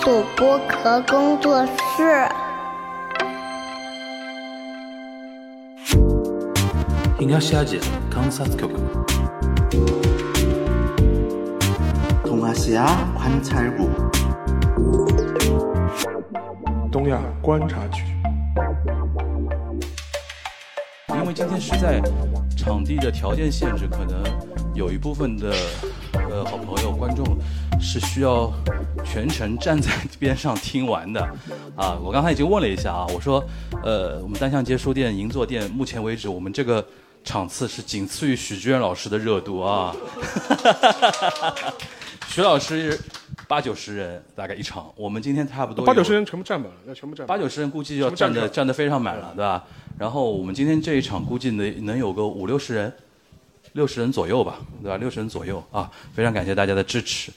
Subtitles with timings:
[0.00, 2.26] 索剥壳工作室。
[7.18, 7.62] 东亚西亚
[8.10, 8.68] 观察局。
[12.24, 13.86] 东亚西亚观察局。
[16.90, 18.02] 东亚观察局。
[21.14, 22.00] 因为今天是在
[22.56, 24.24] 场地的条件限制，可能
[24.74, 25.52] 有一部分的
[26.14, 27.24] 呃好朋友观众
[27.78, 28.52] 是需要
[29.12, 31.20] 全程站在边上听完的
[31.76, 31.98] 啊。
[32.02, 33.44] 我刚才已经问了一下啊，我说
[33.82, 36.82] 呃我们单向街书店银座店目前为止我们这个
[37.22, 39.94] 场次是仅次于许志远老师的热度啊。
[42.28, 42.98] 徐老师
[43.46, 47.36] 八九十人大概一场，我们今天差不多八九十人全部站满了，要全部站满。
[47.36, 49.62] 八九十人估计要站的站得非常满了，对吧？
[49.98, 52.90] 然后我们今天这一场估计能能有个五六十人，
[53.74, 54.96] 六十人左右吧，对吧？
[54.96, 57.30] 六十人左右啊，非常感谢大家的支持。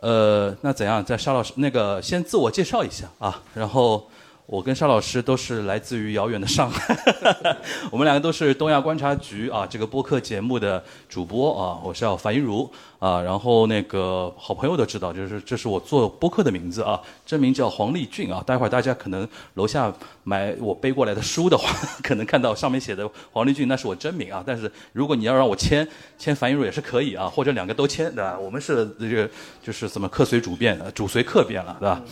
[0.00, 1.04] 呃，那怎样？
[1.04, 4.08] 在沙老师那个先自我介绍一下啊，然后
[4.46, 6.96] 我跟沙老师都是来自于遥远的上海，
[7.90, 19.92] 我们两个都是东亚观察局啊这个播客节目的主播啊，我是叫樊一茹啊，然后那个好朋友都知道，就是这是我做播客的名字啊，真名叫黄立俊啊，待会儿大家可能楼下
[20.24, 21.70] 买我背过来的书的话，
[22.02, 25.86] 可能看到上面写的黄立俊，那是我真名啊，但是如果你要让我签
[26.18, 28.36] 签樊一茹也是可以啊，或者两个都签，对吧？
[28.38, 29.30] 我们是这个
[29.62, 32.02] 就是怎么客随主便，呃主随客便了，对吧？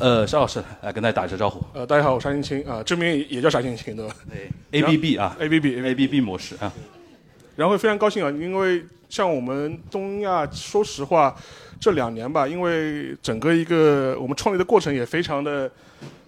[0.00, 1.64] 呃，沙老师来跟大家打一声招呼。
[1.72, 5.36] 呃，大家好，我沙青青啊，真名也也叫沙青青对吧对，A B B 啊？
[5.38, 6.72] A B B，A B B 模式啊，
[7.56, 11.34] 然后非常高兴啊，因为像我们东亚，说实话，
[11.80, 15.70] 这两年吧，因为整个一个我们创立的过程也非常的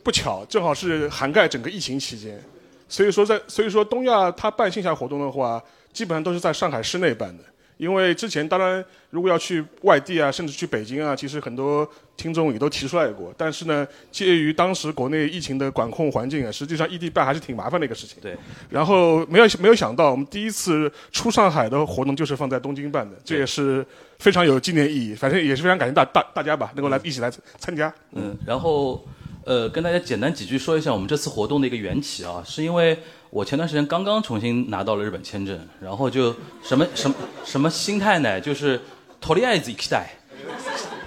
[0.03, 2.41] 不巧，正好是涵盖整个疫情期间，
[2.89, 7.43] 所以说在所以说东亚它办线下活动的话，基本上都是在上海市内办的。
[7.77, 13.34] 因为之前当然如果要去外地啊，甚至去北京啊，其实很多听众也都提出来过。
[13.38, 18.18] 但是呢，介于当时国内疫情的管控环境啊，实际上异地办还是挺麻烦的一个事情。
[18.22, 18.38] 对。
[18.70, 23.86] 然后没有没有想到，我们第一次出上海的活动就是放在东京办的，这也是
[24.20, 25.16] 非常有纪念意义。
[25.16, 27.92] 反正也是非常感谢大大大家吧，能够来一起来参加。
[28.14, 29.04] 嗯，然后
[29.44, 33.00] 呃，跟大家简单几句说一下我们这次活动的一个缘起啊，是因为
[33.32, 38.40] 我前段时间刚刚重新拿到了日本签证，然后就什么什么什么心态呢？
[38.40, 38.80] 就是
[39.20, 40.10] とりあえず行きたい。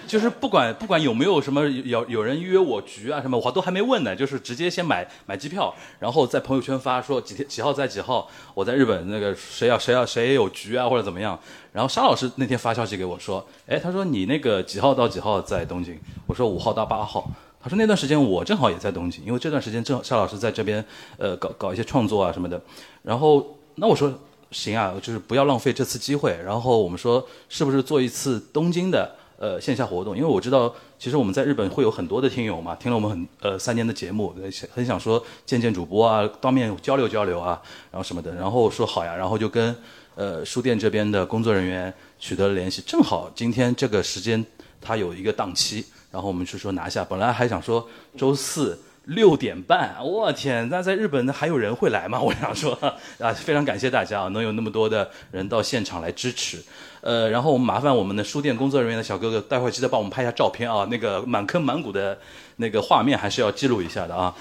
[0.09, 11.39] 就是不管不管有没有什么有有人约我局啊什么，我都还没问呢，就是直接先买买机票，然后在朋友圈发说几天几号在几号我在日本那个谁要谁要谁有局啊或者怎么样，
[11.71, 15.95] 然后沙老师那天发消息给我说，哎他说你那个几号到几号在东京？
[16.25, 17.29] 我说五号到八号。
[17.61, 20.83] 他说那段时间我正好也在东京，因为这段时间正好沙老师在这边
[21.17, 22.59] 呃搞搞一些创作啊什么的，
[23.03, 24.11] 然后那我说
[24.49, 29.13] 行啊，就是不要浪费这次机会，然后我们说是不是做一次东京的。
[29.41, 34.35] 呃，线下活动，因为我知道，其实我们在日本会有很多的听友嘛，听了我们很呃三年的节目，
[34.69, 39.73] 很想说见见主播啊，当面交流交流啊，然后什么的，然后说好呀，然后就跟
[40.15, 44.45] 呃书店这边的工作人员取得了联系，正好今天这个时间
[44.81, 48.77] 他有一个档期，然后我们是说拿下，本来还想说周四。
[49.05, 50.69] 六点半，我天！
[50.69, 52.21] 那在日本还有人会来吗？
[52.21, 52.77] 我想说
[53.17, 56.61] 啊，非常感谢大家啊，能有那么多的人到现场来支持。
[57.01, 62.17] 呃，然后我们麻烦我们的书店工作人员的小哥哥，待会记得帮我们拍一下照片啊，那个满坑满谷的
[62.57, 64.35] 那个画面还是要记录一下的啊。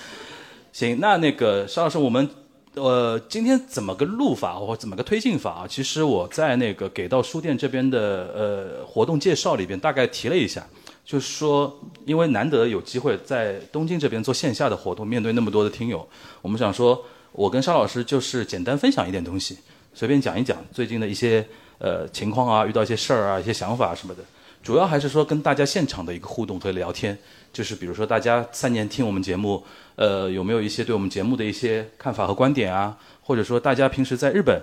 [0.72, 2.28] 行，那那个沙老师，我们
[2.74, 5.66] 呃今天怎么个录法或怎么个推进法啊？
[5.69, 10.66] 其实我在那个给到书店这边的呃活动介绍里边大概提了一下。
[11.04, 16.06] 就是说，因为难得有机会在东京这边做线下的活动，面对那么多的听友，
[16.42, 17.02] 我们想说，
[17.32, 19.56] 我跟沙老师就是简单分享一点东西，
[19.98, 21.44] 随便讲一讲最近的一些
[21.78, 24.22] 呃情况啊，遇到一些事儿啊，一些想法什么的。
[24.62, 27.19] 主要还是说跟大家现场的一个互动和聊天，
[27.53, 29.60] 就是比如说大家三年听我们节目，
[29.97, 32.97] 呃，有没有一些对我们节目的一些看法和观点啊？
[33.22, 34.62] 或者说大家平时在日本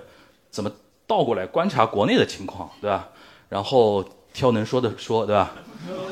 [0.50, 0.72] 怎么
[1.06, 3.06] 倒过来观察国内的情况，对吧？
[3.50, 4.02] 然后
[4.32, 5.52] 挑能说的说，对吧？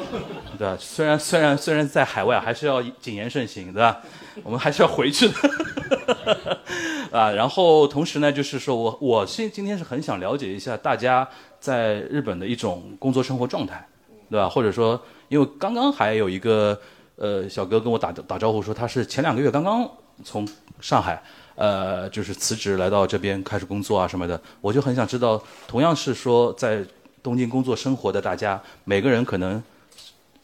[0.59, 0.77] 对吧？
[0.79, 4.03] 虽然虽然虽然在海外还是要谨言慎行，对吧？
[4.43, 6.59] 我们还是要回去的，
[7.19, 7.31] 啊。
[7.31, 11.29] 然后同时呢，就是说我我现今天是很想了解一下大家
[11.61, 13.87] 在日本的一种工作生活状态，
[14.31, 14.49] 对吧？
[14.49, 16.79] 或者说，因为刚刚还有一个
[17.17, 19.89] 呃小哥跟我打打招呼说，他是前两个月刚刚
[20.25, 20.47] 从
[20.81, 21.23] 上海
[21.55, 26.85] 呃就是辞职来到这边开始工作啊什么的，我就很想知道，同样是说在
[27.23, 29.63] 东京工作生活的大家，每个人可能。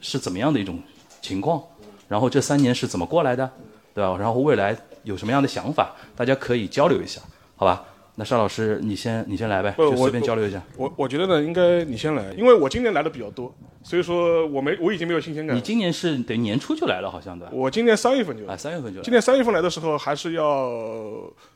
[0.03, 0.83] 是怎么样的一种
[1.21, 1.63] 情况？
[2.09, 3.51] 然后这三年是怎么过来的，
[3.93, 4.17] 对吧？
[4.17, 4.75] 然后未来
[5.05, 5.95] 有什么样的想法？
[6.15, 7.21] 大家可以交流一下，
[7.57, 7.85] 好吧？
[8.17, 10.63] 那邵老师，你先你先来呗，就随便交流一下。
[10.77, 15.61] 我我觉得呢，应该你先来，因为我今年来的比较多，所以说我没我已经没有新鲜感你。
[15.61, 17.53] 今年是等于年初就来了，好像对吧？
[17.55, 20.71] 我今年三月份就来啊，三月份就来今年三月份来的时候，还是要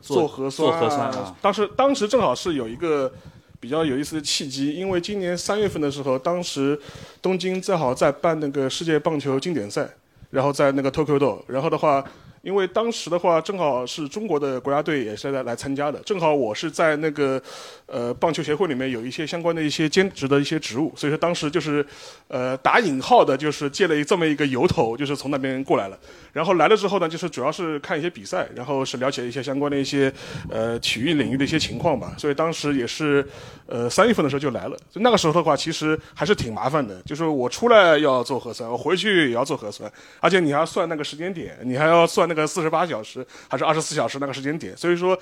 [0.01, 3.13] 做核酸、做核酸啊当时当时正好是有一个
[3.61, 6.81] 比较有意思的契机，因为今年三月份的时候，当时
[7.21, 9.87] 东京正好在办那个世界棒球经典赛，
[10.31, 12.03] 然后在那个 Tokyo Dome，然后的话。
[12.45, 17.43] 因为当时的话，正好是中国的国家队也是来来参加的，正好我是在那个
[17.87, 21.85] 呃棒球协会里面有一些相关的一些兼职的一些职务，所以说当时就是
[22.29, 25.99] 呃打引号的，就是借了这么一个由头，就是从那边过来了。
[26.35, 30.13] 然后来了之后呢，就是主要是看一些比赛，然后是了解一些相关的一些
[30.51, 32.15] 呃体育领域的一些情况吧。
[32.19, 33.27] 所以当时也是
[33.67, 34.77] 呃三月份的时候就来了。
[34.95, 39.91] 那个时候的话，其实还是挺麻烦的，就是我出来要做核酸，我回去也要做核酸，
[40.21, 44.77] 而且你还要算那个时间点，你还要算那个四十八小时还是二十四小时那个时间点。
[44.77, 45.17] 所以说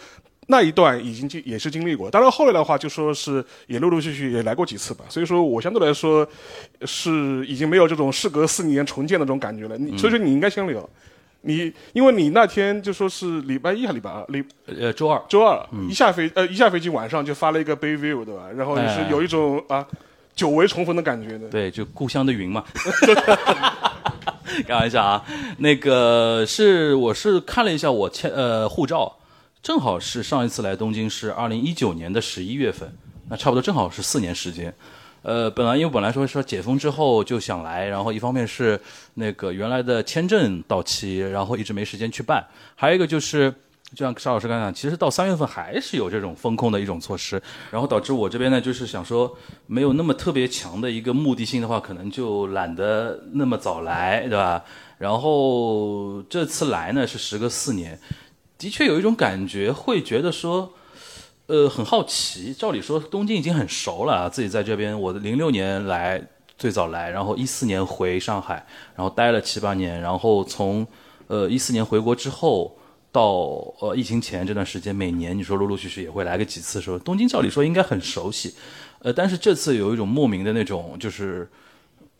[0.49, 2.11] 那一段已经经也是经历过。
[2.11, 5.05] 当然后来的话，就说是也陆陆续续也来过几次吧。
[5.09, 6.27] 所以说我相对来说
[6.85, 9.79] 是已经没有这种事隔四年重建的这种感觉了。
[9.79, 10.89] 你所以说你应该先聊。
[11.44, 18.49] 你因为你那天就说是礼拜一还礼拜二，礼呃，周二周二、一下飞呃一下飞机晚上就发了一个 Bay View 对吧？
[18.56, 19.85] 然后也是哎有一种啊
[20.37, 21.49] 久违重逢的感觉的。
[21.49, 22.65] 对，就故乡的云嘛。
[24.69, 25.25] 开玩笑啊，
[25.59, 29.12] 那个是我是看了一下我签呃护照，
[29.62, 32.93] 正好是上一次来东京是二零一九年的十一月份，
[33.29, 34.75] 那差不多正好是四年时间。
[35.23, 38.81] 呃，本来因为本来说说解封之后就想来，然后一方面是
[39.14, 42.44] 那个原来的签证到期，然后一直没时间去办，
[42.75, 43.55] 还有一个就是。
[43.94, 49.37] 就像沙老师刚才讲，其实到三月份还是有这种风控的一种措施，然后导致我这边呢，就是想说
[49.67, 54.64] 没有那么特别强的一个目的性的话，可能就懒得那么早来，对吧？
[54.97, 58.00] 然后这次来呢是时隔四年，
[58.62, 60.73] 的确有一种感觉，会觉得说，
[61.47, 62.55] 呃，很好奇。
[62.55, 66.23] 照理说东京已经很熟了，自己在这边，我零六年来
[66.56, 68.64] 最早来，然后一四年回上海，
[68.94, 70.87] 然后待了七八年，然后从
[71.26, 72.79] 呃一四年回国之后。
[73.14, 73.23] 到
[73.81, 78.55] 呃疫情前这段时间，每年你说陆陆续续也会来个几次，说东京照理说应该很熟悉，
[79.00, 81.47] 呃，但是这次有一种莫名的那种就是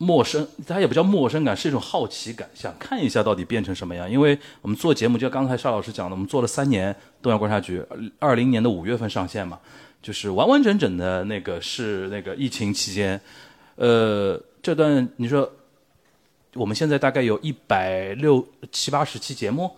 [0.03, 4.09] 陌生，它也不叫陌生感，是一种好奇感，想看一下到底变成什么样。
[4.09, 7.81] 因为我们做节目，就像刚才邵老师讲的，我们做了三年东亚观察局，
[8.19, 9.57] 二零年的五月份上线嘛，
[10.01, 13.19] 就是完完整整的那个是那个疫情期间，
[13.77, 15.49] 呃，这段你说
[16.53, 19.71] 我们现在大概有一百六七八十期节目。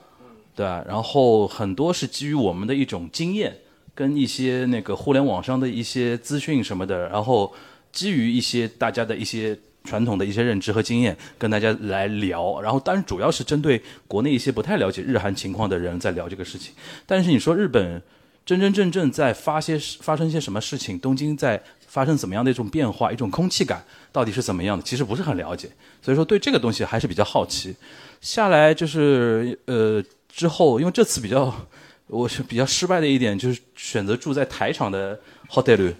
[0.57, 0.81] 对吧？
[0.87, 3.53] 然后很多是基于我们的一种经验，
[3.93, 7.53] 跟一些那个互联网上的一些资讯什么的，然后
[7.91, 12.59] 基于一些大家的一些传统的一些认知和经验，跟大家来聊。
[12.61, 16.73] 然后当然主要是针对国内一些不太了解日韩情况的人在聊这个事情。
[17.05, 18.01] 但是你说日本
[18.45, 25.69] 真真正正在发些发生些什么事情，东京在发生怎么样的一种变化，一种空气感到底是怎么样的，其实不是很了解。
[26.01, 27.75] 所以说对这个东西还是比较好奇。
[28.19, 30.03] 下来就是呃。
[30.35, 31.65] 之后，因为这次比较，
[32.07, 35.17] 我是比较失败的一点，就是选择住在台场的
[35.49, 35.93] hotel，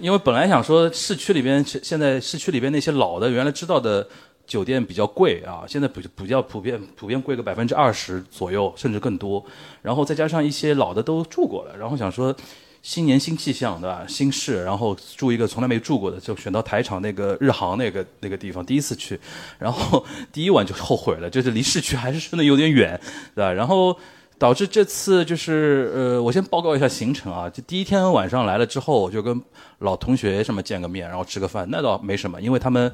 [0.00, 4.06] 因为本来想说市区里边，现在市区里边那些老的原来知道的
[4.46, 9.44] 酒店比较贵啊，现在比比较普遍，普遍贵个百分之二十左右，甚至更多。
[9.82, 12.34] 然后再加上一些老的都住过了，然后想说
[12.82, 14.04] 新年新气象，对吧？
[14.06, 19.18] 新市，然后住一个从来没住过的，就选到台场那个日航那个那个地方，第一次去，
[19.58, 23.00] 然后第一晚就后悔了，就是离市区还是真的有点远，
[23.34, 23.52] 对吧？
[23.52, 23.96] 然后
[24.38, 29.40] 导致这次就是呃，我先报告一下行程啊，就第一天晚上来了之后，我就跟
[29.78, 32.92] 老同学什么见个面，然后吃个饭，那倒没什么，因为他们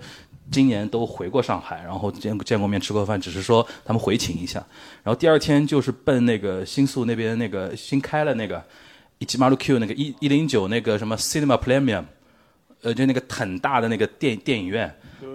[0.50, 4.58] 今年都回过上海，然后见见过面吃过饭，只是说他们回请一下。
[5.02, 8.62] 然后第二天就是奔那个新宿那边那个新开了那个。
[9.22, 12.04] 一七马路 Q 那个一一零九那个什么 Cinema Premium，
[12.80, 14.90] 呃，就那个很大的那个电电影院，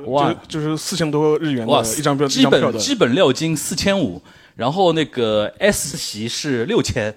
[0.08, 2.48] 哇，就就是四千多日元哇，的一张票，一基。
[2.48, 4.20] 本基本料金四千五，
[4.56, 7.14] 然后那个 S 席是六千，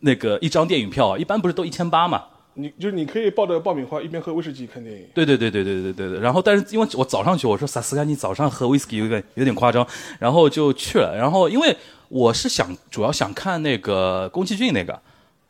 [0.00, 2.24] 那个一张电影票一般不是都一千八嘛？
[2.54, 5.06] 你就是你可以抱着爆米花一边喝威士忌看电影。
[5.14, 6.20] 对对对对对对对对。
[6.20, 9.86] 然后但是因为我早上去，我说萨斯干，你早上喝威士忌有点有点夸张，
[10.18, 11.16] 然后就去了。
[11.16, 11.76] 然后因为
[12.08, 15.00] 我是想主要想看那个宫崎骏那个。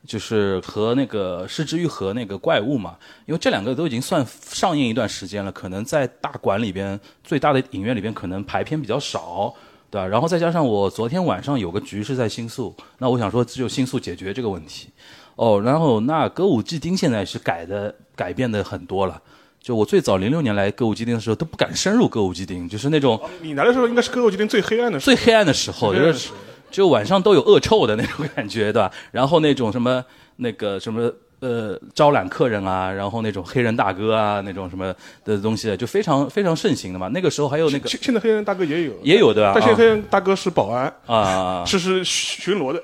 [0.05, 9.55] 就是和那个失之愈合那个怪物嘛，因为这两个都已经算上映一段时间了，可能在大馆里边最大的影院里边可能排片比较少，
[9.93, 10.07] 对吧？
[10.07, 14.89] 然后再加上我昨天晚上有个局是在新宿，那我想说只有新宿解决这个问题。
[15.35, 19.21] 哦，然后那歌舞伎町现在是改的改变的很多了，
[19.61, 25.15] 就我最早零六年来歌舞伎町的时候都不敢深入歌舞伎町，就是那种你来的时候应该是歌舞伎町最黑暗的时候。
[25.15, 26.31] 最黑暗的时候，就是
[26.71, 28.91] 就晚上都有恶臭的那种感觉，对吧？
[29.11, 30.03] 然后那种什么
[30.37, 31.11] 那个什么
[31.43, 34.95] 呃招揽客人啊，然后那种黑人大哥啊那种什么
[35.25, 37.09] 的东西，就非常非常盛行的嘛。
[37.09, 39.51] 那个时候还有那个现现在黑人大哥也有，也有对吧？
[39.53, 42.81] 但现在啊黑人大哥是保安，啊，是是巡逻的。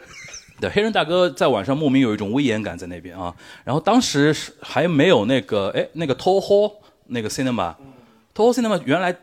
[0.59, 3.33] 对，黑人大哥在晚上莫名有一种威严感在那边啊。
[3.63, 6.73] 然后当时是还没有那个哎那个 Toho
[7.07, 9.15] 那个 cinema，Toho cinema 原来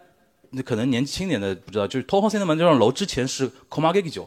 [0.50, 4.26] 那可能年轻点的不知道，就是 Toho cinema 这幢楼之前是 Komageki 酒。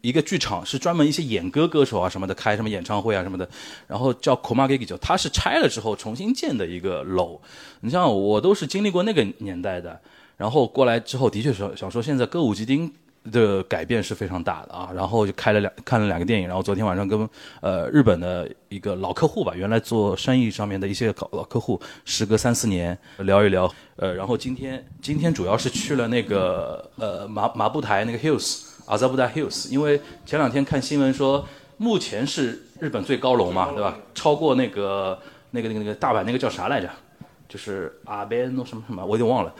[0.00, 3.48] 一个剧场是专门一些演歌歌手啊什么的开什么演唱会啊什么的，
[3.86, 7.40] 然后叫 Komageki，它是拆了之后重新建的一个楼。
[7.80, 10.00] 你像我都是经历过那个年代的，
[10.36, 12.92] 然后过来之后的确是想说现在歌舞伎町
[13.32, 17.28] 的改变是非常大的啊，然后就开了两看了两个电影，然后昨天晚上跟
[17.60, 33.98] 呃日本的一个老客户吧，原来做生意上面的一些老老客户，时隔三四年聊一聊，呃，然后今天今天主要是去了那个呃麻麻布台那个 Hills 阿扎布达 Hills，因为前两天看新闻说目前是日本最高楼嘛，对吧？
[34.14, 35.18] 超过那个
[35.50, 36.88] 那个那个那个大阪那个叫啥来着？
[37.48, 39.54] 就是阿边诺什么什么，我有点忘了。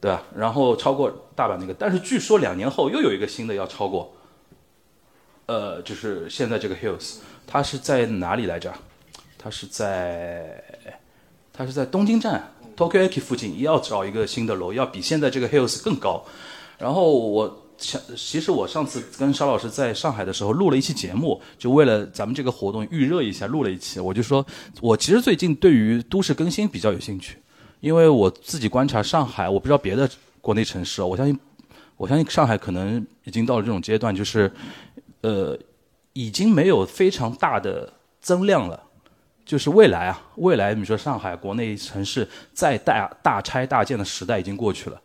[0.00, 0.22] 对吧？
[0.36, 4.14] 然后超过大阪那个，但是据说两年后又有一个新的要超过，
[5.46, 8.70] 呃，就是现在这个 Hills，它是在哪里来着？
[9.38, 10.62] 它是在
[11.54, 16.22] 它是在东京站 Tokyo Eki 附近，要找一个新的楼，要比现在这个 Hills 更高。
[16.76, 24.00] 然后我想，其实我上次跟沙老师在上海的时候录了一期节目，就为了咱们这个活动预热一下，录了一期。
[24.00, 24.44] 我就说，
[24.80, 27.38] 我其实最近对于都市更新比较有兴趣。
[27.80, 30.08] 因为我自己观察上海，我不知道别的
[30.40, 31.38] 国内城市，我相信，
[31.98, 34.50] 我相信上海可能已经到了这种阶段，就是，
[35.20, 35.58] 呃，
[36.14, 38.82] 已经没有非常大的增量了。
[39.44, 44.98] 就是未来啊，未来你说上海国内城市再大大拆大建的时代已经过去了，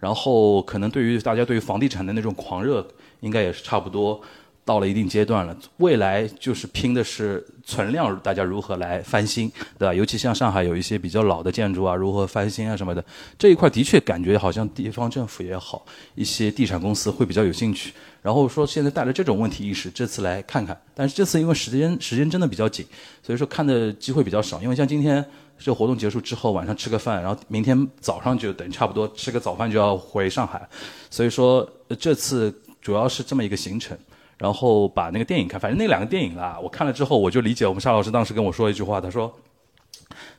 [0.00, 2.84] 然后可能对于大家对于房地产的那种狂热，
[3.20, 4.20] 应该也是差不多
[4.64, 5.56] 到了一定阶段了。
[5.76, 9.92] 未来就是拼的是存量，大家如何来翻新，对吧？
[9.92, 13.04] 尤其像上海有一些比较老的建筑啊，如何翻新啊什么的，
[13.38, 17.92] 这一块的确感觉好像地方政府也好，一些地产公司会比较有兴趣。
[18.22, 20.78] 然后说现在带着这种问题意识，这次来看看。
[20.94, 22.84] 但是这次因为时间时间真的比较紧，
[23.22, 24.60] 所以说看的机会比较少。
[24.62, 25.24] 因为像今天
[25.60, 30.68] 这个活动结束之后，晚上吃个饭，然后明天早上就等于差不多吃个早饭就要回上海，
[31.08, 33.96] 所以说这次主要是这么一个行程。
[34.38, 39.30] 然后把那个电影看，反正那两个电影啦，我看了之后我就理解我们沙老师当时跟我说一句话，他说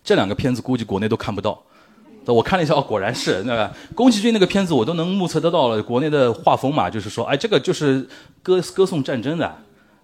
[0.03, 1.61] 这两个片子估计国内都看不到。
[2.25, 8.07] 我看了一下，哦，果然是那个宫崎骏那个片子，我都能目测得到了国内的画风嘛，就是说，哎，这个就是
[8.41, 9.55] 歌歌颂战争的，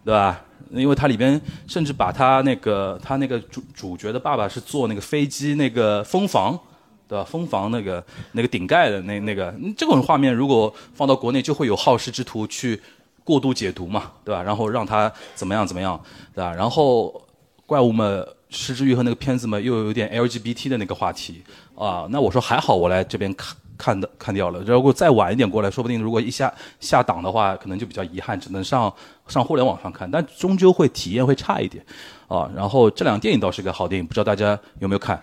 [0.05, 0.45] 对吧？
[0.71, 6.59] 因为它里边甚至把他那个他那个主主角的爸爸是做那个飞机那个封房，
[7.07, 7.23] 对吧？
[7.23, 12.81] 封房那个那个顶盖的那那个这种画面，如果放到国内，就会有好事之徒去
[13.23, 14.41] 过度解读嘛，对吧？
[14.43, 15.99] 然后让他怎么样怎么样，
[16.33, 16.53] 对吧？
[16.53, 17.21] 然后
[17.65, 18.27] 怪物们。
[18.49, 21.43] 失之愈合那个片子嘛，又有点 LGBT 的那个话题
[21.75, 24.59] 啊，那我说还好，我来这边看看的看掉了。
[24.61, 28.91] 如果再晚一点过来，说不定如果一下下档的话，可能就比较遗憾，只能上
[29.27, 31.85] 上互联网上看，但终究会体验会差一点
[32.27, 32.49] 啊。
[32.55, 35.21] 然后这两个电影倒是个好电影，不知道大家有没有看？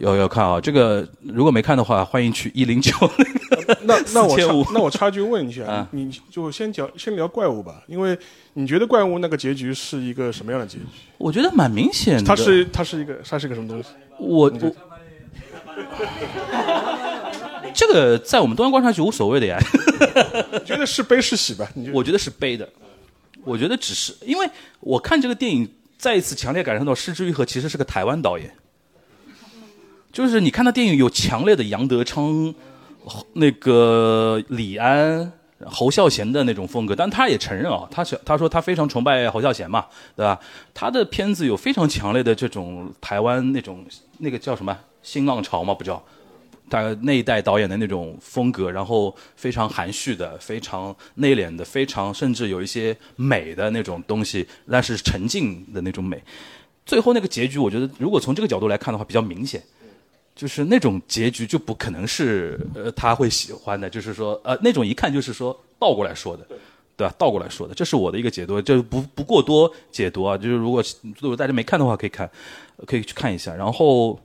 [0.00, 0.60] 有有看啊？
[0.60, 2.92] 这个如果没看的话，欢迎去一零九
[3.82, 8.16] 那那我插那我插句问一下，啊你就先讲先聊怪物吧，因为
[8.52, 10.84] 你觉得怪物那个结局是一个什么样的结局？
[11.16, 12.22] 我觉得蛮明显的。
[12.22, 13.88] 它是它是一个它是一个什么东西？
[14.20, 14.72] 我我
[17.78, 19.56] 这个在我们东方观察局无所谓的呀。
[20.52, 21.70] 你 觉得是悲是喜吧？
[21.74, 22.68] 你 我觉得是悲的，
[23.44, 28.52] 我觉得只是因为我看这个电影，再一次强烈感受到失之愈合其实是个台湾导演，
[30.12, 32.52] 就是你看他电影有强烈的杨德昌、
[33.34, 35.30] 那个李安、
[35.64, 40.36] 侯孝贤的那种风格，但他也承认啊，他是他说他非常崇拜侯孝贤嘛，对吧？
[40.74, 43.86] 他的片子有非常强烈的这种台湾那种
[44.18, 46.02] 那个叫什么新浪潮嘛，不叫。
[46.68, 56.22] 大概那一代导演的那种风格，然后非常含蓄的、非常内敛的、非常甚至有一些美的那种东西，但是沉静的那种美。
[56.86, 59.62] 最后那个结局，我觉得如果从这个角度来看的话，比较明显，
[60.36, 66.46] 就是那种结局就不可能是呃他会喜欢的，就是说呃那种一看就是说倒过来说的。
[66.98, 67.14] 对吧？
[67.16, 70.36] 倒过来说的，这是我的一个解读，就不不过多解读啊。
[70.36, 70.82] 就是如果
[71.20, 72.28] 如果大家没看的话，可以看，
[72.88, 73.54] 可以去看一下。
[73.54, 74.18] 然后，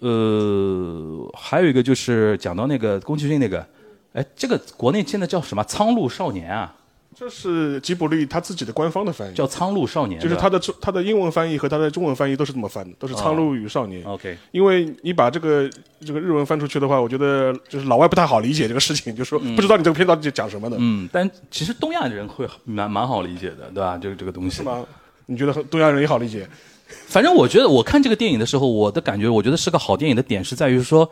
[0.00, 3.66] 呃，还有一个就是讲到那个宫崎骏那个，
[4.12, 6.74] 哎，这个国内现在叫什么《苍鹭少年》啊？
[7.18, 14.04] 这是吉卜力他自己的官方的翻译，叫《苍鹭少年》，就是他的中他的英文翻译和他的中文翻译都是这么翻的，都是《苍鹭与少年》。
[14.06, 15.66] OK，因为你把这个
[16.04, 23.96] 这个日文翻出去的话，我觉得就是老外不太好理解这个事情，就是说不知道你这个片到底讲什么的，嗯，但其实东亚人会蛮蛮好理解的，对吧？
[23.96, 24.84] 这个这个东西是吗？
[25.24, 26.46] 你觉得东亚人也好理解？
[27.06, 31.10] 反正我觉得我看这个电影的时候，我的感觉，我觉得是个好电影的点是在于说，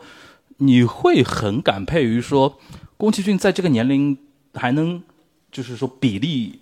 [0.57, 2.57] 你会很感佩于说，
[2.97, 4.17] 宫崎骏在这个年龄
[4.53, 5.01] 还能，
[5.51, 6.59] 就是说比例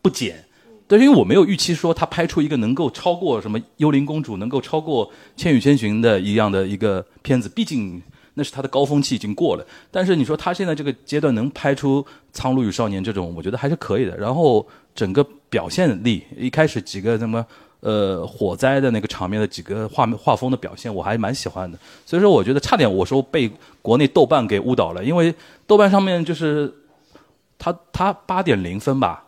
[0.00, 0.44] 不减。
[0.86, 8.02] 对，因为我没有预期说他拍出一个能够超过什么《幽灵公主》，能够超过《千与千寻》的一样的一个片子，毕竟
[8.32, 9.66] 那是他的高峰期已经过了。
[9.90, 12.02] 但是你说他现在这个阶段能拍出
[12.32, 14.16] 《苍鹭与少年》这种，我觉得还是可以的。
[14.16, 17.44] 然后整个表现力，一开始几个什么
[17.80, 21.78] 呃火灾的那个场面的几个画面画风的表现，我还蛮喜欢的。
[22.04, 23.50] 所以说，我觉得差点我说被
[23.82, 25.34] 国内豆瓣给误导了，因为
[25.66, 26.72] 豆瓣上面就是
[27.58, 29.24] 他他八点零分吧，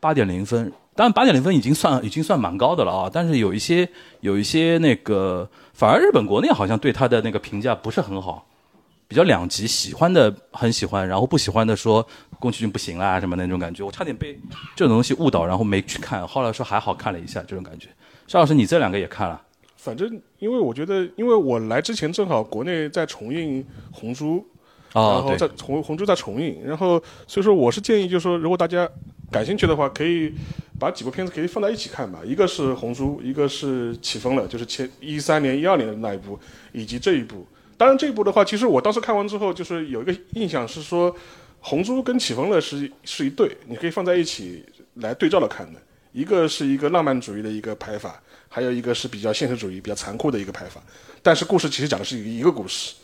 [0.00, 0.72] 八点零分。
[0.96, 3.10] 当然，八点零分已经算已经算蛮高的了啊！
[3.12, 3.88] 但是有一些
[4.20, 8.46] 有一些那个，反而日本国内好像对他的那个评价不是很好，
[9.06, 12.06] 比较两极，喜欢的很喜欢，然后不喜欢的说
[12.38, 13.84] 宫崎骏不行啦什么那种感觉。
[13.84, 14.38] 我差点被
[14.74, 17.88] 这种东西误导，然后没去看，后来说还好看了一下这种感觉。
[18.26, 19.40] 邵老师，你这两个也看了？
[19.76, 24.36] 反正因为我觉得，因为我来之前正好国内在重映《红猪》，
[24.94, 28.88] 然哦，对后在重《红猪》在重映，然后所以说我是建议，就是说如果大家
[29.30, 30.32] 感兴趣的话，可以
[30.78, 32.20] 把几部片子可以放在一起看吧。
[32.24, 36.38] 一个是《红猪》，一个是《起风了》，就是前一三年、一二年的那一部，
[36.72, 37.46] 以及这一部。
[37.76, 41.12] 当然这一部的话，其实我当时看完之后，就是有一个印象是说，
[41.60, 44.64] 《红猪》跟《起风了》是是一对，你可以放在一起
[44.94, 45.80] 来对照着看的。
[46.12, 50.80] 一个是一个浪漫主义的一个拍法，还有一个是比较现实主义、比较残酷的一个拍法。
[51.22, 52.94] 但是故事其实讲的是一个故事，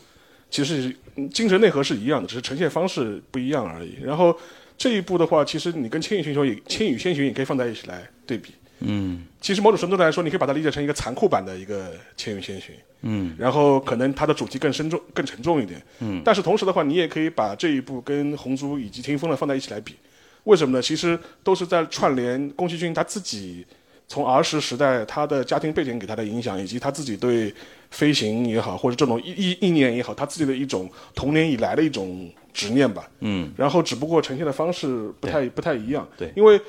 [0.49, 0.95] 其实
[1.33, 3.97] 精神内核是一样的，只是呈现方式不一样而已。
[4.00, 4.39] 然后
[4.79, 8.55] 这一部的话，其实你跟《千与千寻》也《千与千寻》也可以放在一起来对比。
[8.80, 12.75] 嗯其实某种程度来说，你可以把它理解成一个残酷版的一个《千与千寻》。
[13.02, 15.82] 嗯然后可能它的主题更深重、更沉重一点。
[16.00, 19.96] 嗯，但是同时的话，你也可以把这一部跟《红猪》以及《听风的》放在一起来比。
[20.44, 20.82] 为什么呢？
[20.82, 23.64] 其实都是在串联宫崎骏他自己
[24.08, 27.54] 从儿时时代他的家庭背景给他的影响，以及他自己对
[27.90, 33.08] 飞行也好，或者这种意意意念也好，他自己的一种童年以来的一种执念吧。
[33.20, 36.06] 嗯，然后只不过呈现的方式不太不太一样。
[36.16, 36.60] 对因为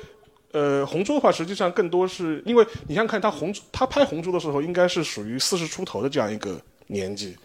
[0.52, 7.36] 呃，红猪的话，实际上更多是因为你想想看，他红他拍红猪的时候，应该是属于四十出头的这样一个年纪，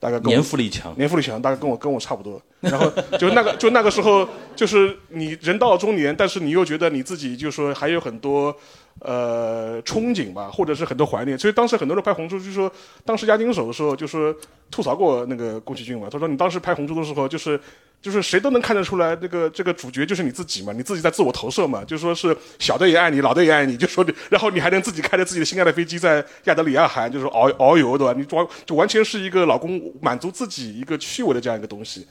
[0.00, 0.94] 大概跟年富力强。
[0.96, 2.40] 年富力强，大概跟我跟我差不多。
[2.60, 8.56] 然后就那个 就那个时候，就是你人到中年，但是你又觉得你自己就说还有很多
[9.00, 11.38] 呃憧憬吧，或者是很多怀念。
[11.38, 12.72] 所以当时很多人拍红猪，就说
[13.04, 14.34] 当时押金手的时候，就说
[14.70, 16.08] 吐槽过那个宫崎骏嘛。
[16.10, 17.60] 他说你当时拍红猪的时候，就是
[18.04, 28.12] 就是谁都能看得出来，这个这个主角就是你自己嘛，你自己在自我投射嘛，就说是小的也爱你，老的也爱你，就说你，然后你还能自己开着自己的心爱的飞机在亚得里亚海，就是遨遨游，对吧？
[28.12, 32.06] 你完就完全是一个老公满足自己一个趣味的这样一个东西。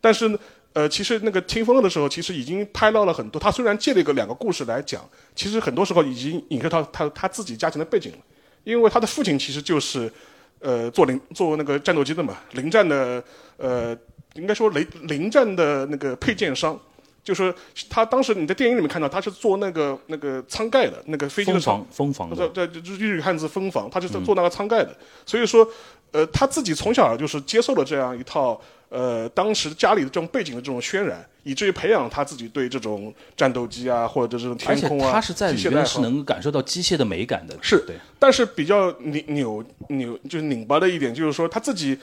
[0.00, 0.36] 但是，
[0.72, 3.40] 呃，其实那个听风的时候，其实已经拍到了很多。
[3.40, 8.18] 他虽然借了一个两个故事来讲，其实很多时候已经影射到他他自己家庭的背景了。
[8.64, 10.12] 因为他的父亲其实就是，
[10.58, 13.22] 呃，做零做那个战斗机的嘛，零战的，
[13.56, 13.96] 呃，
[14.36, 16.78] 应该说雷零战的那个配件商。
[17.24, 17.52] 就是
[17.90, 25.68] 他当时你在电影里面看到他是做那个那个舱盖的那个飞机的舱蜂房，蜂房对，对，就是日语汉字风房，他是在做那个舱盖的，所以说，
[26.12, 37.58] 呃，他自己从小就是接受了这样一套呃当时家里的这种背景的这种渲染，以至于培养他自己对这种战斗机啊或者这种天空啊，他是在里机械的爱好边是能感受到机械的美感的。
[37.60, 41.98] 是对，但是比较拧扭扭就是拧巴的一点就是说他自己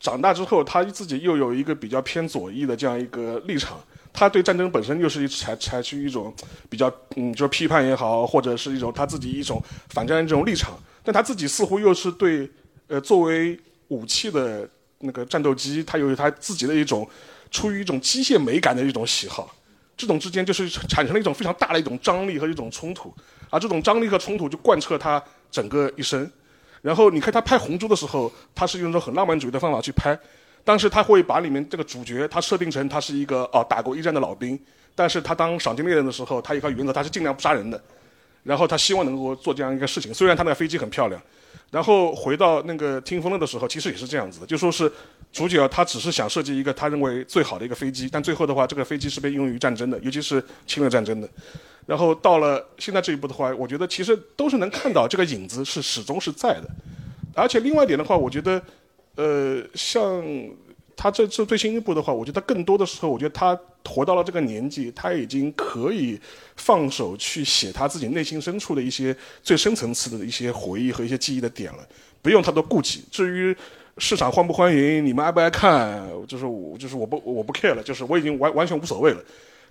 [0.00, 3.78] 长大之后，他自己又有一个比较偏左翼的这样一个立场。
[4.12, 6.34] 他对战争本身又是采采取一种
[6.68, 12.50] 比较嗯，就是批判也好，或者是一种他自己一种反战的这种立场，但他自己似乎又是对
[12.88, 17.08] 呃作为武器的那个战斗机，他有他自己的一种
[17.52, 19.54] 出于一种机械美感的一种喜好。
[19.96, 23.14] 这种之间就是产生了一种非常大的一种张力和一种冲突，
[23.48, 26.28] 而这种张力和冲突就贯彻他整个一生。
[26.82, 30.18] 然后你看他拍《红猪》的时候，他是用一种很浪漫主义的方法去拍，
[30.64, 34.58] 但是他会把里面这个主角他设定成他是一个哦打过一战的老兵，
[34.94, 37.82] 但是他当赏金猎人的时候，他一个原则，他是尽量不杀人的，
[38.42, 40.12] 然后他希望能够做这样一个事情。
[40.14, 41.20] 虽然他那个飞机很漂亮，
[41.70, 44.90] 然后回到那个听风了的时候，其实也是这样子的，就说是
[45.32, 51.28] 主角他只是想设计一个他认为最好的一个飞机，但最后的话，这个飞机是被用于战争的，尤其是侵略战争的。
[51.90, 56.70] 然后到了现在这一步的话，我觉得其实都是能看到这个影子是始终是在的，
[57.34, 58.62] 而且另外一点的话，我觉得，
[59.16, 60.22] 呃，像
[60.96, 66.16] 他这次最新一部的话，我觉得更多的时候，我觉得他活到了这个年纪，他已经可以
[66.54, 71.84] 放手去写他自己内心深处的一些最深层次的一些回忆和一些记忆的点了，
[72.22, 73.02] 不用太多顾忌。
[73.10, 73.56] 至于
[73.98, 79.20] 市场欢不欢迎，你们爱不爱看，就是我就是我不我不 care 了，就是我已经完完全无所谓了。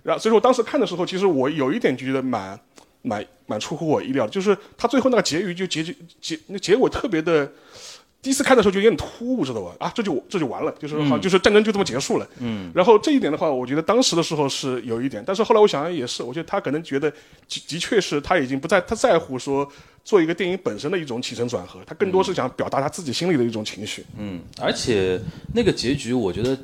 [0.02, 2.58] 然后，所以说我当时看的时候，其实我有一点觉得蛮
[3.02, 7.50] 蛮蛮出乎我意料的，就是他最后那个结局就结局结那结果特别的。
[8.22, 9.74] 第一次看的时候就有点突兀，知道吧？
[9.78, 12.28] 啊，这就这就完了，就是好，就是战争就这么结束了。
[12.38, 12.70] 嗯。
[12.74, 17.16] 然后这一点的话，我觉得当时的时候是有一点，但是后来我想想也是，我觉得他可能觉得的
[17.66, 19.66] 的确是他已经不在他在乎说
[20.04, 24.04] 做一个电影本身的一种起承转合，他更多是想表达他自己心里的一种情绪。
[24.18, 25.18] 嗯，而且
[25.54, 26.54] 那个结局，我觉得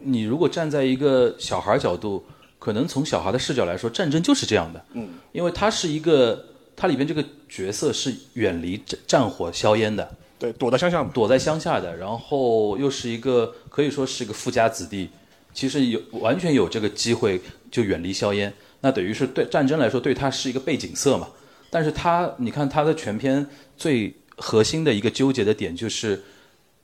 [0.00, 2.24] 你如果站在一个小孩角度，
[2.60, 4.84] 可能从小孩的视角来说，战争就是这样的。
[4.92, 5.08] 嗯。
[5.32, 6.44] 因为它是一个，
[6.76, 10.08] 它里边这个角色是远离战战火硝烟的。
[10.38, 15.10] 对，躲在乡下嘛，躲在乡下的，然后又是一个可以说是一个富家子弟，
[15.52, 21.28] 其实有完全有这个机会就远离硝烟，那等于是对战争来说对他是一个背景色嘛。
[21.68, 23.46] 但是他，你看他的全篇
[23.76, 26.20] 最核心的一个纠结的点就是，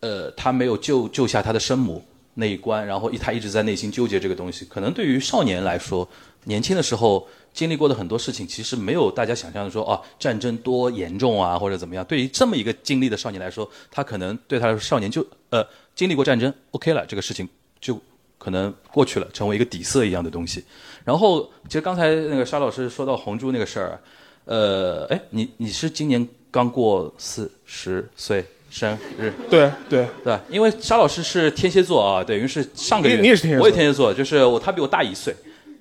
[0.01, 2.05] 呃，他没有救救下他的生母
[2.37, 4.65] 那一关，然后他一直在内心纠结这个东西。
[4.65, 6.09] 可能对于少年来说，
[6.45, 7.29] 年轻的时候。
[7.57, 12.05] 经历过的很多事情，其实没有大家想象的说哦，战争多严重啊，或者怎么样。
[12.05, 17.49] 对于这么一个经历的少年来说，他可能对他来说，少年就呃经历过战争，OK 了，这个事情
[17.81, 17.99] 就
[18.37, 20.63] 可能过去了，成为一个底色一样的东西。
[21.03, 24.03] 然后，其实刚才那个沙老师说到红珠那个事儿，
[24.45, 29.33] 呃，哎，你你是今年刚过四十岁生日？
[29.49, 35.35] 对对对，因为沙老师是天蝎座啊，等于是上个月你也是天蝎座，我也天蝎座，就是我他比我大一岁。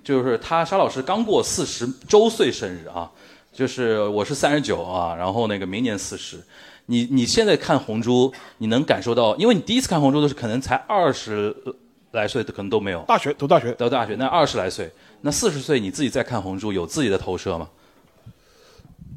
[0.03, 3.09] 就是他沙老师刚过四十周岁生日啊，
[3.51, 6.37] 就是我是三十九啊，然后那个明年四十，
[6.85, 11.51] 你你现在看红珠，你能感受到，因为你第一次看红珠的是可能才二十
[12.11, 13.01] 来岁，可能都没有。
[13.07, 14.87] 大学读大学，读大学那二十来岁，
[15.21, 17.67] 那四十岁你自己再看红珠，有自己的投射吗？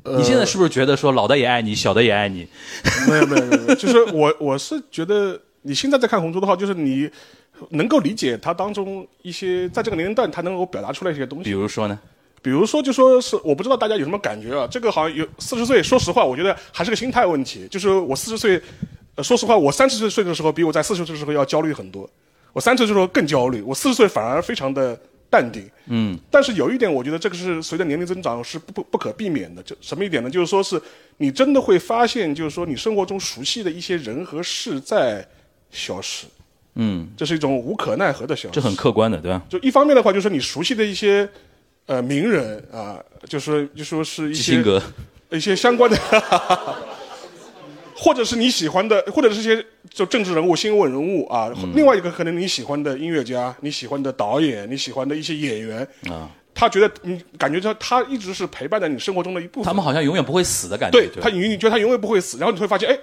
[0.05, 2.47] 你现在是不是觉得说老的也爱你，小的也爱你？
[3.09, 7.11] 没有没有没有， 就是我我是觉得你现在在看红珠的话，就是你。
[7.71, 11.45] 能够理解他当中一些在这个年龄段他能够表达出来一些东西。
[11.45, 11.99] 比如说呢？
[12.41, 14.65] 比如说就说是我不知道大家有什么感觉啊？
[14.71, 17.67] 这个好像有四十岁，说实话，我觉得还是个心态问题。
[17.69, 18.63] 就是我四十岁，
[19.25, 22.09] 说实话，我三十岁的时候比我在四十岁的时候要焦虑很多。
[22.53, 24.97] 我三十岁的时候更焦虑，我四十岁反而非常的
[25.31, 25.69] 淡定。
[25.87, 26.19] 嗯。
[26.31, 29.63] 但是有一点，我觉得这个是随着年龄增长是不不不可避免的。
[29.63, 30.31] 就什么一点呢？
[30.31, 30.81] 就是说是
[31.19, 35.27] 你真的会发现，就是说你生活中熟悉的一些人和事在
[35.71, 36.27] 消失。
[36.75, 38.55] 嗯，这是一种无可奈何的消失。
[38.55, 39.43] 这很客观的，对吧？
[39.49, 41.29] 就一方面的话，就是你熟悉的一些
[41.87, 44.63] 呃名人啊，就是就说是一些
[45.31, 45.99] 一些相关的，
[48.01, 51.53] 或者是你喜欢的，或者是一些就政治人物、新闻人物啊。
[51.75, 59.65] 另外一个可能你喜欢的音乐家、你喜欢的导演、你喜欢的一些演员啊，他觉得你感觉他他一直是陪伴在你生活中的一部分。
[59.65, 60.99] 他们好像永远不会死的感觉。
[60.99, 62.99] 对他，你你觉得他永远不会死，然后你会发现，哎。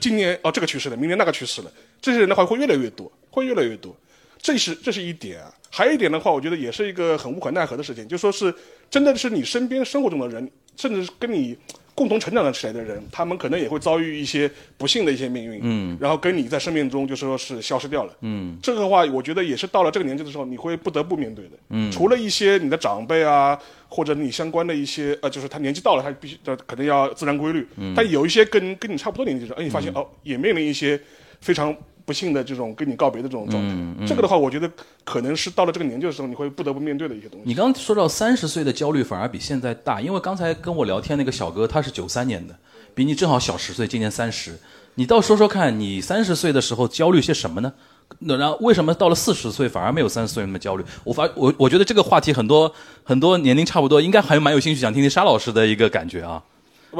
[0.00, 1.70] 今年哦，这个去世了，明年那个去世了，
[2.02, 3.96] 这些人的话会越来越多，会越来越多，
[4.36, 5.54] 这是这是一点啊。
[5.70, 8.52] 还有一点的话，我觉得也是一个很无可奈何的事情，就说是
[8.90, 11.56] 真的是你身边生活中的人，甚至是跟你。
[11.96, 31.00] 共同成长的起来的人，他们可能也会遭遇一些不幸的一些命运，嗯，然后跟你在生命中就说是消失掉了，嗯，这个话我觉得也是到了这个年纪的时候，你会不得不面对的，嗯，除了一些你的长辈啊，或者你相关的一些呃，就是他年纪到了，他必须呃可能要自然规律，嗯，但有一些跟跟你差不多年纪的人，哎，你发现哦，也面临一些
[31.40, 31.74] 非常。
[32.06, 34.70] 不幸的这种跟你告别的这种状态，这个的话，我觉得
[35.04, 37.44] 可能是到了这个年纪的时候，你会不得不面对的一些东西。
[37.44, 42.56] 你刚刚说到三十岁的焦虑反而比现在大，因为刚才跟我聊天那个小哥他是九三年的，
[42.94, 44.56] 比你正好小十岁，今年三十。
[44.94, 47.72] 你倒说说看你三十岁的时候焦虑些什么呢？
[48.20, 50.84] 那然后为什么到了四十岁反而没有三十岁那么焦虑？
[51.02, 56.40] 我发我我觉得这个话题很多很多年龄差不多，应该还蛮有兴趣想听听沙老师的一个感觉啊。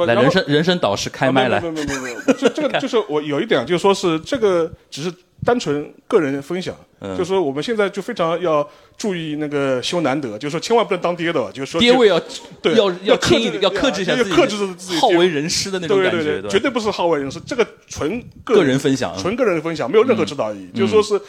[0.05, 1.59] 来，人生人生导师开麦来。
[1.59, 5.11] 没有没有没有没有，这这个 就是我有一点，就是说是这个只是
[5.45, 12.19] 单纯个人分享，就是说我们现在就非常要注意那个修难得，就是说千万不能当爹的，就是说爹位要
[12.61, 21.19] 对要要克制要克制一下自己，克制自己好为人师的那种感觉，对对，绝对不是好为人师，这个纯个人分享，纯个人分享，没有任何指导意义，就是说是。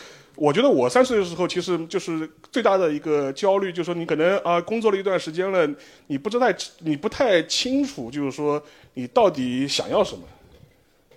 [0.40, 5.68] 我觉得我三十岁的时候，其实就是最大的一个焦虑，就是说你可能啊工作了一段时间了，
[6.06, 6.46] 你不知道
[6.78, 8.62] 你不太清楚，就是说
[8.94, 10.22] 你到底想要什么，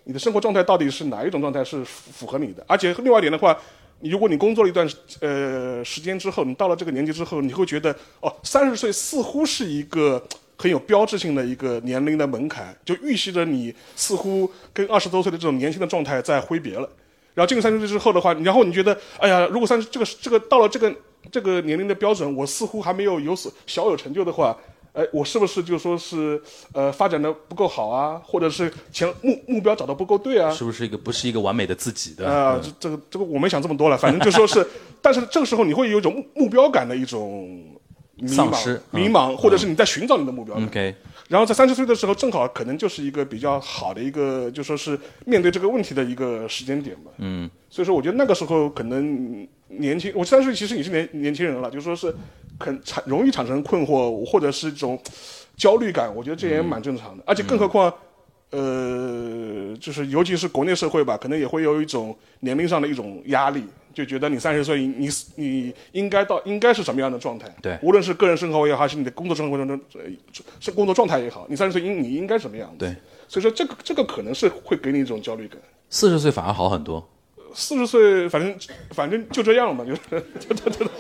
[0.06, 2.66] 你的生活状态到底是哪一种状态是符合你的？
[2.68, 3.56] 而且另外一点的话，
[4.00, 10.20] 如果你工作了一段呃时间之后，你到了这个年纪之后，你会觉得哦，三十岁似乎是一个
[10.58, 16.90] 很有标志性的一个年龄的门槛，就预示着你似乎跟二十多岁的这种年轻的状态在挥别了。
[17.34, 20.94] 然后进入三十岁之后的话，然后你觉得，哎呀，如果三十这个这个到了这个
[21.32, 24.58] 这个年龄的标准，我似乎还没有有所小有成就的话，
[24.94, 26.42] 哎，我是不是就说是
[26.74, 30.52] 呃发展的不够好啊，或者是前目目标找的不够对啊？
[30.52, 32.28] 是不是一个不是一个完美的自己的？
[32.28, 34.68] 啊，这这个这个我没想这么多了，反正就说是，
[35.02, 37.64] 但是这个时候你会有一种目标感的一种
[38.22, 40.64] 迷丧失茫、嗯迷茫，或者是你在寻找你的目标感。
[40.66, 40.96] OK，
[41.28, 47.12] 然后在三十岁的时候，正好可能就是一个比较好的一个，就说是面对这个问题的一个时间点吧。
[47.18, 52.14] 嗯，所以说我觉得那个时候可能年轻，我三十岁其实也是年年轻人了，就说是
[52.60, 54.98] 很产容易产生困惑或者是一种
[55.58, 57.24] 焦虑感，我觉得这也蛮正常的。
[57.26, 57.92] 而且更何况，
[58.52, 67.54] 呃，就是尤其是国内社会吧，可能也会有一种年龄上的一种压力，就觉得你三十岁，你你应该到应该是什么样的状态？
[67.62, 70.02] 对无论是个人生活也好，还是你的工作生活中呃
[70.60, 72.78] 是工作状态也好，你三十岁应你应该什么样子？
[72.80, 72.96] 对，
[73.28, 75.58] 所以说这个这个可能是会给你一种焦虑感。
[75.90, 77.08] 四十岁反而好很多。
[77.54, 78.56] 四十岁，反正
[78.92, 80.02] 反正就这样嘛，就是
[80.40, 80.86] 就就就。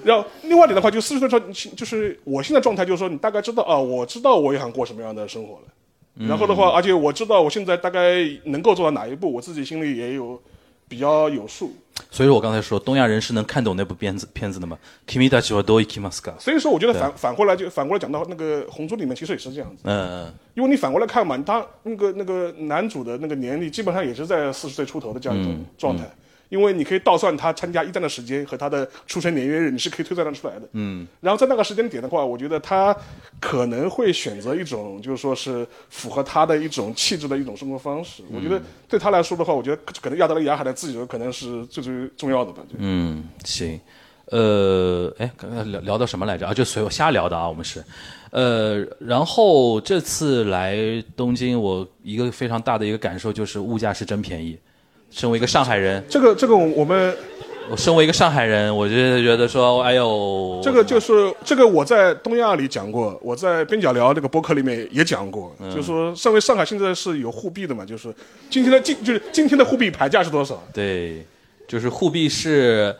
[0.02, 1.44] 然后另外一点的话，就四十岁之后，
[1.76, 6.26] 就是我现在状态，就是说你大概知道啊，我知道我也想过什么样的生活了。
[6.26, 10.40] 然后的话，而且我知道我现在大概能够做到哪一步，我自己心里也有
[10.88, 11.74] 比较有数。
[12.10, 19.82] 所以说我刚才说东亚人是能看懂那部片子片子的嘛？Kimi da chiwa do ikimasu 所以说，我觉得反反过来就反过来讲到那个《红猪》里面，其实也是这样子。
[19.84, 26.04] 嗯，因为你反过来看嘛，他那个那个男主的那个年龄基本上也是在四十岁出头的这样一种状态。
[26.50, 30.68] 因为你可以倒算他参加一战的时间和他的出生年月日，你是可以推算得出来的。
[30.72, 32.94] 嗯，然后在那个时间点的话，我觉得他
[33.40, 38.22] 可能会选择一种，就是说是符合他的一种气质的一种生活方式。
[38.30, 42.62] 我觉得对他来说的话，我觉得可能亚德雷亚海的自由可能是最最重要的吧。
[42.76, 43.80] 嗯，行，
[44.26, 46.46] 呃，哎，刚刚聊聊到什么来着？
[46.46, 47.80] 啊，就随我瞎聊的啊，我们是，
[48.30, 50.76] 呃，然后这次来
[51.16, 54.58] 东京，我一个非常大的一个感受就是物价是真便宜。
[55.10, 57.14] 身为一个上海人，这个这个我们
[57.68, 68.14] 我身为一个上海人，我就觉得说，哎呦，这个就是这个我在东亚里讲过，我在边角聊这个播客里面也讲过，就是说，身为上海现在是有货币的嘛，就是
[68.48, 70.62] 今天的今就是今天的货币牌价是多少？
[70.72, 71.24] 对，
[71.68, 72.94] 就是沪币是。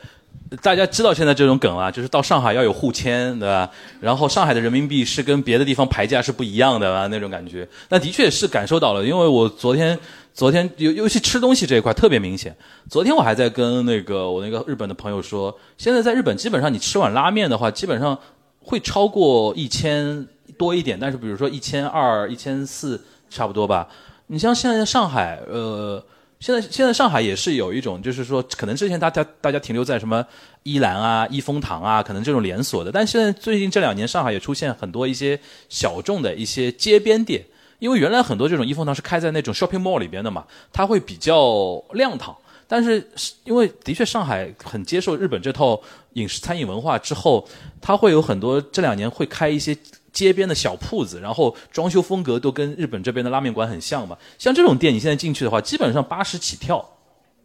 [0.63, 3.71] 大家知道现在这种梗啊，就是到上海要有沪签，对吧？
[4.01, 7.67] 然后上海的人民币是跟别的地方牌价是不一样的啊，那种感觉。
[7.89, 9.97] 那的确是感受到了，因为我昨天，
[10.33, 12.57] 昨天尤尤其吃东西这一块特别明显。
[12.89, 18.19] 昨天我还在跟那个我那个日本的朋友说，现在在日本基本上你吃碗拉面的话，基本上
[18.61, 23.89] 会超过一千多一点，但是比如说一千二、一千四差不多吧。
[24.29, 26.03] 你像现在上海，呃。
[26.41, 30.25] 现在现在上海也是有一种，就是说，可能之前大家大家停留在什么
[30.63, 35.39] 伊兰啊、益丰堂啊，可能这种连锁的，但现在最近这两年，上海也出现很多一些
[35.69, 37.45] 小众的一些街边店，
[37.81, 42.37] 因为原来很多这种益丰堂是开在那种 shopping mall 里边的嘛，它会比较亮堂，
[42.69, 43.05] 但是
[43.43, 45.81] 因为的确上海很接受日本这套
[46.13, 47.45] 饮食餐饮文化之后，
[47.81, 49.77] 它会有很多这两年会开一些。
[50.13, 54.19] 街边的小铺子，然后装修风格都跟日本这边的拉面馆很像嘛。
[54.41, 56.85] 像这种店，你现在进去的话，基本上八十起跳，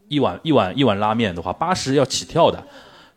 [0.07, 2.65] 一碗一碗一碗拉面的话，八十要起跳的。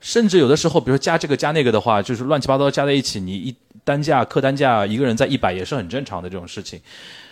[0.01, 3.57] 甚至有的时候，比如说加这个加那个的话，就是乱七八糟加在一起，你一
[3.89, 6.79] 单价客单价一个人在一百也是很正常的这种事情。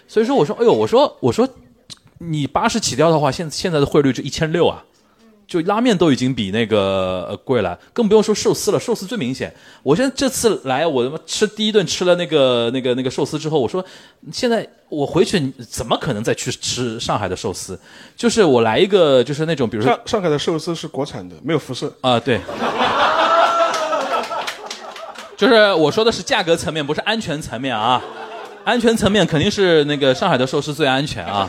[0.08, 1.46] 所以说，我说，哎呦，我说，我说，
[2.18, 4.82] 你八十起掉的话，现现在的汇率就一千六啊。
[5.46, 8.80] 就拉面都已经比那个呃贵了，更不用说寿司了。
[8.80, 9.54] 寿司最明显。
[9.84, 13.84] 我现在这次来，我他妈吃第一顿吃了那个那个那个寿司之后，我说
[14.32, 15.38] 现在我回去
[15.70, 17.78] 怎么可能再去吃上海的寿司？
[18.16, 22.40] 就是我来一个就是那种，比如说上上海的寿司是国产的，没有辐射啊，对。
[25.36, 28.02] 就是我说的是价格层面，不是安全层面啊。
[28.64, 31.48] 安全层面肯定是那个上海的寿司最安全啊。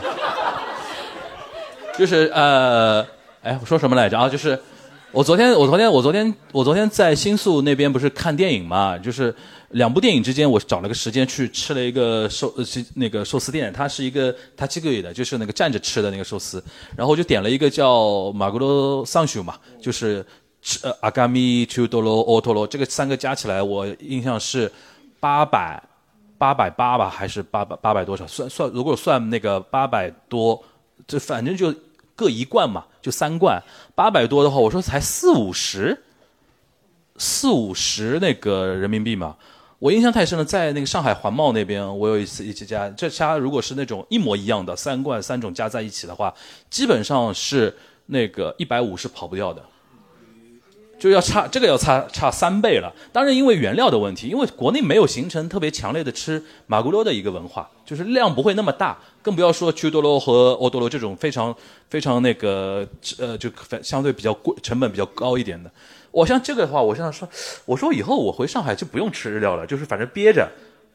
[1.97, 3.05] 就是呃。
[3.43, 4.27] 哎，我说什么来着啊？
[4.27, 4.59] 就是
[5.11, 8.97] 我昨天，我昨天，我昨天，我昨天在新宿那边不是看电影嘛？
[8.97, 9.33] 就是
[9.69, 12.63] 两部电影之间，我找了个时间去吃了一个寿呃
[12.95, 16.61] 那个寿司店，它是一个它七个月的，就是那个站着吃的那个寿司。
[16.93, 20.25] 然后我就点了一个叫马古罗桑修嘛，就是
[20.83, 24.71] 呃阿嘎米丘多罗奥托罗，这个三个加起来，我印象是
[25.19, 25.81] 八百
[26.37, 28.25] 八百八吧，还是八百八百多少？
[28.27, 30.63] 算算，如果算那个八百多，
[31.07, 31.73] 这反正就。
[32.17, 33.61] 各一罐嘛，就三罐，
[33.93, 35.95] 八百多的话，我说才四五十，
[37.17, 39.37] 四五十那个人民币嘛。
[39.77, 46.33] 我印象太深了，在那个上海环贸那边，我有一次一家，这家如果是那种一模一样的三罐三种加在一起的话，
[46.71, 47.77] 基本上是
[48.07, 49.63] 那个一百五是跑不掉的，
[50.99, 52.91] 就要差这个要差差三倍了。
[53.11, 58.97] 当然，因为原料的问题，因为国内没有形成特别强烈的吃马古罗的一个文化，就是量不会那么大。
[59.21, 61.53] 更不要说丘多罗和欧多罗这种非常
[61.89, 62.87] 非常那个
[63.19, 63.49] 呃，就
[63.83, 65.69] 相对比较贵、成本比较高一点的。
[66.11, 67.27] 我像这个的话，我现在说，
[67.65, 70.49] 我说以后我回上海就不用吃日料了，就是反正憋着，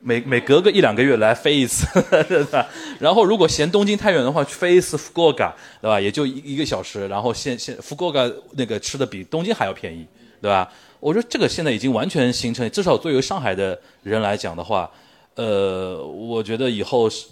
[0.04, 1.86] 每每隔个一两个月来飞一次，
[2.28, 2.66] 对吧？
[2.98, 6.00] 然后如果嫌东京太远的话，飞一次福冈，对吧？
[6.00, 10.04] 也就一一个小时，然后现现福冈那个吃的比东京还要便宜，
[10.40, 10.68] 对吧？
[10.98, 14.90] 我说这个现在已经完全形成，至少作为上海的人来讲的话，
[15.36, 17.26] 呃，我觉得以后是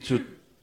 [0.00, 0.18] 就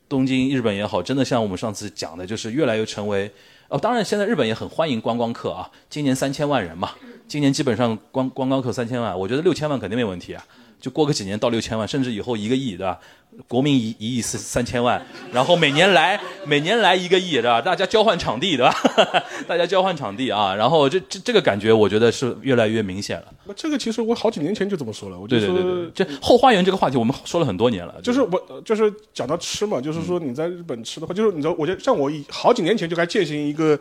[0.10, 3.32] 东京、日本也好，真的像我们上次讲的，就是越来越成为
[3.70, 3.78] 哦。
[3.78, 6.92] 当然，现在日本也很欢迎观光客啊，今年三千万人嘛，
[7.28, 10.44] 今年基本上观观光客三千万，我觉得六千万肯定没问题啊。
[10.82, 13.00] 就过个几年到六千万，甚至以后一个亿，对吧？
[13.48, 17.62] 国民一一亿四三千万，然后每年来 每年来一个亿，对吧？
[17.62, 18.76] 大家交换场地，对吧？
[19.48, 23.28] 大家交换场地啊，然后这这这个感觉，我觉得是越来越明显了。
[23.46, 33.80] 那这个其实我好几年前就这么说了，我就说对对对对，这后花园这个话题我们说了很多年了，就是我呃就是讲到吃嘛，就是说你在日本吃的话，就是你知道，我觉得像我以好几年前就该践行一个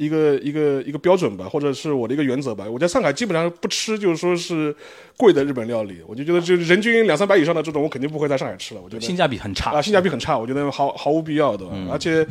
[0.00, 2.64] 一个一个一个标准吧，或者是我的一个原则吧。
[2.68, 4.74] 我在上海基本上不吃，就是说是
[5.16, 8.80] 贵的日本料理，我就觉得就是人均两三百以上的这种，我肯定不会在上海吃了。
[8.80, 12.26] 我觉得性价比很差啊，性价比很差，我觉得毫毫无必要的，而且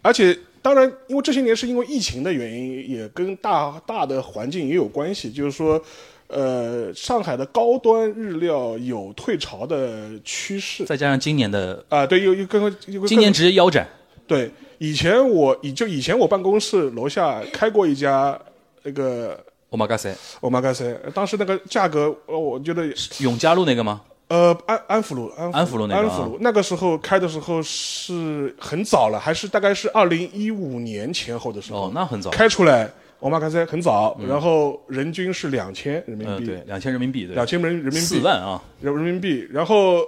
[0.00, 0.36] 而且。
[0.64, 5.28] 当然，因为这些年是因为疫情的原因，也跟大大的环境也有关系。
[5.28, 5.82] 就是说，
[6.28, 13.84] 呃，上海的高端日料有退潮的趋势，再加上今年的啊，对，有有更有今年直接腰斩。
[14.24, 14.48] 对，
[14.82, 18.36] 以前我以就以前我办公室楼下开过一家
[18.82, 19.38] 那个
[19.70, 24.00] 欧玛嘎塞，欧玛嘎塞，当时那个价格，呃，我觉得永嘉路那个吗？
[24.26, 31.82] 呃，安安福路，安安福路那个，安福路那个时候开的时候是很早了，还是大概是二零一五年前后的时候。
[31.82, 32.30] 哦，那很早。
[32.30, 32.90] 开出来，
[33.20, 39.46] 我妈刚才很早，然后人均是两千人民币，对，两千人民币，两千人人民币，四万啊，人人民币。
[39.48, 40.00] 然后，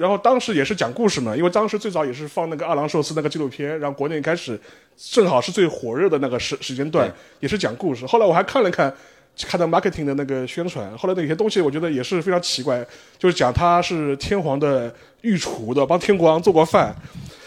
[0.00, 4.58] 然后当时也是讲故事嘛，因为当时最早也是放那个二郎寿司那个纪录片，然后国内开始
[4.96, 8.06] 正好是最火热的那个时时间段，也是讲故事。
[8.06, 8.90] 后来我还看了看。
[9.46, 12.84] 看到 marketing 的那个宣传，后来那有些东西我觉得也是非常奇怪，
[13.16, 16.94] 就是讲他是天皇的御厨的，帮天国王做过饭，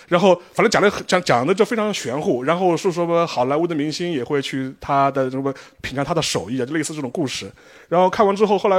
[0.08, 7.52] 然后反正讲的讲讲的就非常玄乎，然后是说么好莱坞的明星也会去他的什么品尝他的手艺啊，就类似这种故事。
[7.90, 8.78] 然后看完之后，后来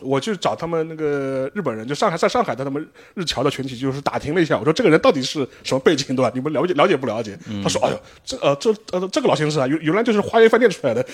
[0.00, 6.30] 我去找他们那个日本人，就上海在上海的他们日侨的群体，就是打听了一下，我说这个人到底是什么背景，对吧？
[6.34, 7.36] 你们了解了解不了解？
[7.62, 11.04] 他说，哎呦，这呃这呃这个老先生啊，原原来就是花园饭店出来的。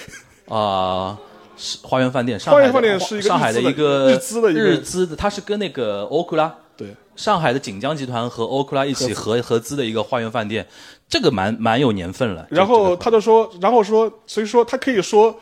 [0.49, 1.19] 啊，
[1.57, 2.39] 是花园饭店。
[2.41, 10.67] 花园饭店是一个上海的一个日资的日资的，他是跟那个欧库拉对上海的锦江集团和欧库拉一起合合资的一个花园饭店，
[11.09, 12.47] 这个蛮蛮有年份了。
[12.51, 15.35] 然后他就说，然后说，所以说他可以说。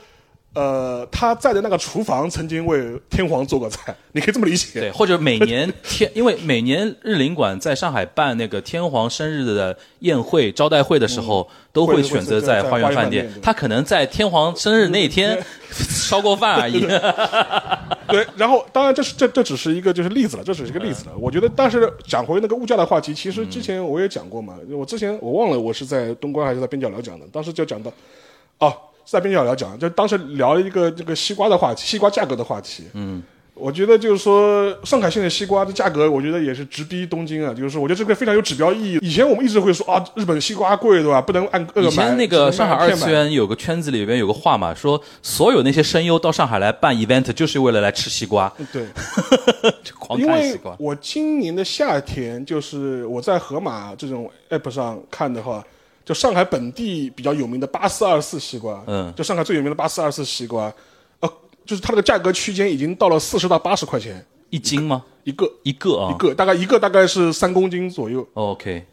[0.54, 4.80] 呃，他在的那个厨房曾经为天皇做过菜， 你可以这么理解。
[4.80, 13.32] 对，或者每年天，因为每年日领馆在上海办那个天皇生日的宴会招待会的时候，都会选择在花园饭店。
[13.40, 16.80] 他可能在天皇生日那天烧过饭而已。
[18.12, 21.12] 对，然后当然这是这这只是一个就是例子了，这只是一个例子了。
[21.18, 24.54] 我觉得，但是讲回那个物价的话题，其实之前我也讲过嘛。
[24.70, 27.90] 我之前我忘了我是在东关还是在边角聊讲的，当时就讲到，
[28.58, 28.76] 哦。
[29.04, 32.84] 在边角聊讲，就当时聊一个这个西瓜的话题，西瓜价格的话题。
[32.94, 33.22] 嗯，
[33.54, 37.52] 我觉得就是说，上海现在西瓜的价格，我觉得也是直逼东京啊。
[37.52, 38.98] 就是说我觉得这个非常有指标意义。
[39.02, 41.20] 以前我们一直会说啊，日本西瓜贵，对吧？
[41.20, 41.88] 不能按个买。
[41.88, 48.50] 以前那个上海二次元有个圈子里边有个话嘛，说所有那些声优到上海来办 event 就是为了来吃西瓜。
[48.72, 48.86] 对，
[49.98, 50.74] 狂看西瓜。
[50.78, 55.62] 我今年的夏天，就是我在盒马这种 app 上看的话。
[56.04, 60.72] 就上海本地比较有名的八四二四西瓜，嗯，就上海最有名的八四二四西瓜，
[61.20, 61.32] 呃，
[61.64, 65.04] 就是它那个价格区间已经到了四十到八十块钱一斤吗？
[65.22, 68.26] 一个一个啊，一个大概一个大概是三公斤左右。
[68.34, 68.84] OK，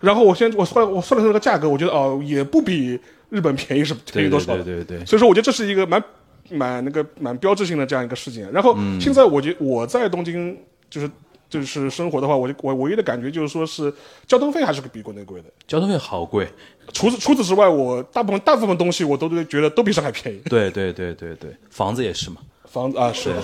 [0.00, 4.54] 然后我先我算我算了算这个价格，我觉得哦也不比日本便宜是便宜多少？
[4.56, 5.04] 对对对。
[5.04, 6.02] 所以说我觉得这是一个蛮
[6.50, 8.50] 蛮那个蛮标志性的这样一个事件。
[8.50, 11.10] 然后现在我觉我在东京就是。
[11.52, 13.92] 就是生活的话，我就我唯一的感觉就是说是
[14.26, 15.48] 交通费还是比国内贵的。
[15.66, 16.48] 交通费好贵。
[16.94, 20.40] 除此除此之外，我大部分大部分东西我都觉得都比上海便宜。
[20.48, 22.36] 对对对对对，房子也是嘛。
[22.64, 23.34] 房子啊是。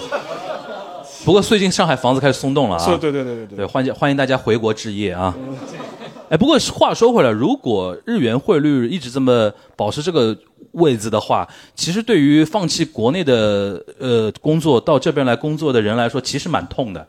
[1.23, 2.87] 不过最近上海房子开始松动了啊。
[2.87, 3.57] 对对对对。
[3.59, 5.37] 对，欢迎欢迎大家回国置业啊。
[6.31, 10.37] 哎，不过话说回来，如果日元汇率一直这么保持这个
[10.73, 17.07] 位置的话，其实对于放弃国内的呃工作到这边来工作的人来说，其实蛮痛的。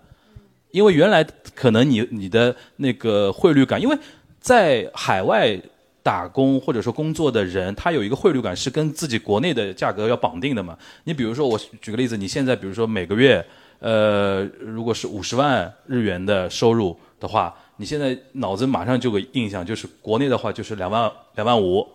[0.71, 3.98] 因为原来可能你你的那个汇率感，因为
[4.39, 5.60] 在海外
[6.04, 10.77] 打工或者说工作的人，他有一个汇率感是跟自己国内的价格要绑定的嘛。
[11.04, 13.46] 你比如说，我举个例子，你现在比如说每个月，
[13.79, 21.87] 呃，如果是五十万日元的收入的话，你现在脑子马上就个印象，就是国内的话就是两万两万五，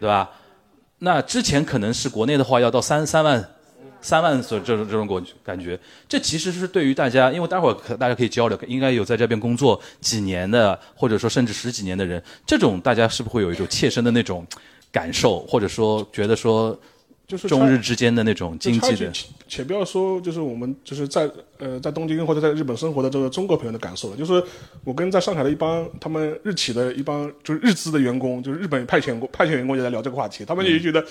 [0.00, 0.30] 对吧？
[0.98, 3.48] 那之前可能是国内的话要到三三万。
[4.00, 5.78] 三万所这种这种感感觉，
[6.08, 14.46] 这其实是对于大家，因为待会儿可大家可以交流，应该有在这边工作几年的，或者说甚至十几年的人，这种大家是不是会有一种切身的那种
[14.92, 16.78] 感受，或者说觉得说
[17.26, 21.28] 就是中日之间的那种经济的，且且不要说，就是我们就是在
[21.58, 24.16] 呃在东京或者在日本生活的这个中国朋友的感受了。
[24.16, 24.40] 就是
[24.84, 31.04] 我跟在上海的一帮他们日企的一帮就是日资的员工，就是日本派遣工派遣员工也在聊这个话题，他们也觉得，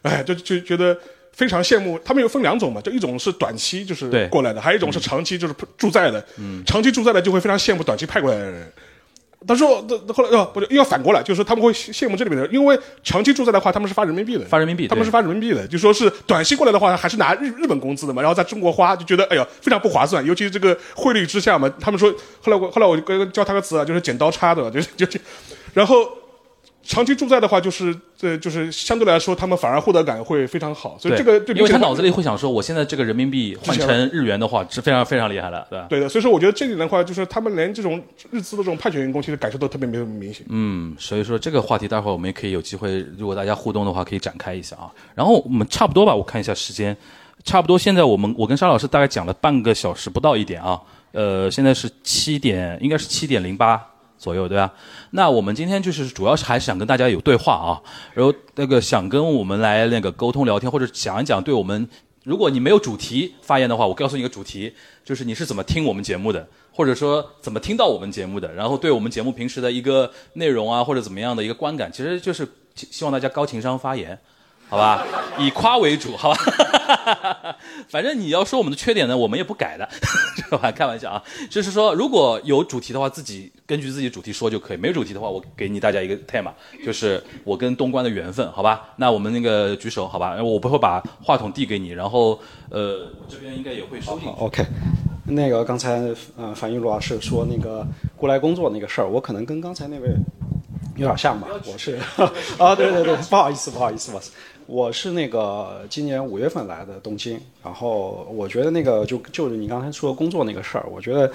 [0.00, 0.96] 哎，就就觉得
[1.32, 1.98] 非常羡慕。
[2.04, 6.24] 他们有分两种嘛，就一种是短期就是过来的，还有一种是长期就是住在的。
[6.38, 8.72] 嗯，长期住在的就会非常羡慕短期派过来的人。
[9.46, 21.72] 他说：“那后来要不又要反过来，就是说他们会羡慕这里面的人，因为长期住在的话，他们是发人民币的，发人民币，他们是发人民币的，就说是短期过来的话，还是拿日日本工资的嘛，然后在中国花，就觉得哎呀非常不划算，尤其是这个汇率之下嘛。
[21.78, 22.12] 他们说，
[22.42, 25.20] 后来我后来我就教他个词啊，就是剪刀差的，就是就就，
[25.72, 26.10] 然后。”
[26.82, 30.96] 长期住在的话，就是呃就是相对来说，他们反而获得感会非常好。
[30.98, 35.86] 所以这个，因为他脑子里会想说，我现在这个人民币换成日元的话，是非常非常厉害的，对吧？
[35.90, 36.08] 对的。
[36.08, 40.46] 所以说，我觉得这里的话，就是他们连这种日资的这种派遣员工，其实感受都特别没有明显。
[40.48, 44.90] 嗯，所以说这个话题，待会儿我们也可以有机会，如果大家互动的话，可以展开一下啊。
[45.14, 46.96] 然后我们差不多吧，我看一下时间，
[47.44, 50.80] 差不多现在我们我跟沙老师大概讲了半个小时不到一点啊。
[51.12, 53.84] 呃，现在是七点，应该是七点零八。
[54.18, 54.72] 左右对吧？
[55.12, 57.80] 那我们今天就是主要是还是想跟大家有对话啊，
[58.12, 61.88] 然后那个想跟我们来那个沟通聊天，或者讲一讲对我们，
[62.24, 74.18] 如果你没有主题发言的话，我告诉你一个主题，就是你是怎么听我们节目的，或者说怎么听到我们节目的，然后对我们节目平时的一个内容啊，或者怎么样的一个观感，其实就是希望大家高情商发言。
[74.68, 75.04] 好吧，
[75.38, 76.38] 以夸为主，好吧。
[77.88, 79.88] 反正你要说我们的缺点呢，我们也不改的，
[80.50, 80.70] 好吧？
[80.70, 86.50] 开玩笑啊，就是说如果有主题的话，自己根据自己主题说就可以；没有主题的话，我给你大家一个 tema，
[86.84, 88.90] 就是我跟东关的缘分，好吧？
[88.96, 90.36] 那我们那个举手，好吧？
[90.42, 92.38] 我不会把话筒递给你，然后
[92.70, 94.28] 呃，这边应该也会收进。
[94.38, 94.64] OK，
[95.24, 100.08] 那个刚才呃，樊玉茹老师说那个过来工作那个事儿，我可能跟刚才那位
[100.96, 101.48] 有点像吧？
[101.66, 101.98] 我是
[102.58, 104.32] 啊，对对对，不好意思，不好意思，不好意思。
[104.68, 111.32] 我是那个今年五月份来的东京，然后我觉得那个就就是你刚才说工作那个事儿，我觉得，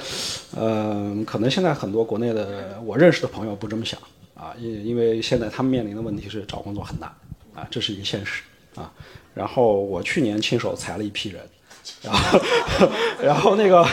[0.56, 4.00] 嗯，可能现在很多国内的我认识的朋友不这么想
[4.36, 7.10] 啊，因因为现在他们面临的问题是找工作很难
[7.56, 8.44] 啊，这是一个现实
[8.76, 8.94] 啊。
[9.34, 11.42] 然后我去年亲手裁了一批人，
[12.04, 12.40] 然后
[13.20, 13.84] 然后那个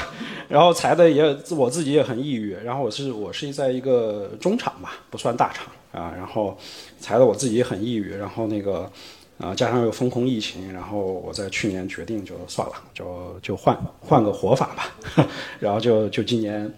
[0.50, 6.58] 然后裁的也我自己也很抑郁，然后我是我是在一个中厂吧，不算大厂啊，然后
[7.00, 8.92] 裁的我自己也很抑郁，然后那个。
[9.40, 14.92] 啊，加上又风控疫情，然后我在去年决定就算了，就就换换个活法吧，
[15.58, 16.70] 然后就就今年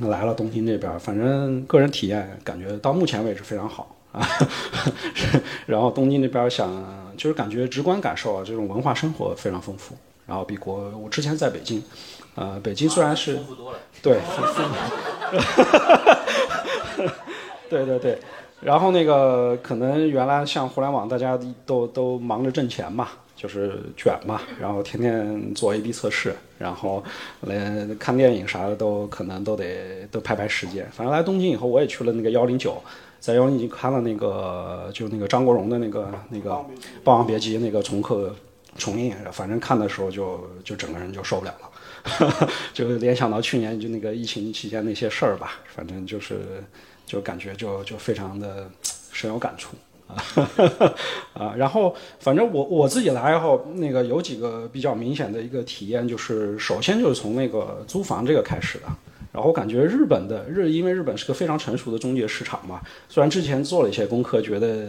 [0.00, 4.28] 来了东京这边，反正个人体验感觉到目前为止非常好啊。
[5.64, 6.84] 然后东京那边想
[7.16, 9.94] 就是感觉直观感受啊，这种文化生活非常丰富，
[10.26, 11.82] 然后比国我之前在北京，
[12.34, 13.38] 呃，北京虽然是
[14.02, 14.18] 对，
[17.70, 18.18] 对对对。
[18.60, 27.04] 然后那个可能原来像互联网，大家都都忙着挣钱嘛，就是卷嘛，然后天天做 A/B 测试，然后
[27.42, 30.88] 连看电影啥的都可能都得都排排时间。
[30.90, 32.82] 反正来东京以后，我也去了那个幺零九，
[33.20, 36.50] 在幺零九看了那个就那个张国荣的那个那个
[37.04, 38.34] 《霸王别姬》那个重刻
[38.78, 46.64] 重映，反正看的时候就就整个人就受不了了， 就联想到去年就那个疫情期间那些事儿吧，反正就是。
[47.06, 48.68] 就感觉就就非常的
[49.12, 49.76] 深有感触
[50.08, 50.20] 啊
[51.32, 58.86] 啊，然后反正我我自己来以后，那个有几个比较明显的一个体验，就是首先就是从那个租房这个开始的，
[59.32, 64.88] 然后感觉日本的日，因为日本是个非常成熟的中介市场嘛，虽然之前做了一些功课，觉得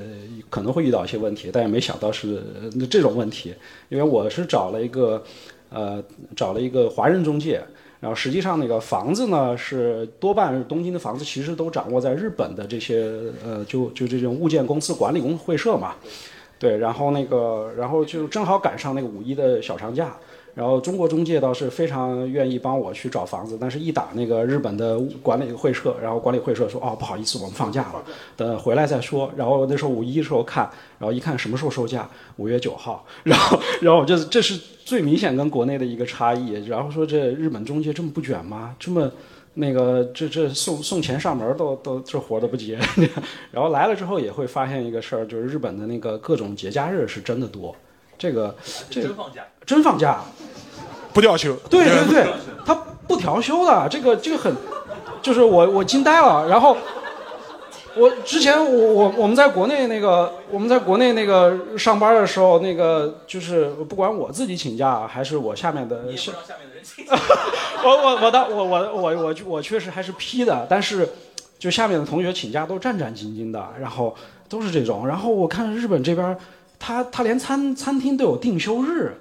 [0.50, 2.44] 可能会遇到一些问题，但也没想到是
[2.90, 3.54] 这种问题，
[3.90, 5.24] 因为我是找了一个
[5.70, 6.04] 呃
[6.36, 7.64] 找了一个华人中介。
[8.00, 13.12] 然后实际上那个房子呢，是多半东京的房子其实都掌握在日本的这些
[13.44, 15.96] 呃，就就这种物件公司管理公会社嘛，
[16.60, 20.16] 对，然后那个然后就正好赶上那个五一的小长假。
[20.54, 28.04] 然后中国中介倒是非常愿意帮我去找房子，但是一打那个日本的管理会社，然后管理会社说哦不好意思，我们放假了，
[28.36, 29.32] 等回来再说。
[29.38, 30.68] 然后那时候五一的时候看，
[30.98, 33.06] 然后一看什么时候收假，五月九号。
[33.22, 36.66] 然后然后这这是最明显跟国内的一个差异。
[36.66, 38.74] 然后说这日本中介这么不卷吗？
[38.80, 39.12] 这么
[39.56, 42.80] 那个这这送送钱上门都都这活都不接。
[43.52, 47.76] 然后来了之后也会发现一个事儿，就是日本的那个各种节假日是真的多。
[48.18, 48.56] 这个
[48.90, 50.22] 这真放假，真放假，
[51.12, 51.54] 不调休。
[51.70, 52.34] 对对对，
[52.66, 52.74] 他
[53.06, 54.56] 不调休的，这个这个很，
[55.22, 56.48] 就是我我惊呆了。
[56.48, 56.78] 然后
[57.98, 66.06] 我之前我我我们在国内那个我们在国内那个上班的时候，那个就是不管我自己请假还是我下面的，
[67.84, 71.10] 我我我的我我我我我确实还是批的，但是
[71.60, 74.16] 就下面的同学请假都战战兢兢的，然后
[74.48, 75.08] 都是这种。
[75.08, 76.38] 然后我看日本这边。
[76.80, 79.12] 他他连餐餐厅都有定休日，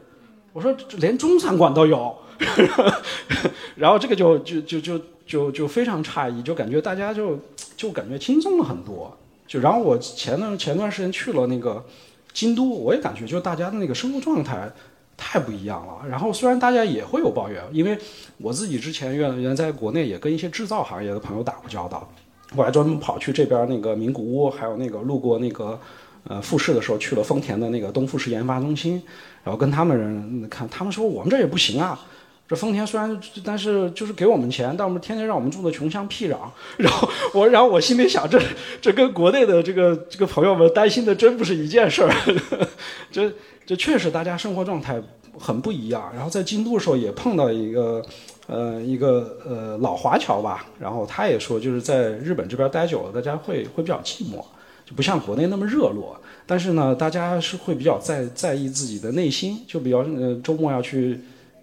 [0.53, 2.15] 我说连中餐馆都有，
[3.77, 7.39] 然后这个就就就就就就非常诧异，就感觉大家就
[7.77, 9.17] 就感觉轻松了很多。
[9.47, 11.85] 就然后我前段前段时间去了那个
[12.33, 14.69] 京都，我也感觉就大家的那个生活状态
[15.17, 16.09] 太不一样了。
[16.09, 17.97] 然后虽然大家也会有抱怨，因为
[18.39, 22.11] 我自己之前原原来在国内也跟一些制造行业的朋友打过交道，
[22.57, 25.79] 我还专门跑去这边那个名古屋，还有那个路过那个
[26.25, 29.01] 呃富士的时候去了丰田的那个东富士研发中心，
[29.45, 32.01] 然后跟他们人看，他们说我们这也不行啊。
[32.49, 36.37] 这丰田虽然，但是就是给我们钱，但我们天天让我们住的穷乡僻壤。
[36.77, 38.41] 然后我，然后我心里想，这
[38.81, 42.15] 这跟国内的这个这个朋友们担心的真不是一件事儿。
[43.11, 43.33] 这
[43.67, 45.03] 这确实大家生活状态
[45.37, 46.09] 很不一样。
[46.15, 48.01] 然后在京都的时候也碰到一个
[48.47, 54.37] 呃一个呃老华侨吧，然后他也说，就是在日本这边待久了，大家会会比较寂寞，
[54.85, 56.17] 就不像国内那么热络。
[56.47, 61.19] 但是呢，大家是会比较在在意自己的内心，就比较呃周末要去。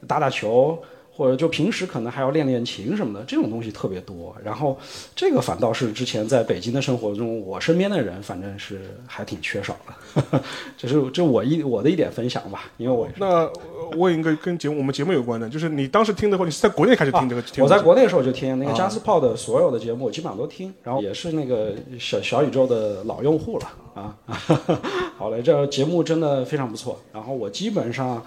[0.08, 0.78] 打打球，
[1.16, 4.36] 或者就平时可能还要练练琴什么的，这种东西特别多。
[4.44, 4.78] 然后，
[5.16, 10.42] 这个反倒是之前在北京的生活中，我身边的人反正是还挺缺少的。
[10.76, 13.48] 这是这我一我的一点分享吧，因为我那
[13.96, 17.44] 问一个跟节目我们节目有关的，就是你当时听的话，你是在国内开始听这个？
[17.60, 24.18] 我在国内的时候就听那个加斯炮的所有的节目，我基本上都听，然后也是那个小小宇宙的老用户了啊。
[25.16, 27.00] 好嘞，这节目真的非常不错。
[27.14, 28.24] 然后我基本上。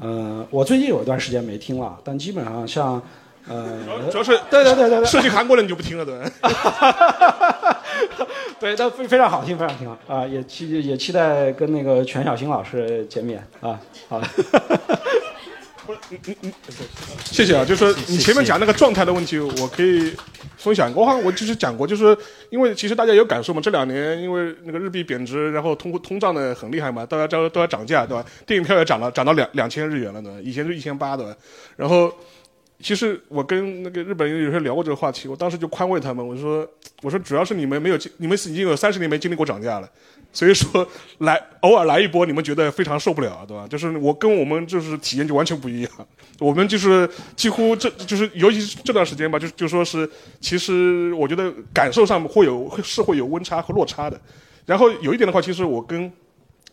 [0.00, 3.02] 嗯，我最近有一段时间没听了，但基本上像，
[3.48, 3.80] 呃，
[4.10, 6.14] 主要是对对对对对，涉及韩国的你就不听了，对
[8.58, 13.78] 对，但非非常好听，非常听啊，也期也期待跟那个全小新老师见面啊，
[14.08, 14.20] 好。
[14.20, 15.41] 不是你你你，
[17.24, 20.12] 谢谢啊，就是你前面讲那个状态的问题，我可以
[20.56, 20.92] 分享。
[20.94, 22.16] 我好像我就是讲过，就是
[22.50, 28.24] 因为其实大家有感受嘛，这两年因为那个日币贬值，然后通通胀的很厉害嘛，大家都都要涨价，对吧？
[28.46, 30.40] 电影票也涨了，涨到两两千日元了，呢？
[30.42, 31.34] 以前就一千八，对吧？
[31.76, 32.12] 然后
[32.80, 36.68] 其实我跟那个日本人有时候聊过这个话题，我当时就宽慰他们，我说
[37.02, 39.90] 我说主要是你们没有，你们已经有三十年没经历过涨价了。
[40.32, 43.66] 所以说，来偶尔来一波，你们觉得非常受不了，对吧？
[43.68, 45.90] 就是我跟我们就是体验就完全不一样。
[46.38, 50.08] 我们就是几乎这就是尤其是这段时间吧，就就说是，
[50.40, 54.18] 其实我觉得感受上会有是会有温差和落差的。
[54.64, 56.10] 然后有一点的话，其实我跟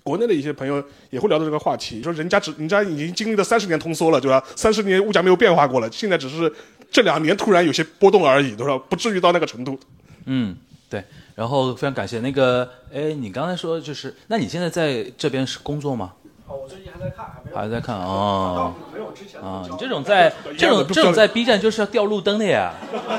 [0.03, 4.41] 国内的一些朋友也会聊到这个话题，说人家只人家已经经历了三十年通缩了，对吧？
[4.55, 6.51] 三十年物价没有变化过了，现在只是
[6.89, 8.77] 这两年突然有些波动而已，对吧？
[8.89, 9.77] 不至于到那个程度。
[10.25, 10.55] 嗯，
[10.89, 11.03] 对。
[11.39, 16.11] 然后非常感谢那个，哎，你刚才说就是，那你现在在这边是工作吗？
[16.45, 17.55] 哦，我最近还在看，还没。
[17.55, 18.73] 还在看哦。
[18.93, 19.39] 没有之前。
[19.39, 22.73] 啊，你这种在这种这种在 B 站就是要掉路灯的呀。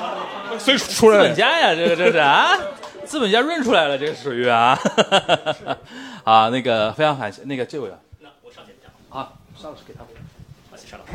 [0.61, 1.17] 所以出来。
[1.17, 2.53] 资本家呀，这个这是啊，
[3.07, 4.79] 资本家润出来了，这个属于啊。
[6.25, 7.97] 啊，那个非常感谢那个这位啊。
[8.19, 9.19] 那我上去讲。
[9.19, 10.01] 啊，邵老师给他。
[10.71, 11.13] 好，谢谢邵老师。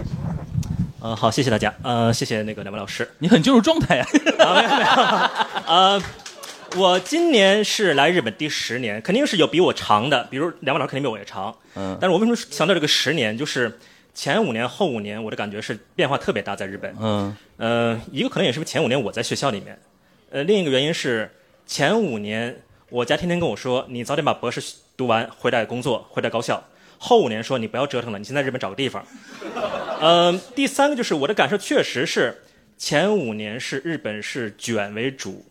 [1.04, 1.72] 嗯，好，谢谢大家。
[1.84, 3.08] 呃，谢谢那个两位老师。
[3.20, 4.08] 你很进入状态呀。
[4.40, 4.88] 啊没有没有
[5.68, 6.02] 呃。
[6.78, 11.56] 我今年是来日本第十年，肯定是有比我长的，比如两位老师肯定比我也长。
[11.76, 13.38] 嗯，但是我为什么强调这个十年？
[13.38, 13.80] 就是
[14.14, 16.94] 前五年、后五年，我的感觉是变化特别大，在日本。
[17.00, 19.80] 嗯，呃，一个可能也是前五年我在学校里面，
[20.32, 21.32] 呃，另一个原因是
[21.66, 24.62] 前五年我家天天跟我说，你早点把博士
[24.98, 26.62] 读完，回来工作，回来高校。
[26.98, 29.06] 后五年说你不要折腾了，你先在日本找个地方。
[30.02, 32.44] 嗯，第三个就是我的感受确实是
[32.78, 35.46] 前五年是日本是卷为主。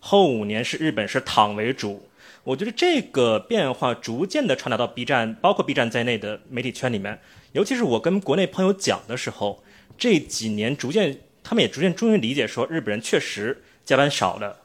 [0.00, 2.08] 后五年是日本是躺为主，
[2.42, 7.20] 我觉得这个变化逐渐的传达到 B 站，包括 B 站在内的媒体圈里面。
[7.52, 9.62] 尤其是我跟国内朋友讲的时候，
[9.98, 14.56] 这几年逐渐，他们也逐渐终于理解说，日本人确实加班少了。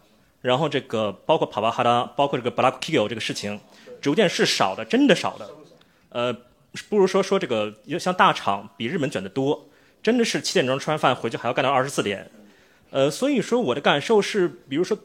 [0.41, 3.59] 然后这个包括帕瓦哈拉，包括这个 Black Kill 这个事情，
[3.99, 5.49] 逐渐是少的，真的少的。
[6.09, 6.33] 呃，
[6.88, 9.67] 不如说说这个，像大厂比日本卷的多，
[10.01, 12.31] 真的是七点钟吃完饭回去还要干到二十四点。
[12.91, 14.97] 呃，所以说我的感受是，比如说。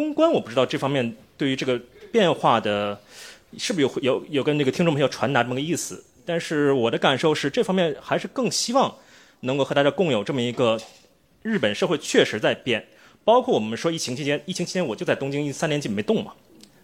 [0.00, 1.78] 东关我不知道这方面对于这个
[2.10, 2.98] 变化的，
[3.58, 6.02] 是不是有有有跟那个听众朋友传达这么个意思？
[6.24, 8.96] 但是我的感受是，这方面还是更希望
[9.40, 10.80] 能够和大家共有这么一个
[11.42, 12.86] 日本社会确实在变。
[13.26, 16.32] 包括我们说疫情期间，疫情期间我就在东京一三年基本没动嘛，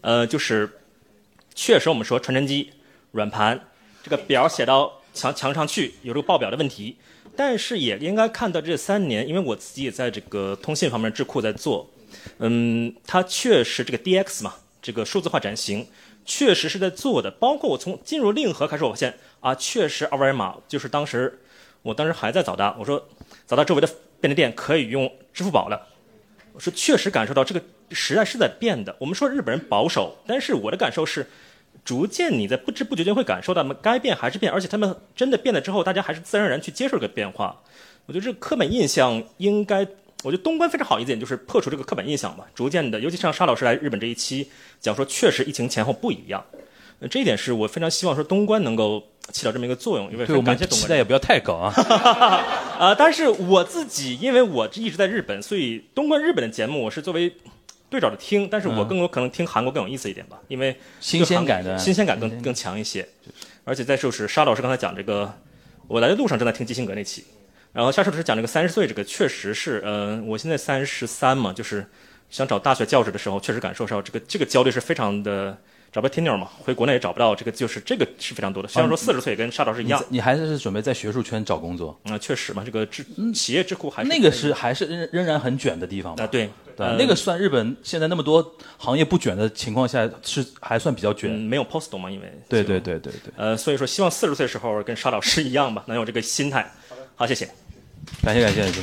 [0.03, 0.69] 呃，就是
[1.55, 2.71] 确实我们说传真机、
[3.13, 3.59] 软盘
[4.03, 6.97] 这个表写到墙墙上去有这个报表的问题，
[7.35, 11.89] 但是也应该看到这三年，因为我自己也在这个通信方面智库在做。
[12.39, 15.87] 嗯，它确实这个 DX 嘛，这个数字化转型
[16.25, 17.31] 确实是在做的。
[17.31, 21.41] 包括我从进入令和开始，我发现啊，确实二维码就是当时，
[21.83, 23.09] 我当时还在早大，我说
[23.47, 23.89] 早大周围的
[24.21, 25.89] 便利店可以用支付宝了。
[26.53, 28.97] 我说确实感受到这个时代是在变的。
[28.99, 31.27] 我们说日本人保守，但是我的感受是，
[31.85, 37.63] 逐渐你在不知不觉间会感受到，他们该变还是变，而且他们真的变了之后，大家还是自然而然去接受这个变化。
[38.07, 39.87] 我觉得这个刻板印象应该，
[40.23, 42.47] 我觉得东关非常好一点，就是破除这个刻板印象吧。
[42.55, 44.49] 逐渐的，尤其像沙老师来日本这一期
[44.81, 46.45] 讲说，确实疫情前后不一样。
[46.99, 50.83] 呃这一点是我非常希望说东关能够起到这么一个作用，因为我们常感谢东关。
[50.83, 51.71] 期待也不要太高啊。
[52.79, 57.31] 啊、 但是我自己因为我一直在日本，所以东关日本的节目我是作为
[57.91, 63.07] 对照着听，但是我更有可能听韩国更有意思一点吧，因为新鲜感的新鲜感更更强一些。
[63.65, 65.39] 而且再就是沙老师刚才讲这个，
[65.89, 67.25] 我来的路上正在听基辛格那期，
[67.77, 71.87] 然后沙老师讲这个三十岁这个确实是，嗯、我现在三十三嘛，就是
[72.31, 75.57] 想找大学教职的时候，确实感受到这个这个焦虑是非常的。
[75.93, 78.69] 找不到 tenure 嘛，回国内也找不到，这个就是这个是非常多的。
[78.69, 81.99] 虽然说四十岁跟沙老师一样，你你还是准备在学术圈找工作？
[82.03, 83.03] 啊、确实嘛，这个智
[83.33, 91.31] 企业智库还是那个是还是仍仍然很卷的地方吧啊，对对，呃那个算日本现在那么多行业不卷的情况下，是还算比较嗯卷。
[91.31, 96.71] 没有 post 嘛，因为对对对对对，呃，所以说希望四十岁时候跟沙老师一样吧，能有这个心态。
[97.15, 97.49] 好，谢谢。
[98.23, 98.83] 感谢感谢感谢。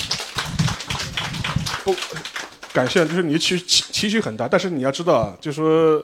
[1.83, 1.95] 不
[2.71, 6.03] 感谢，就是你期期期许很大，但是你要知道啊，就是说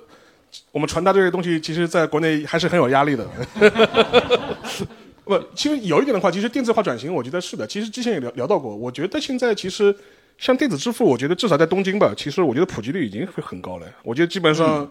[0.72, 3.28] 我们传达这些东西，其实在国内还是很有压力的。
[5.24, 7.66] 不，其实有一点的话，其实电子化转型，我觉得是的。
[7.66, 9.96] 其实之前也聊聊到过，我觉得现在其实
[10.38, 13.88] 像电子支付，我觉得至少在东京吧，其实我觉得普及率已经会很高了。
[14.04, 14.90] 我觉得基本上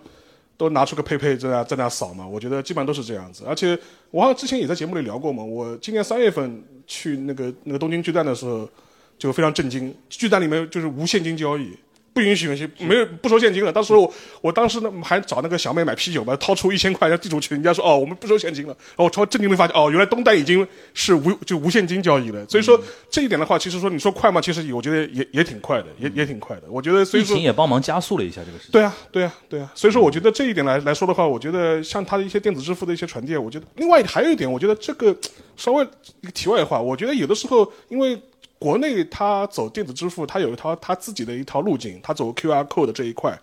[0.56, 3.44] 都拿出个 PayPay 在那在那扫嘛，我觉得基本上都是这样子。
[3.46, 3.78] 而且
[4.10, 8.68] 我好像之前也在节目里聊过嘛，我今年三月份去那个那个东京巨蛋的时候，
[9.16, 11.76] 就非常震惊，巨蛋里面就是无现金交易。
[12.18, 13.72] 不允许允许，没有不收现金了。
[13.72, 18.74] 当时我我当时呢还找那个小妹买啤酒嘛，掏出一千块让地主去，人家说哦我们不收现金了。
[18.88, 22.44] 然后我超震惊的发现哦原来东单已经是无就无现金交易了。
[22.48, 24.40] 所以说、这一点的话，其实说你说快吗？
[24.40, 26.62] 其实我觉得也也挺快的，也也挺快的。
[26.68, 28.72] 我觉得所以说疫情也帮忙加速了一下这个事情。
[28.72, 29.70] 对啊，对啊，对啊。
[29.76, 35.16] 所以说，我觉得这一点来来说的话，我觉得像它的一些电子支付的一些传递，我觉得另外还有一点，我觉得这个
[35.56, 35.86] 稍微
[36.22, 38.20] 一个题外话，我觉得有的时候因为
[38.59, 43.38] 国内它走电子支付，它有一套它自己的一套路径，它走 QR code 这一块。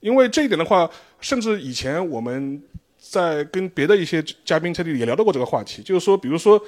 [0.00, 0.88] 因为这一点的话，
[1.20, 2.62] 甚至以前我们
[2.98, 6.60] 在跟别的一些嘉宾这里也聊到过这个话题，就是说，比如说，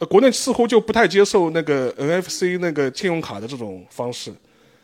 [0.00, 4.32] 呃，国内似乎就不太接受那个 NFC 那个信用卡的这种方式。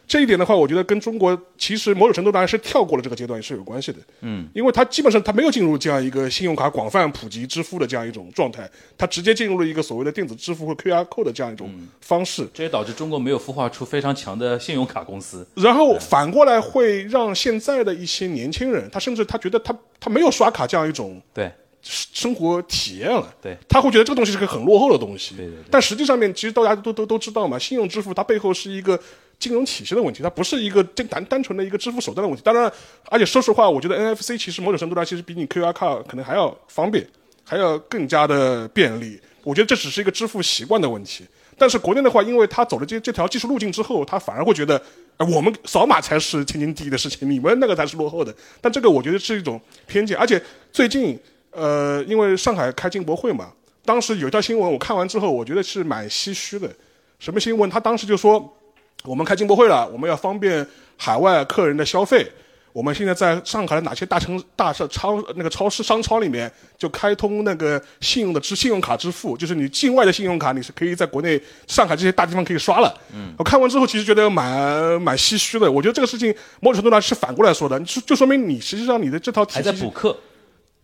[0.07, 3.98] 这一点的话，我觉得跟中国其实某种程度上是跳过了这个阶段是有关系的。
[4.20, 11.68] 嗯，因为它基本上它没有进入这样一个信用卡广泛普及支付的这样一种状态，它直接进入了一个所谓的电子支付或 QR code 的这样一种
[12.00, 12.46] 方式。
[12.54, 15.46] 这也导致中国没有孵化出非常强的信用卡公司。
[15.57, 21.50] 然后反过来会让现在的一些年轻人，他甚至他觉得他他没有刷卡这样一种对
[21.82, 25.34] 生活体验了，对他会觉得这个东西是个很落后的东西。
[25.36, 28.98] 对对对但实际上面，其实大家都都都知道嘛，信用支付它背后是一个
[29.39, 32.43] 金融体系的问题，它不是一个单单单纯的一个支付手段的问题。
[32.45, 32.70] 当然，
[33.11, 37.07] 而且说实话，我觉得 NFC 其实某种程度上其实比你 QR code 可能还要方便，
[37.45, 39.20] 还要更加的便利。
[39.43, 41.24] 我觉得这只是一个支付习惯的问题。
[41.59, 44.76] 但是国内的话，因为他走了这这条技术路径之后，他反而会觉得，
[45.16, 48.34] 哎，我们扫码才是天经地义的事情，你们那个才是落后的。
[48.61, 51.18] 但这个我觉得是一种偏见，而且最近，
[51.51, 53.51] 呃，因为上海开进博会嘛，
[53.87, 56.70] 当时有一条新闻我看完之后，我觉得是蛮唏嘘的。
[57.18, 57.70] 什么新闻？
[57.70, 58.55] 他当时就说，
[59.05, 60.66] 我们开进博会了，我们要方便
[60.97, 62.26] 海外客人的消费。
[62.72, 72.94] 我们现在在上海的哪些大城大市超那个超市商超里面就开通那个信用的支信用卡支付，就是你境外的信用卡你是可以在国内上海这些大地方可以刷了。
[73.14, 75.72] 嗯，我看完之后其实觉得蛮蛮唏嘘的。
[75.72, 80.14] 我觉得这个事情某种程度上是反过来说的，就就说明你实际上你的这套体系还在补课，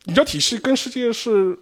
[0.05, 1.55] 你这体系跟世界是，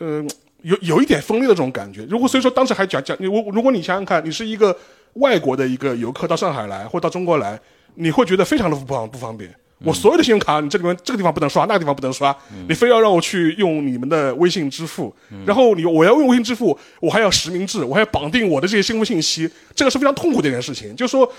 [0.00, 0.28] 嗯、
[0.62, 2.04] 有有一点分裂的这种感觉。
[2.10, 4.76] 如果所以说当时还讲讲，我如果你想想看，你是一个
[5.18, 7.60] 外国的一个游客到上海来或到中国来，
[7.94, 9.54] 你会觉得非常的不方不方便。
[9.84, 15.14] 我所有的信用卡，你这里面这个地方不能刷，那个地方不能刷，你非要让我去用你们的微信支付，
[15.46, 20.96] 然后你我要用微信支付，我还要实名制，我还要绑定我的这些身份信息，这个是非常痛苦的一件事情。
[20.96, 21.30] 就是说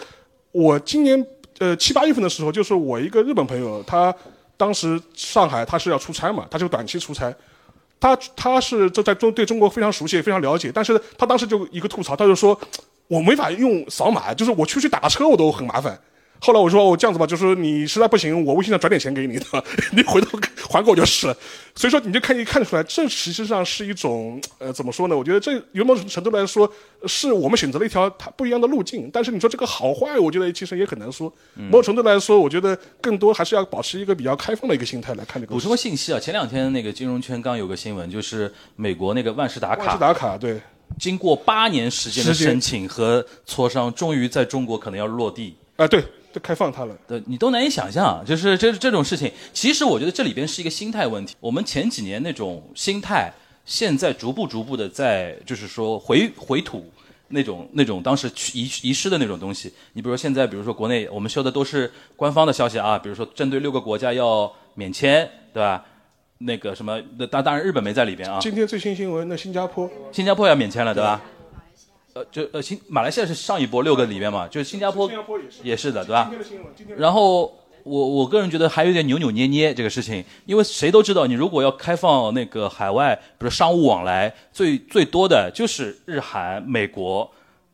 [0.53, 1.21] 我今年
[1.57, 4.15] 呃七八月份的时候，就是我一个日本朋友，他
[4.55, 7.35] 当时上海他是要出差嘛，他就短期出差，
[7.99, 12.57] 他他是这在中对中国非常熟悉，非常了解，但是他当时就一个吐槽，他就说
[13.09, 15.99] 我没法用扫码，就是我出去打个车我都很麻烦。
[16.41, 19.45] 后来我说我这样子吧，就是你实在不行，我微信上转点钱给你的，
[19.91, 20.39] 你回头
[20.69, 21.35] 还给我就是了。
[21.75, 25.17] 所以说你就看一看出来，这实际上是一种呃怎么说呢？
[25.17, 26.71] 我觉得这有某种程度来说，
[27.07, 29.09] 是我们选择了一条它不一样的路径。
[29.11, 31.29] 但是你说这个好坏，我觉得其实也很难说。
[31.55, 35.59] 某种程度来说，我觉得更多还是要保持一个比较开放的一个心态来看这个补。
[35.59, 40.61] 充个信息啊，前两天那个金融圈刚有个新闻，就是美国那个万事达万事卡，打卡对。
[40.97, 45.55] 经过八年时间的申请和磋商，终于在中国可能要落地。
[45.75, 46.97] 啊、对就开放它了。
[47.07, 49.31] 对你都难以想象，就是这这种事情。
[49.53, 51.35] 其实我觉得这里边是一个心态问题。
[51.39, 53.31] 我们前几年那种心态，
[53.65, 56.91] 现在逐步逐步的在就是说回回土
[57.29, 59.71] 那种那种当时去遗遗失的那种东西。
[59.93, 65.85] 你比如说现在，比如说国内我们说的都是官方的消息啊，比如说针对六个国家要免签，对吧？
[66.39, 68.39] 那个什么，那当当然日本没在里边啊。
[68.41, 71.21] 今天最新新闻，那新加坡，新加坡要免签了，对吧？
[72.13, 76.31] 呃，就呃新马来西亚是上一波六个里边嘛，就是新加坡新加坡也是也是的，对吧
[76.97, 87.29] 然后我我个人觉得还有点扭扭捏捏这个事情，因为谁都知道，你如果要开放那个海外，比如商务往来，最最多的就是日韩、美国。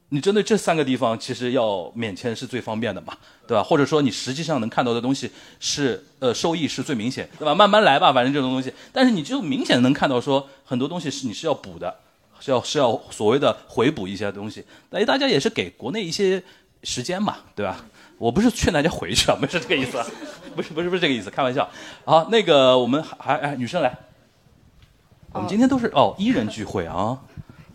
[0.09, 3.63] 你针对这三个地方，其实要免签是最方便的嘛，对吧？
[3.63, 7.55] 或者说你实际上能看到的东西是呃收益是最明显，对吧？
[7.55, 11.93] 慢慢来吧，反正这种东西，但是你就明显能看到说很多东西是你是要补的，
[12.39, 14.63] 是要是要所谓的回补一些东西。
[14.91, 16.41] 哎，大家也是给国内一些
[16.83, 17.83] 时间嘛，对吧？
[18.17, 20.01] 我不是劝大家回去啊，不是这个意思，
[20.55, 21.67] 不是不是不是这个意思，开玩笑。
[22.05, 23.93] 好，那个我们还还哎女生来，
[25.33, 27.19] 我们今天都是哦一人聚会啊，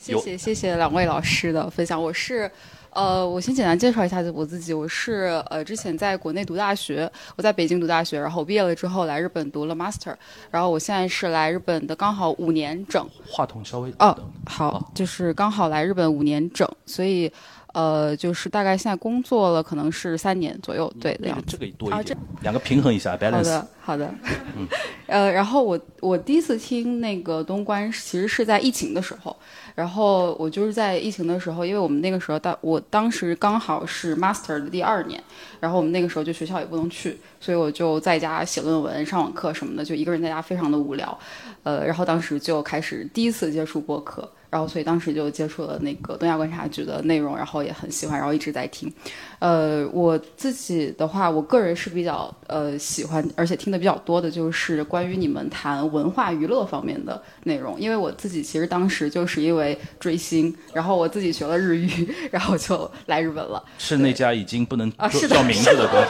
[0.00, 2.02] 谢谢谢谢两位老师的分享。
[2.02, 2.50] 我是，
[2.88, 4.72] 呃，我先简单介绍一下我自己。
[4.72, 10.14] 我是呃之前在国内读大学，我在北京读大学，然后我毕业了之后来日本读了 master，
[10.50, 13.06] 然后我现在是来日本的刚好五年整。
[13.28, 17.30] 话筒稍微哦，好，就是刚好来日本五年整，所以
[17.72, 21.44] 呃就是大概现在工作了可能是三年左右，对的样子。
[21.46, 23.42] 那个这个多啊一点，两个平衡一下好 balance。
[23.44, 24.12] 的，好的。
[25.06, 29.36] 呃，然后我我第一次听那个东关，其实是在疫情的时候。
[29.74, 35.22] 然后我就是在疫情的时候，因为我们那个时候当我当时刚好是 master 的第二年，
[35.58, 41.18] 然后我们那个时候就学校也不能去，所以我就在家写论文、上网课什么的，就一个人在家非常的无聊。
[41.62, 48.92] 呃，然后当时就开始第一次接触播客，然后所以当时就接触了那个东亚观察局的内容，然后也很喜欢，然后一直在听。
[49.38, 63.62] 呃，我自己的话，我个人是比较呃喜欢，而且听的比较多的就是关于你们谈文化娱乐方面的内容，因为我自己其实当时就是因为追星，然后我自己学了日语， 然后就来日本了。
[63.78, 66.08] 是那家已经不能啊是叫名字的公司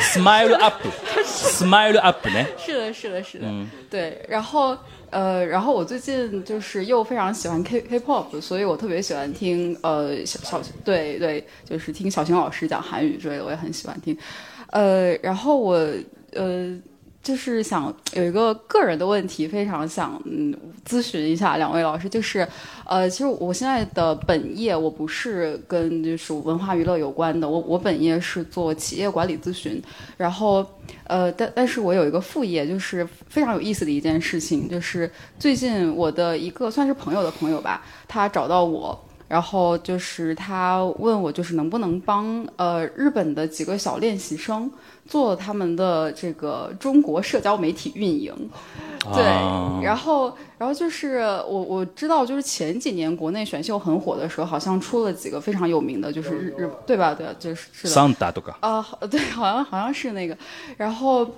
[0.00, 2.46] ，Smile Up，Smile Up 呢？
[2.58, 4.24] 是的，是的，是的，嗯对。
[4.28, 4.76] 然后
[5.10, 14.16] 呃，然后我最近就是又非常喜欢 K K-pop，所以我特别喜欢听呃小小对对，就是听小熊老师讲韩语之类的，我也很喜欢听。
[14.68, 15.74] 呃，然后我
[16.32, 16.78] 呃。
[17.22, 20.54] 就是想有一个个人的问题，非常想嗯
[20.88, 22.46] 咨询一下两位老师，就是，
[22.86, 29.82] 呃，其实我现在的本业我不是跟就是文化娱乐有关的，我我本业是做企业管理咨询，
[30.16, 30.64] 然后
[31.04, 38.98] 呃，但但是我有一个副业，就是非常有意思的一件事情，就是最近我的一个算是朋友的朋友吧，他找到我。
[39.28, 44.68] 然后就是他问我，就是能不能帮呃日本的几个小练习生
[45.10, 48.32] 做他们的这个中国社交媒体运营，
[49.12, 57.12] 对，啊然后然后就是我我知道，就是前几年国内选秀很火的时候，好像出了几个非常有名的，就是日日对吧？
[57.12, 60.38] 对，就是是的，桑达多嘎，啊， 对，好像好像是那个，
[60.76, 61.28] 然后。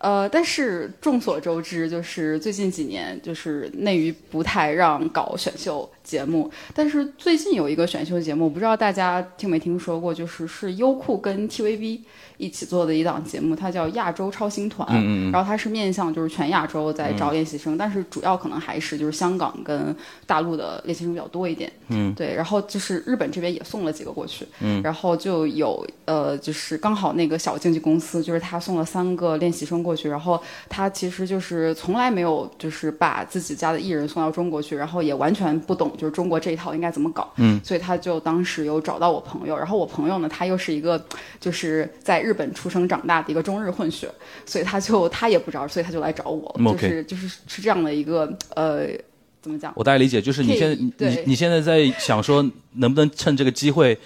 [0.00, 6.50] 呃，但是众所周知，就是最近几年，就是内娱不太让搞选秀节目。
[6.74, 12.00] 但是最近有一个选秀节目，不知道大家听没听说过，就是是优酷跟 TVB
[12.38, 14.88] 一起做的一档节目，它叫《亚洲超星团》。
[14.92, 19.94] 嗯嗯嗯然后它是面向就是全亚洲在招练习生，但是主要可能还是就是香港跟
[20.26, 21.70] 大陆的练习生比较多一点。
[21.88, 24.46] 嗯，对，然后就是日本这边也送了几个过去。
[24.60, 37.30] 嗯，然后就有呃，就是刚好那个小经纪公司，就是他送了三个练习生过去，然后他其实就是从来没有就是把自己家的艺人送到中国去，然后也完全不懂就是中国这一套应该怎么搞。
[37.36, 41.04] 嗯，所以他就当时有找到我朋友，然后我朋友呢，他又是一个
[41.38, 44.08] 就是在日本出生长大的一个中日混血，
[44.46, 48.88] 所以他就他也不知道，所以他就来找我，嗯就是就是是这样的一个呃。
[49.40, 49.72] 怎么讲？
[49.76, 53.96] 我大概理解，就是你现在你你现在在想说，能不能趁这个机会，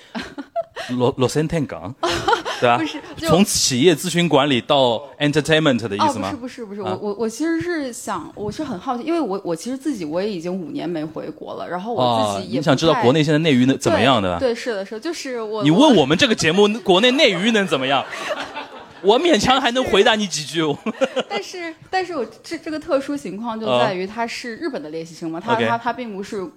[0.95, 1.93] 罗罗森天港，
[2.63, 3.27] 对吧不是？
[3.27, 6.31] 从企业咨询管理到 entertainment 的意哦，思吗？
[6.41, 14.39] 不是不是不是，啊我我我其实是想，我是很好奇，因为我我其实自己我也已经五年没回国了，然后我哦自己，也你想知道国内现在内娱能怎么样的？
[14.39, 18.05] 对，对是的，是的，就是我你问我们这个节目 国内内娱能怎么样？
[19.03, 20.61] 我勉强还能回答你几句。
[21.29, 26.49] 但是但是我这这个特殊情况就哦在于他是日本的练习生嘛，他他他并不是。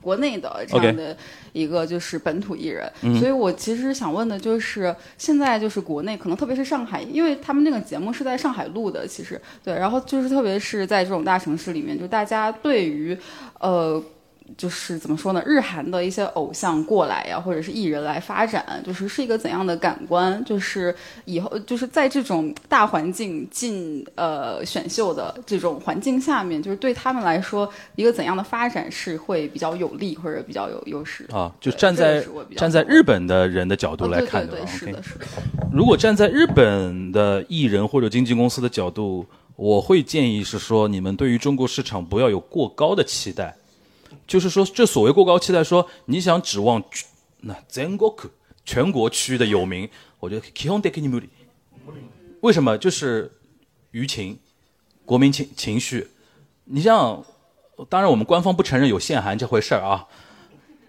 [0.00, 1.16] 国内的这样的
[1.52, 2.90] 一个就是本土艺人。
[3.02, 3.18] 嗯。
[3.18, 9.40] 所以我其实想问的就是，现在就是国内可能特别是上海，因为他们那个节目是在上海录的，其实。
[9.62, 13.16] 对，然后就是特别是在这种大城市里面，就大家对于
[13.58, 14.02] 呃
[14.56, 15.42] 就是怎么说呢？
[15.46, 20.44] 日韩的一些偶像过来呀，或者是艺人来发展，就是是一个怎样的感官？
[20.44, 20.94] 就是
[21.24, 31.52] 以后就是在这种大环境进呃选秀的这种环境下面，就是对他们来说，一个怎样的发展是会比较有利或者比较有优势啊？
[31.60, 32.24] 就站在
[32.56, 35.26] 站在日本的人的角度来看的话，是的，是的。
[35.72, 39.24] 如果站在日本的艺人或者经纪公司的角度，
[39.56, 43.54] 我会建议是说，你们对于中国市场不要有过高的期待。
[44.26, 46.82] 就是说，这所谓过高期待，说你想指望
[47.40, 48.16] 那全国
[48.64, 49.88] 全国区的有名，
[50.18, 51.20] 我觉得基本的给你没
[52.40, 52.78] 为什么？
[52.78, 53.30] 就是
[53.92, 54.38] 舆情、
[55.04, 56.08] 国民情情绪。
[56.64, 57.24] 你像，
[57.88, 60.06] 当然我们官方不承认有限韩这回事儿啊。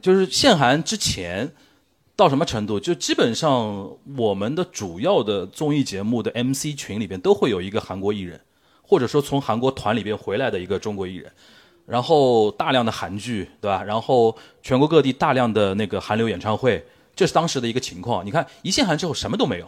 [0.02, 1.54] 就是限韩之前
[2.16, 2.80] 到什么程度？
[2.80, 8.40] 就基本上我们的主要的综艺节目的 MC 群里边都会有一个韩国艺人，
[8.82, 11.32] 或者说从韩国团里边回来的一个中国艺人。
[11.92, 13.84] 然后大量的韩剧，对吧？
[13.84, 14.34] 然后
[14.64, 16.82] 全国各地大量的那个韩流演唱会，
[17.14, 18.26] 这是当时的一个情况。
[18.26, 19.68] 你看一限韩之后什么都没有，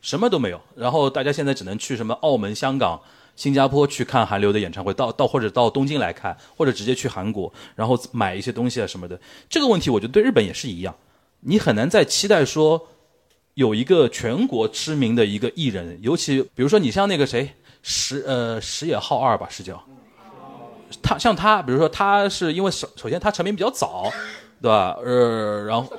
[0.00, 0.60] 什么都没有。
[0.76, 3.00] 然后大家现在只能去什么澳门、香港、
[3.34, 9.20] 新加坡去看韩流的演唱会，到到或者到东京来看，或者直接去韩国，然后买一些东西啊什么的。
[9.50, 10.94] 这个问题我觉得对日本也是一样，
[11.40, 12.80] 你很难再期待说
[13.54, 17.50] 有一个全国知名的一个艺人，尤其比如说你像那个谁
[17.82, 19.82] 石呃石野浩二吧，是叫。
[21.02, 24.12] 他像他，比如说他是因为首首先他成名比较早，
[24.60, 24.96] 对吧？
[25.04, 25.90] 呃，然后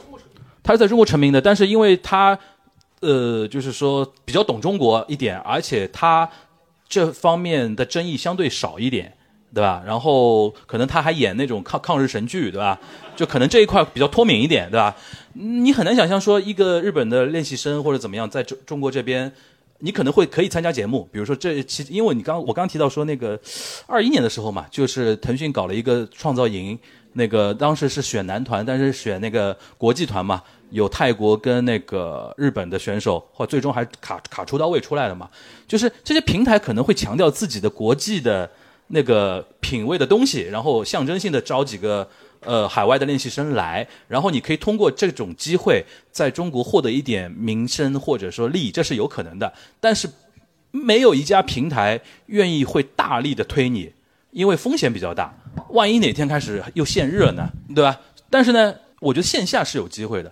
[0.64, 2.38] 他是在中国成名的，但是因为他
[3.02, 6.30] 呃，就是说比较懂中国一点，而且他
[6.88, 9.14] 这方面的争议相对少一点，
[9.54, 9.84] 对吧？
[9.86, 12.80] 然后可能他还演那种抗抗日神剧，对吧？
[13.16, 14.96] 就可能这一块比较脱敏一点，对吧？
[15.34, 19.32] 你很难想象说一个日本的练习生或者怎么样，在中中国这边。
[19.80, 23.40] 你可能会可以参加节目，比如说这期，因为你刚我刚提到说那个
[23.86, 26.78] 二一年的时候嘛，就是腾讯搞了一个创造营，
[27.14, 35.30] 那个当时是选男团，但是选那个国际团嘛，有泰国跟那个日本的选手，或最终还卡卡出道位出来了嘛，
[35.68, 38.50] 就是这些平台可能会强调自己的国际的
[38.88, 42.08] 那个品味的东西，然后象征性的招几个。
[42.42, 49.52] 呃，海外的练习生来，然后你可以通过这种机会在中国获得一点名声或者说利益，这是有可能的。
[49.80, 50.10] 但是
[50.72, 53.92] 没有一家平台愿意会大力的推你，
[54.32, 55.34] 因为风险比较大。
[55.70, 58.00] 万一哪天开始又限热呢，对吧？
[58.30, 60.32] 但是呢，我觉得线下是有机会的。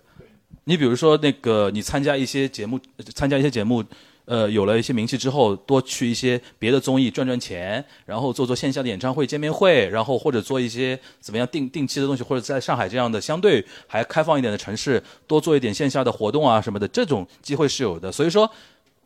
[0.65, 2.79] 你比如说那个，你参加一些节目，
[3.13, 3.83] 参加一些节目。
[4.25, 18.11] 呃，有了一些名气之后，多去一些别的综艺赚赚钱，然后做做线下的演唱会、见面会，然后或者做一些怎么样定定期的东西，或者在上海这样的相对还开放一点的城市，多做一点线下的活动啊什么的，这种机会是有的。
[18.11, 18.49] 所以说，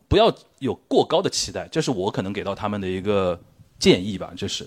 [0.08, 3.38] 不要有过高的期待，这是我可能给到他们的一个
[3.78, 4.32] 建议吧。
[4.34, 4.66] 就是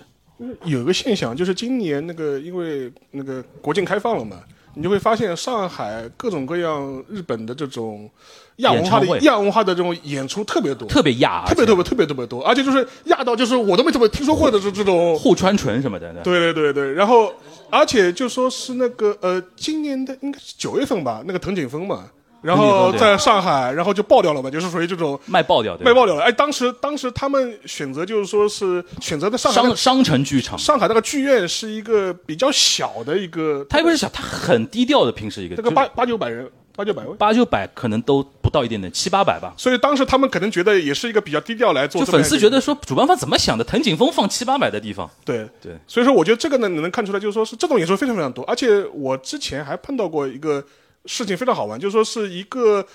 [0.66, 4.44] 有一个现象，就是今年那个因为那个国境开放了嘛。
[4.76, 8.10] 你就会发现上海各种各样日本的这种
[8.58, 15.18] 亚文化的亚文化的这种演出特别多，特别亚，特别特别特别特别多，而且就是亚到就是我都没怎么听说过的这这种。
[15.18, 16.14] 户川纯什么的。
[16.24, 16.34] 对。
[16.40, 17.34] 对对对，然后
[17.70, 22.06] 而且就说是那个呃，今年的应该是九月份吧，那个藤井风嘛。
[22.42, 26.24] 然后在上海，然后就爆掉了嘛，就是属于这种卖爆掉，卖爆掉了。
[26.24, 35.56] 哎，当时当时他们选择就是说是选择的上海商商城剧场，上海那个剧院是一个比较小的一个，它也不是小，它很低调的，平时一个。
[35.56, 36.46] 这个八八九百人，
[36.76, 39.54] 八九百位，八九百可能都不到一点点，七八百吧。
[39.58, 43.64] 所以当时他们可能觉得也是一个比较低调来做，就粉丝觉得说主办方怎么想的？
[43.64, 45.78] 藤井风放七八百的地方，对对。
[45.88, 50.64] 所以说我觉得这个呢，能看出来就是说是这种演出非常非常多，而且我之前还碰到过一个
[51.06, 52.86] 事情非常好玩，就是说是一个。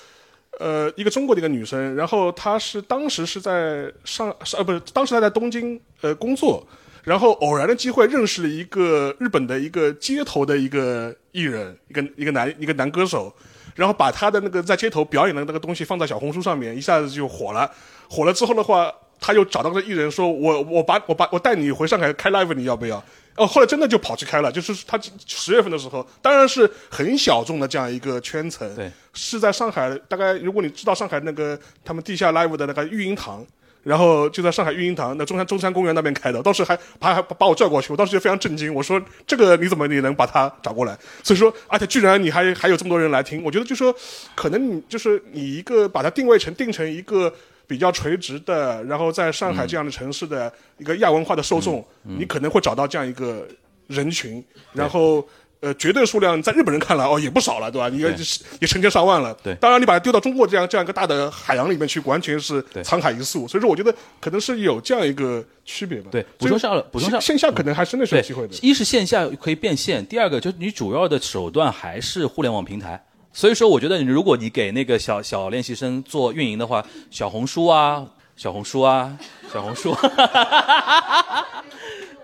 [0.58, 6.66] 呃，一个中国的一个女生，然后她是当时是在上，呃，不是，当时她在东京呃工作，
[7.04, 13.32] 然后偶然的机会认识了一个日本的一个街头的一个艺人，一个一个男一个男歌手，
[13.78, 17.70] 然后把他的那个在街头表演的那个东西放在小红书上面，一下子就火了。
[18.10, 23.00] 火了之后的话，他又找到个艺人说：“我我把我把我带你回上海开 live，你要不要？”
[23.38, 33.46] 哦，后来真的就跑去开了，就是他十月份的时候，当然是很小众的这样一个圈层，对，是在上海，大概如果你知道上海那个他们地下 live 的那个育婴堂，
[33.88, 40.96] 然后就在上海育婴堂那中山中山公园那边开的，当时还把还把我拽过去，我当时就非常震惊，我说这个你怎么你能把他找过来？
[41.22, 43.94] 所以说，而且居然你还还有这么多人来听，我觉得就说，
[44.34, 47.32] 可能你就是你一个把它定位成定成一个。
[47.68, 53.46] 比较垂直的，然后在上海这样的城市的一个亚文化的受众，你可能会找到这样一个
[53.88, 55.22] 人群，然后
[55.60, 57.88] 呃，绝对数量在日本人看来哦也不少了，对吧？
[57.88, 58.24] 你也对
[58.60, 59.36] 也成千上万了。
[59.42, 63.48] 对当然你把它丢到中国这样这样一个大的海洋里面去，完全是沧海一粟。
[63.48, 66.08] 所以说，我觉得可能是有这样一个区别吧。
[66.12, 73.04] 对补充上了补充上线线下可能还真的是有机会的。，一是线下可以变现，第二个就是你主要的手段还是互联网平台。
[73.32, 78.04] 所以说，我觉得如果你给那个小小练习生做运营的话，小红书啊，
[78.36, 79.16] 小红书啊，
[79.52, 79.96] 小红书，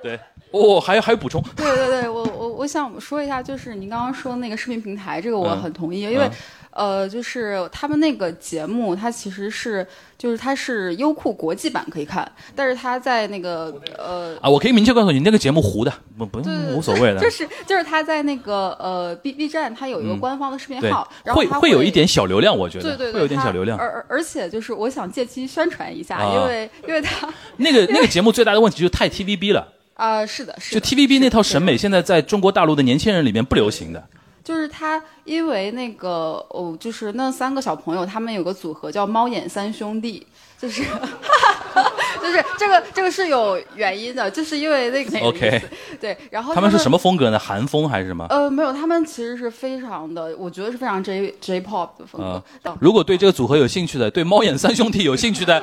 [0.03, 0.19] 对，
[0.55, 6.31] 哦，还有还有补充，对对对，我我我想说一下，就是您刚刚说那个视频平台，这个我嗯很同意，因为嗯
[6.75, 9.87] 呃，就是他们那个节目，它其实是
[10.19, 14.37] 就是它是优酷国际版可以看，但是它在那个呃。
[14.41, 23.79] 啊，我可以明确告诉你，那个节目糊的，不不对对对无所谓的，就是就是他在那个呃 B B 站，它有一个嗯官方的视频对号，然后会它会有一点小流量，我觉得对对对，会有点小流量。
[23.79, 34.03] 而而而且就是我想借机宣传一下，啊因为因为它那个那个节目最大的问题就是太 TVB 了，啊、是的，是的就 TVB 那套审美现在在中国大陆的年轻人里面不流行的。
[34.43, 40.27] 就是他，因为那个哦，就是那三个小朋友，他们有个组合叫猫眼三兄弟，
[40.61, 40.83] 就是
[42.21, 45.63] 就是这个这个是有原因的，就是因为那个 OK
[45.99, 46.99] 对，然后他们是什么？
[46.99, 47.39] 风格呢？
[47.39, 48.27] 韩风还是什么？
[48.29, 52.71] 呃，没有，他们其实是非常的，我觉得是非常 J J pop 的风啊格。
[52.71, 55.63] 嗯如果对这个组合有兴趣的，对猫眼三兄弟有兴趣的，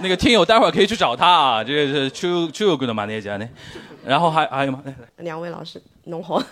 [0.00, 1.64] 那个听友待会儿可以去找他啊。
[1.64, 3.48] 这个是 Chu Chu 的马内加呢，
[4.04, 4.82] 然后还还有吗？
[4.84, 6.42] 来 来两位老师，农活。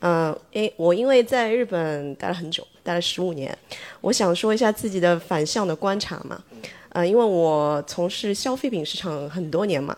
[0.00, 3.56] 嗯，诶，我因为在日本待了很久，待了十五年，
[4.00, 6.42] 我想说一下自己的反向的观察嘛。
[6.88, 9.96] 呃，因为我从事消费品市场很多年嘛，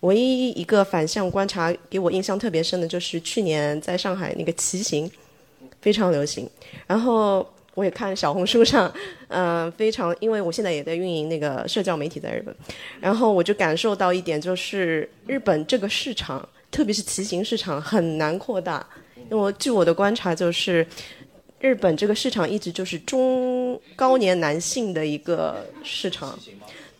[0.00, 5.10] 唯一一个反向观察给我印象特别深的就是去年在上海那个骑行
[5.80, 6.48] 非常流行，
[6.86, 8.92] 然后我也看小红书上，
[9.28, 12.54] 嗯、 非常，因为我现在也在运营那个社交媒体在日本，
[13.00, 18.86] 然后我就感受到一点，就是日本这个市场，特别是骑行市场很难扩大。
[19.30, 20.86] 因为据我的观察，就是
[21.60, 26.38] 日本这个市场一直就是中高年男性的一个市场。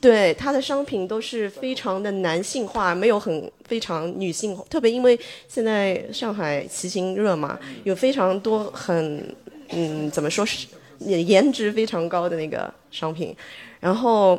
[0.00, 4.58] 对它的商品都是非常的男性化，没有很非常女性。
[4.68, 5.16] 特别因为
[5.46, 9.32] 现在上海骑行热嘛，有非常多很
[9.72, 10.66] 嗯怎么说是
[11.00, 13.34] 颜值非常高的那个商品。
[13.80, 14.38] 然后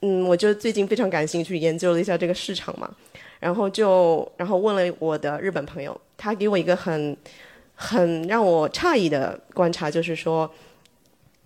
[0.00, 2.90] 嗯，我就最近非常感兴趣，研究了一下这个市场嘛，
[3.38, 7.16] 然后就然后问了我的日本朋友，他给我一个很
[7.74, 10.48] 很让我诧异的观察，就是说，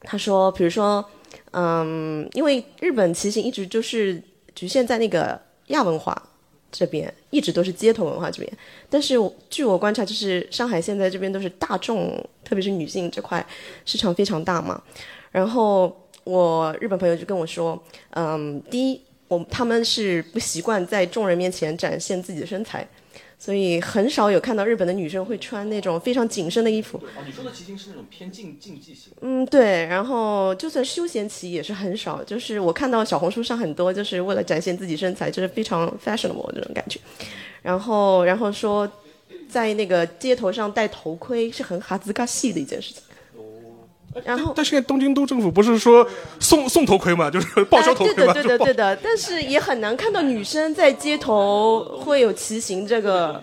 [0.01, 1.05] 他说，比如说，
[1.53, 4.23] 嗯，因为日本骑行一直就是
[4.55, 5.39] 局限在那个
[5.69, 6.31] 亚文化
[6.79, 8.53] 这边，一直都是街头文化这边。
[8.91, 13.45] 但是我据我观察，就是上海现在这边都是大众，特别是女性这块
[13.85, 14.83] 市场非常大嘛。
[15.33, 22.87] 然后我日本朋友就跟我说，嗯，第一，我他们是不习惯在众人面前展现自己的身材。
[23.39, 26.99] 所以很少有看到日本的女生会穿那种非常紧身的衣服。
[26.99, 29.13] 哦，你说的骑行是那种偏竞竞技型。
[29.21, 29.87] 嗯，对。
[29.87, 36.99] 然后就算休闲骑也是很少，就是我看到小红书上很多，就是为了展现自己身材，就是非常 fashionable 这种感觉。
[37.63, 38.91] 然后，然后说
[39.49, 43.03] 在那个街头上戴头盔是很哈兹嘎系的一件事情。
[44.25, 46.07] 然后，但现在东京都政府不是说
[46.41, 48.97] 送送头盔嘛，就是报销头盔对的，对的，对的。
[49.03, 53.43] 但是也很难看到女生在街头会有骑行这个。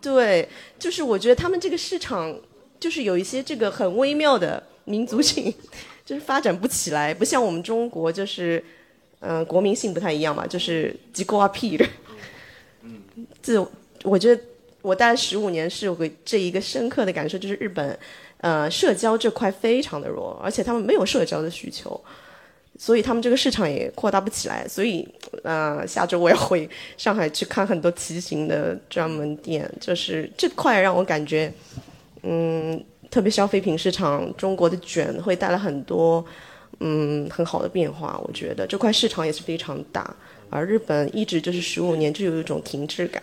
[0.00, 0.48] 对，
[0.80, 2.36] 就是我觉得他们这个市场
[2.80, 5.54] 就是有一些这个很微妙的民族性，
[6.04, 8.62] 就是发展不起来，不像我们中国就是，
[9.20, 11.86] 嗯、国民性不太一样嘛，就是机构啊屁的。
[13.40, 13.64] 这
[14.02, 14.42] 我觉得
[14.80, 17.96] 我待了十五年是有个这一个深刻的感受，就是日本，
[18.42, 21.98] 呃，社交这块非常的弱，而且他们没有社交的需求。
[22.78, 25.06] 所以他们这个市场也扩大不起来，所以
[25.44, 31.52] 呃，下周我要回上海去看很多骑行的专门店，就是这块让我感觉，
[32.22, 36.24] 嗯，特别消费品市场中国的卷会带来很多
[36.80, 40.16] 嗯很好的变化，我觉得这块市场也是非常大，
[40.48, 43.22] 而日本一直就是十五年就有一种停滞感，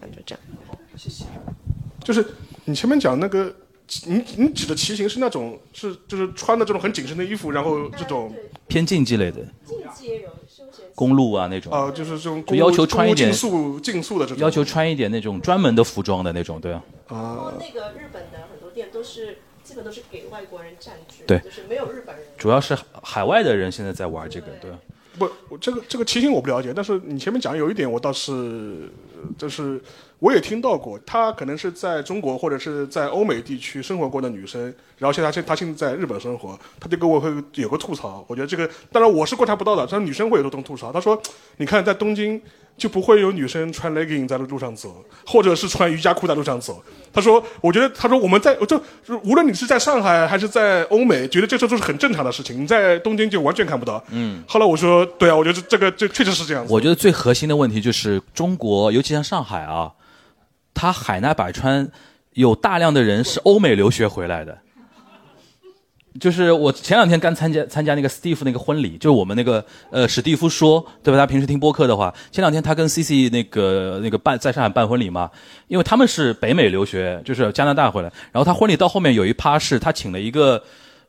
[0.00, 0.40] 那就这样。
[0.96, 1.24] 谢谢
[2.02, 2.26] 就是
[2.64, 3.54] 你前面讲那个，
[4.06, 8.34] 你你指的骑行是那种是就是穿的这种很紧身的衣服，然后这种
[8.66, 9.38] 偏竞技类的，
[10.94, 16.82] 公路啊那种，啊、就是这种就要求穿一点竞速竞速的这种要求穿一点那种专门的服装的那种，对啊。
[17.06, 17.54] 啊。
[17.60, 22.24] 那个日本的很多店都是基本都是给外国人占据，对就是没有日本人。
[22.36, 24.78] 主要是海外的人现在在玩这个，对啊。
[25.18, 29.80] 不，我这个这个骑行我不了解，但是你前面讲有一点我倒是，呃就是
[30.18, 34.62] 我也听到过，她可能是在中国或者是在欧美地区生活过的女生，
[34.98, 41.20] 然后现在她她现在在日本生活，她就跟我会有个吐槽，我觉得这个当然我是观察不到的，但是女生会有这种吐槽，她说，
[41.58, 42.40] 你看在东京，
[42.78, 46.82] 就不会有女生穿 legging 在路上走，或者是穿瑜伽裤在路上走。
[47.12, 48.80] 他说，我觉得他说我们在就
[49.22, 52.62] 无论你是在上海还是在欧美，觉得这些都是很正常的事情。
[52.62, 54.02] 你在东京就完全看不到。
[54.10, 54.42] 嗯。
[54.46, 56.64] 后来我说，对啊，我觉得这个这确实是这样。
[56.68, 59.90] 我觉得最核心的问题就是中国，尤其像上海啊，
[60.76, 61.90] 他海纳百川，
[62.34, 64.56] 有大量的人是欧美留学回来的。
[66.18, 71.18] 就是我前两天刚参加参加那个史蒂夫那个婚礼，就是我们那个呃史蒂夫说，对吧？
[71.18, 75.30] 他平时听播客的话，前两天他跟 C C 那个那个办在上海办婚礼嘛，
[75.68, 80.62] 因为他们是北美留学，就是加拿大回来，然后他婚礼到后面有一趴是他请了一个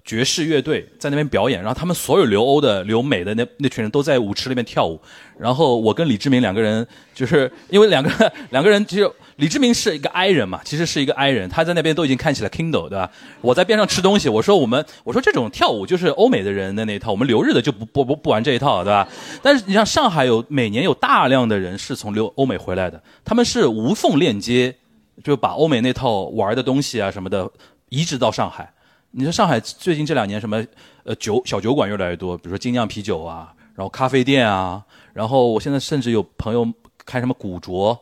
[0.03, 4.99] 爵士乐队在那边表演，然后他们所有留欧的留美的那那群人都在舞池里面跳舞，
[5.39, 8.09] 然后我跟李志明两个人就是因为两个
[8.51, 9.09] 两个人其实。
[9.37, 13.11] 李志明是一个 I 人嘛，其实是一个 I 人，他在那边都已经看起了 Kindle，对吧？
[13.41, 19.07] 我在边上吃东西，我说我们，我说这种跳舞就是欧美的人的那一套，我们留日的就不不不不玩这一套，对吧？
[19.43, 24.75] 但是你像上海有每年有大量的人是从留欧美回来的，他们是无缝链接，
[25.23, 27.47] 就把欧美那套玩的东西啊什么的
[27.89, 28.73] 移植到上海。
[29.11, 30.65] 你说上海最近这两年什么
[31.03, 34.83] 呃酒小酒馆越来越多，比如说精酿啤酒啊，然后咖啡店啊，
[35.13, 36.67] 然后我现在甚至有朋友
[37.05, 37.95] 开什么古着。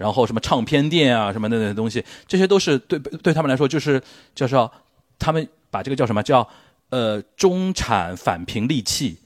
[0.00, 4.02] 然后什么唱片店啊，什么的那些东西，这些都是对对他们来说就是
[4.34, 4.72] 叫做，
[5.18, 6.48] 他们把这个叫什么叫
[6.88, 9.18] 呃中产返贫利器，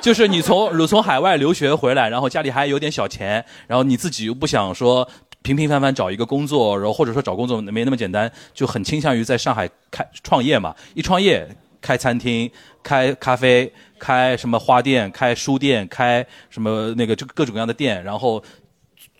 [0.00, 5.06] 就是你从你从海外留学回来，然后家里还有点小钱，然后你自己又不想说
[5.42, 11.46] 平平凡凡找一个工作，然后或者说找工作没那么简单，就很倾向于在上海开创业嘛，一创业
[11.82, 12.50] 开餐厅、
[12.82, 18.42] 开咖啡、开什么花店、开书店、开什么那个就各种各样的店，然后。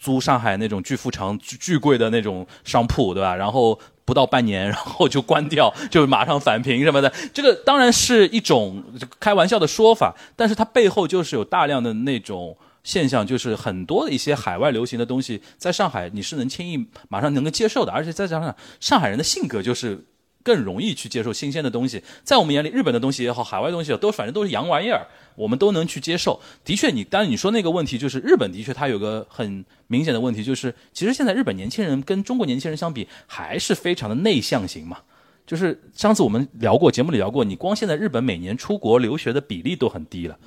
[0.05, 3.35] 租上海那种巨富城巨巨贵的那种商铺，对吧？
[3.35, 7.11] 然后不到半年， 然后就关掉，就马上返贫什么的。
[7.33, 8.85] 这个当然是一种
[9.19, 20.05] 开玩笑的说法，但是它背后就是有大量的那种现象，就是很多的一些海外流行的东西，在上海你是能轻易马上能够接受的，而且再加上上海人的性格就是
[20.43, 22.03] 更容易去接受新鲜的东西。
[22.23, 25.07] 在我们眼里，日本的东西也好，海外东西也好都反正都是洋玩意儿。
[25.37, 26.41] 我们都能去接受。
[26.65, 34.99] 的确，你当然你说那个问题，就是日本的确它有个很明显的问题，就是其实现在日本年轻人跟中国年轻人相比，还是非常的内向型嘛。
[35.47, 40.39] 就是上次我们聊过，节目里聊过，你光现在日本每年出国留学的比例都很低了，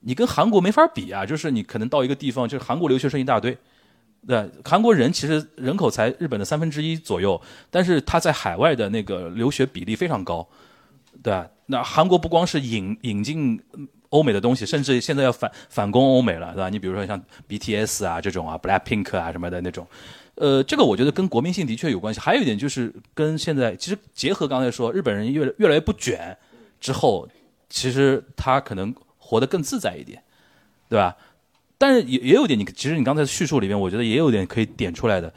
[0.00, 1.26] 你跟韩国没法比啊。
[1.26, 3.58] 就是你可能到一个地方，就是韩国留学生一大堆，
[4.26, 7.38] 对，韩国人其实人口才日本的三分之一左右，
[7.70, 10.48] 但是他在海外的那个留学比例非常高，
[11.22, 11.46] 对吧？
[11.66, 13.60] 那韩国不光是引引进。
[14.10, 16.68] 欧美的东西，甚至现在要反反攻欧美了，对吧？
[16.68, 19.86] 你比如说像 BTS 啊这种啊，Black Pink 啊什么的那种，
[20.36, 22.20] 呃，这个我觉得跟国民性的确有关系。
[22.20, 26.36] 还有一点就是跟现在其实结合刚才说日本人越来越来越不卷
[26.80, 27.28] 之后，
[27.68, 30.22] 其实他可能活得更自在一点，
[30.88, 31.16] 对吧？
[31.76, 35.32] 但是也也有点，你其实你刚才叙述里面，我觉得也有点可以点出来的。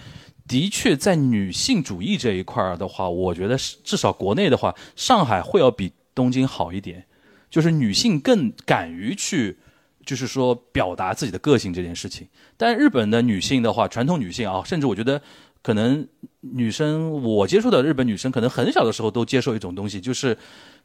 [0.47, 7.05] 的确，在女性主义这一块儿的话，我觉得至少国内的话，上海会要比东京好一点。
[7.52, 9.58] 就是女性更敢于去，
[10.06, 12.28] 就是说表达自己的个性这件事情。
[12.58, 15.22] 但日本的女性的话，传统女性啊，甚至我觉得
[15.62, 16.08] 可能
[16.39, 20.36] 女生，我接触的日本女生，可能很小的时候都接受一种东西，就是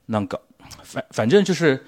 [0.07, 0.41] 那个
[0.83, 1.83] 反反正就是，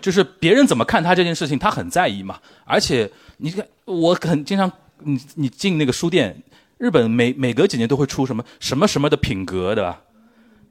[0.00, 2.40] 就是别人怎么看她这件事情，她很在意嘛。
[2.64, 6.42] 而且你看，我很经常，你你进那个书店，
[6.78, 10.02] 日本每每隔几年都会出什么什么什么的品格，对吧？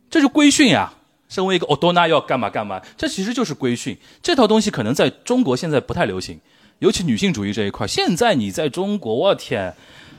[0.09, 0.91] 这是规训呀，
[1.27, 3.97] 身为一个奥多纳要干嘛干嘛，这其实就是规训。
[4.21, 6.39] 这套东西可能在中国现在不太流行，
[6.79, 7.85] 尤其女性主义这一块。
[7.85, 9.73] 现在你在中国，我天，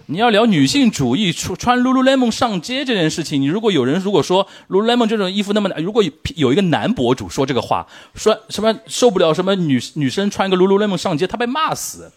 [0.06, 6.04] 你要聊女性主义，穿穿 lululemon 上街这件事情，你如果有人如果说 lululemon 这种衣服那么，如果
[6.36, 12.10] 有一个男博主说这个话，说什么受不了什么女女生穿个 lululemon 上街，他被骂死。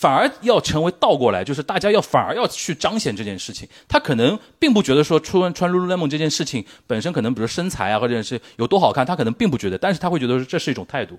[0.00, 3.68] 反而要成为倒过来，就是大家要反而要去彰显这件事情。
[3.86, 11.18] 他可能并不觉得说穿穿 lululemon 这件事情本身可能，比如身材啊或者是有多好看，他可能并不觉得，但是他会觉得这是一种态度。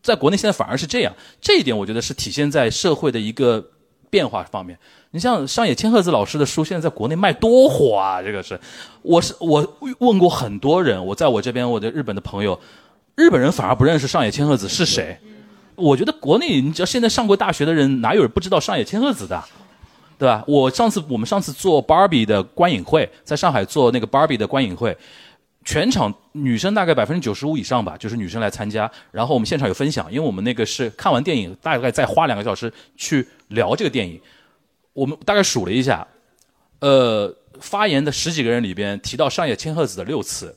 [0.00, 3.62] 在国内现在反而是这样，这一点我觉得是体现在社会的一个
[4.08, 4.78] 变化方面。
[5.10, 8.22] 你像上野千鹤子老师的书，现在在国内卖多火啊！
[8.22, 8.58] 这个是，
[9.02, 12.58] 我是我问过很多人，我在我这边我的日本的朋友，
[13.14, 15.18] 日本人反而不认识上野千鹤子是谁。
[15.76, 19.44] 我觉得国内，你只要现在上过大学的人，哪有人不知道上野千鹤子的，
[20.18, 20.42] 对吧？
[20.46, 24.96] 我上次我们上次做 Barbie 的观影会，在上海做那个 Barbie 的观影会，
[25.64, 28.90] 全场女生大概百分之九十五以上吧，就是女生来参加。
[29.12, 34.18] 然后我们现场有分享，因为我们那个是看完电影，大概再花两个小时去聊这个电影。
[34.94, 36.06] 我们大概数了一下，
[36.80, 37.30] 呃，
[37.60, 40.56] 发言的十几个人里边提到上野千鹤子的六次，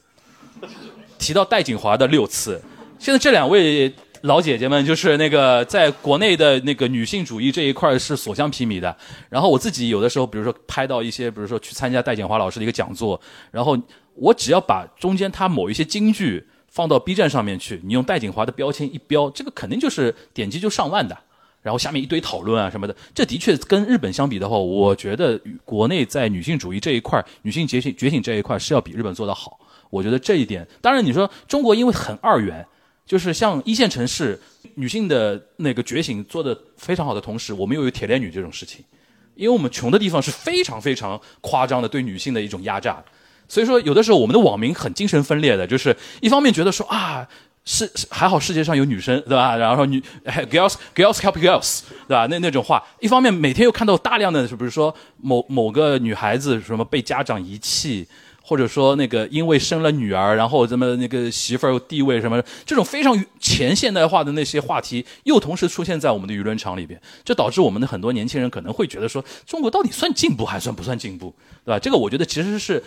[1.17, 2.61] 提到戴锦华的六次。
[2.97, 3.93] 现在这两位。
[4.21, 8.95] 老姐姐们，就是那个在国内的那个女性主义这一块是所向披靡的。
[9.29, 13.19] 然后我自己有的时候，比如说拍到一些，比如说去参加戴锦华老师的一个讲座，
[13.51, 13.77] 然后
[14.15, 21.17] 我只要把中间他某一些金句放到 B 站上面去，你用戴锦华的标签一标，这个肯定就是点击就上万的。
[21.61, 29.59] 然后下面一堆讨论啊什么的，这的确跟日本相比的话，我觉得国内在女性主义这一块、女性觉醒觉醒这一块是要比日本做得好。
[29.89, 32.65] 我觉得这一点，当然你说中国因为很二元，
[33.09, 34.39] 就是像一线城市
[34.75, 38.85] 女性的那个觉醒做得非常好的同时，我们又有铁链女这种事情，
[39.33, 43.03] 因为我们穷的地方是非常非常夸张的对女性的一种压榨，
[43.47, 47.27] 所以说有的时候我们的网民很精神分裂的，就是一方面觉得说啊。
[47.65, 49.53] 是还好世界上有女生，对吧？
[49.57, 50.01] 然后女
[50.49, 52.25] girls girls help girls，对吧？
[52.27, 58.07] 那那种话，一方面每天又看到大量的，是不是说某某个女孩子什么被家长遗弃，
[58.49, 71.31] 或者说那个因为生了女儿，然后怎么那个媳妇儿地位什么，这种非常前现代化的那些话题，又同时出现在我们的舆论场里边，这导致我们的很多年轻人可能会觉得说，中国到底算进步还算不算进步，
[71.63, 71.77] 对吧？
[71.77, 72.83] 这个我觉得其实是。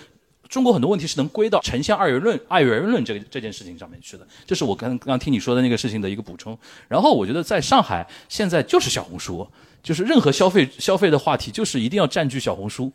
[0.48, 6.58] 中国很多问题是能归到城乡二元论、二元论这个这件事情上面去的，这是我刚刚听你说的那个事情的一个补充。
[6.88, 9.48] 然后我觉得在上海现在就是小红书，
[9.82, 12.92] 就是任何消费消费的话题，就是一定要占据小红书，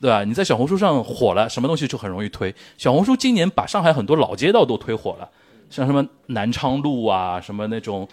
[0.00, 0.24] 对吧？
[0.24, 2.54] 你在小红书上火了，什么东西就很容易推。
[2.76, 5.28] 小红书今年把上海很多老街道都推火了，
[5.70, 8.08] 像什么南昌路啊，什么那种。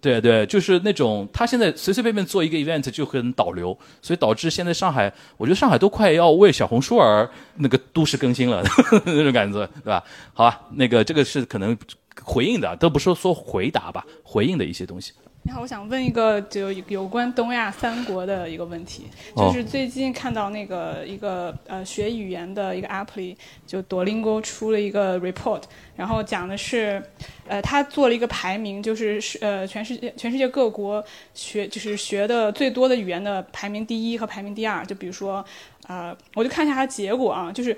[0.00, 8.64] 对对，就是那种他现在随随便便做一个 event 就很导流，所以导致现在上海，我觉得上海都快要为小红书而那个都市更新了
[9.06, 10.02] 那种感觉，对吧？
[10.34, 11.78] 好吧，那个这个是可能
[12.22, 15.12] 回应的，都不是说回答吧，回应的一些东西。
[15.44, 23.36] 你好，我想问一个就有关东亚三国的一个问题，就是最近看到那个一个呃学语言的一个 app 里，
[23.66, 25.62] 就 Duolingo 出了一个 report，
[25.96, 27.02] 然后讲的是，
[27.48, 35.44] 呃，他做了一个排名，就是是呃全世界全世界各国学就是学的最多的语言的排名第一和排名第二，就比如说，
[35.88, 37.76] 呃，我就看一下它结果啊，就是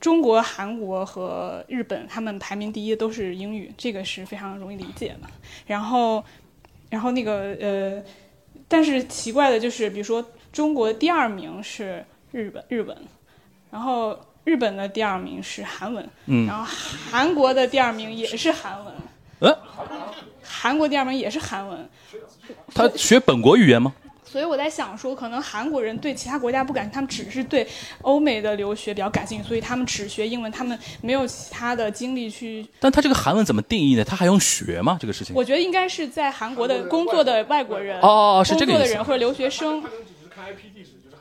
[0.00, 5.28] 中国、韩国和日本他们排名第一都是英语，这个是非常容易理解的，
[5.66, 6.24] 然后。
[6.88, 8.00] 然后那个呃，
[8.68, 12.96] 但是奇怪的就是，比如说中国第二名是日本日文，
[13.72, 16.64] 然后日本的第二名是韩文，嗯，然后
[17.10, 18.94] 韩国的第二名也是韩文，
[19.40, 19.56] 嗯，
[20.44, 21.88] 韩国第二名也是韩文，
[22.72, 23.92] 他学本国语言吗？
[24.36, 27.66] 所以我在想说，可能韩国人对其他国家不感兴趣，他们只是对
[28.02, 32.66] 欧美的留学比较感兴趣，所以他们只学英文，他们没有其他的精力去。
[32.78, 34.04] 但他这个韩文怎么定义呢？
[34.04, 34.98] 他还用学吗？
[35.00, 35.34] 这个事情？
[35.34, 39.82] 我觉得应该是在韩国的工作的外国人哦，是这个工作的人或者留学生。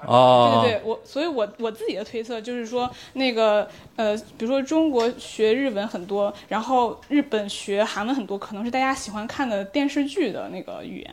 [0.06, 3.66] 哦，对对对，我所以，我我自己的推测就是说，那个
[3.96, 11.12] 呃，比如说中国学日文很多，然后日本学韩文很多，可能是大家喜欢看的电视剧的那个语言。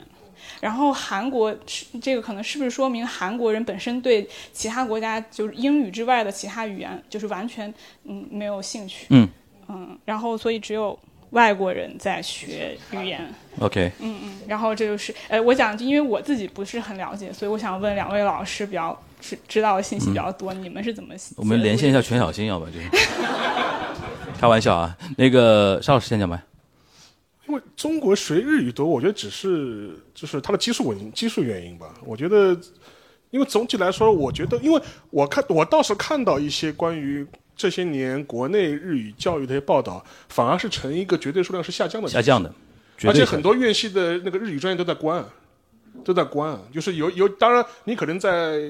[0.62, 7.72] 然后韩国是这个可能是不是说明韩国人本身对其他国家就是英语之外的其他语言就是完全
[8.04, 9.06] 嗯没有兴趣。
[9.10, 9.28] 嗯。
[9.66, 10.96] 嗯然后所以只有
[11.30, 13.28] 外国人在学语言。
[13.58, 22.78] OK 嗯嗯然后这就是呃我讲因为我自己不是很了解所以我想问两位老师比较知知道的信息比较多你们是怎么我们连线一下全小新要不就
[24.38, 24.96] 开玩笑啊。
[25.16, 26.40] 那个邵老师先讲吧。
[27.46, 31.92] 因为中国学日语多，我觉得只是就是它的基数原因，基数原因吧。
[32.04, 32.56] 我觉得，
[33.30, 42.08] 因为总体来说，我觉得，因为我看我倒是看到一些关于这些年国内日语教育的一些报道，反而是呈一个绝对数量是下降的。
[42.08, 42.52] 下降的，
[43.04, 45.24] 而且很多院系的那个日语专业都在关，
[46.04, 46.56] 都在关。
[46.72, 48.60] 就是有有，当然你可能在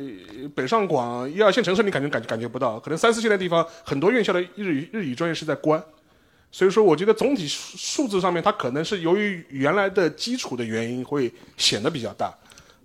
[0.55, 5.83] 北上广一二线城市，你感觉感感觉不到，可能三四线的地方，很多院校的日语日语专业是在关。
[6.55, 12.31] 所以说，我觉得总体数数字上面，它可能是由于原来的基础的原因会显得比较大，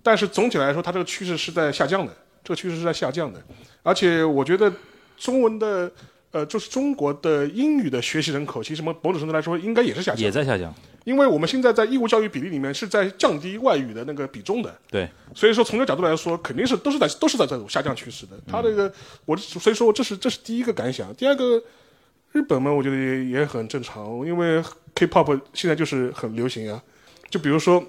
[0.02, 3.38] 但是总体来说，它这个趋势是在下降的，这个趋势是在下降的。
[3.82, 4.72] 而且我觉得
[5.18, 5.92] 中文的，
[6.30, 10.74] 呃，就是中国的英语的学习人口，其实某某种程度来说，应该也是下降，也在下降。
[11.04, 14.74] 因为我们现在在义务教育比例里面是在降低外语的那个比重的。
[14.90, 15.06] 对。
[15.34, 18.32] 所以说，从这个角度来说，肯定是都是在都是在这种下降趋势的。
[18.46, 18.90] 它这个，
[19.26, 21.14] 我所以说这是这是第一个感想。
[21.14, 21.62] 第二个。
[22.32, 24.62] 日本嘛，我觉得也也很正常，因为
[24.94, 26.82] K-pop 现在就是很流行啊。
[27.30, 27.82] 就比如说，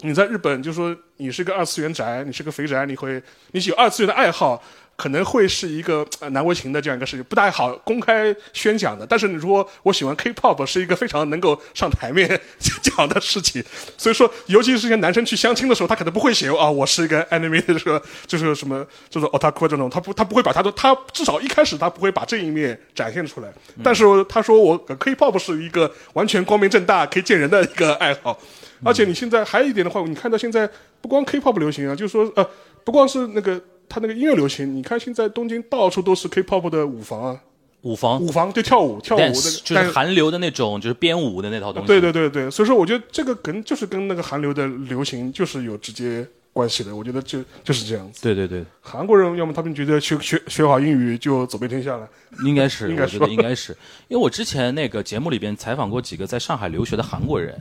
[0.00, 4.62] 你在日本就说你是个二次元宅，你是个肥宅，你会你有二次元的爱好。
[4.96, 9.04] 可能会是一个难为情的这样一个事情，不太好公开宣讲的。
[9.04, 12.40] 但是你说我喜欢 K-pop 是一个非常能够上台面
[12.82, 13.62] 讲的事情，
[13.98, 23.52] 所以说，尤其是些男生去相亲的时候，他可能不会写啊，我是一个 anime 的这个就是什么就是 otaku 这种，他不他不会把他的他至少一开始他不会把这一面展现出来。
[23.82, 28.38] 但是他说我 K-pop 是一个完全光明正大可以见人的一个爱好，
[28.84, 32.48] 而且你现在还有一点的话，你看到现在不光 K-pop 流行啊，就是说呃，
[32.84, 33.60] 不光是那个。
[33.94, 37.40] 他那个音乐流行，你看现在东京到处都是 K-pop 的舞房啊，
[37.82, 41.86] 舞房，舞房就跳舞，跳舞的，就是韩流的那种，就是编舞的那套东西。
[41.86, 46.96] 对对对对，所以说我觉得这个跟就是跟那个韩流的流行就是有直接关系的。
[46.96, 48.20] 我觉得就就是这样子。
[48.20, 52.08] 对对对，韩国人要么他们觉得学学学好英语就走遍天下了，
[52.44, 53.70] 应该是，应该是，应该是。
[54.08, 57.56] 因为我之前那个节目里边采访过几个在上海留学的韩国人，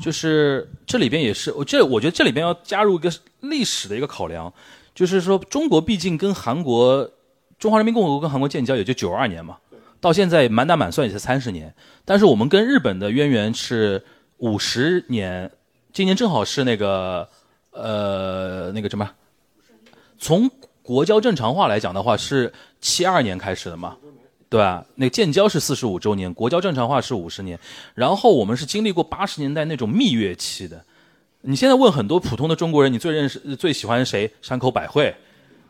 [0.00, 4.52] 就是这里边也是，我这我觉得这里边要加入一个历史的一个考量。
[4.94, 7.10] 就是说，中国毕竟跟韩国，
[7.58, 9.56] 中华人民共和国跟韩国建交也就九二年嘛，
[10.00, 11.74] 到现在满打满算也是三十年。
[12.04, 14.04] 但是我们跟日本的渊源是
[14.38, 15.50] 五十年，
[15.92, 17.28] 今年正好是那个
[17.70, 19.10] 呃那个什么，
[20.18, 20.50] 从
[20.82, 23.96] 国交正常化来讲的话是七二年开始的嘛，
[24.50, 24.84] 对吧？
[24.96, 27.58] 那建交是四十五周年，国交正常化是五十年，
[27.94, 30.84] 然后我们是经历过八十年代那种蜜月期的。
[31.44, 34.32] 你现在问很多普通的中国人，你最认识、最喜欢谁？
[34.40, 35.12] 山口百惠，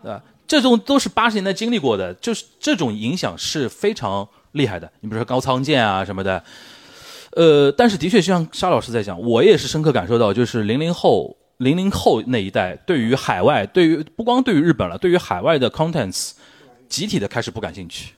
[0.04, 4.90] 啊，这种都是八十年代经历过的，就是这种影响是非常厉害的。
[5.00, 6.44] 你比如说高仓健啊什么的，
[7.30, 16.32] 呃，但是的确像沙老师在讲，我也是深刻感受到，就是零零后、零零后那一代对于海外，对于不光对于日本了，对于海外的 contents，
[16.86, 18.12] 集体的开始不感兴趣，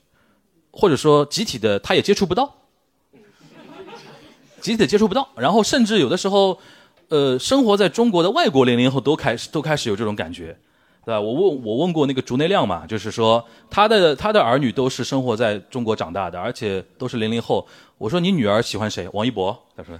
[0.72, 2.52] 或者说集体的他也接触不到，
[4.60, 6.58] 集体的接触不到，然后甚至有的时候。
[7.08, 10.56] 呃，生活在中国的外国零零后都开始都开始有这种感觉，
[11.04, 11.20] 对吧？
[11.20, 17.66] 我问我问过那个竹内亮嘛，就是说他的他的儿女都是生活在中国长大的，而且都是零零后。
[17.98, 19.08] 我说你女儿喜欢谁？
[19.12, 19.98] 王一博，他说，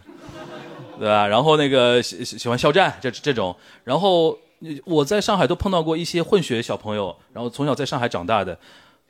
[0.99, 1.27] 对吧？
[1.27, 3.55] 然后那个喜喜欢肖战，这这种。
[3.85, 4.37] 然后
[4.85, 8.59] 我在上海都碰到过一些混血小朋友，然后从小在上海长大的，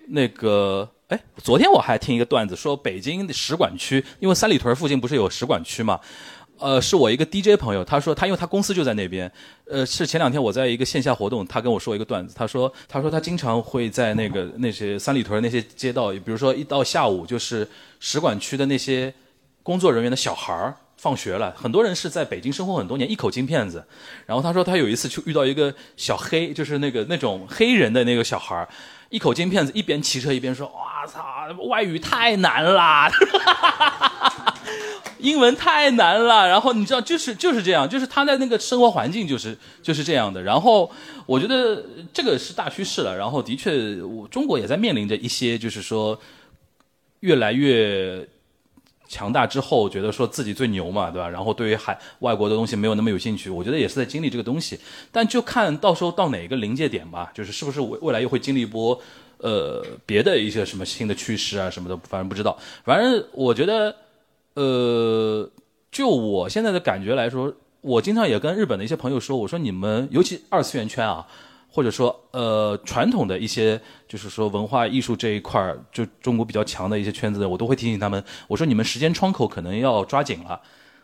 [0.08, 5.98] 那个哎，昨天我还听一个段子，说北京的使馆区，因为三里屯附近不是有使馆区嘛。
[6.58, 9.30] 呃，是我一个 DJ 朋友，他说他因为他公司就在那边，
[9.68, 17.68] 呃，是前两天我在一个线下活动，他跟我说一个段子，他说他说他经常会在那个那些三里屯那些街道，比如说一到下午就是
[17.98, 19.12] 使馆区的那些
[19.62, 23.84] 工作人员的小孩儿放学了，很多人是在北京生活很多年，一口金片子，
[24.24, 28.68] 然后他说他有一次去遇到一个小黑，就是那个那种黑人的那个小孩儿，
[29.10, 31.22] 一口金片子，一边骑车一边说，哇操，
[31.68, 33.10] 外语太难了。
[35.24, 40.42] 英文太难了，然后你知道，就是就是这样，就是他在那个生活环境就是就是这样的。
[40.42, 40.90] 然后
[41.24, 41.82] 我觉得
[42.12, 43.16] 这个是大趋势了。
[43.16, 46.20] 然后的确，我中国也在面临着一些，就是说
[47.20, 48.28] 越来越
[49.08, 51.26] 强大之后，觉得说自己最牛嘛，对吧？
[51.26, 54.78] 然后对于海外国的东西没有那么有兴趣，我觉得也是在经历这个东西。
[55.10, 59.00] 但就看到时候到哪个临界点吧，就是是不是未未来又会经历一波
[59.38, 62.58] 呃别的一些什么新的趋势啊什么的，反正不知道。
[62.84, 63.96] 反正我觉得。
[64.54, 65.50] 呃，
[65.90, 71.26] 就我现在的感觉来说，我经常也跟日本的一些朋友说，我说你们尤其二次元圈啊，
[71.70, 80.60] 或者说呃传统的一些就是说文化艺术这一块儿，就中国比较强的一些圈子，我都会提醒他们，我说你们时间窗口可能要抓紧了，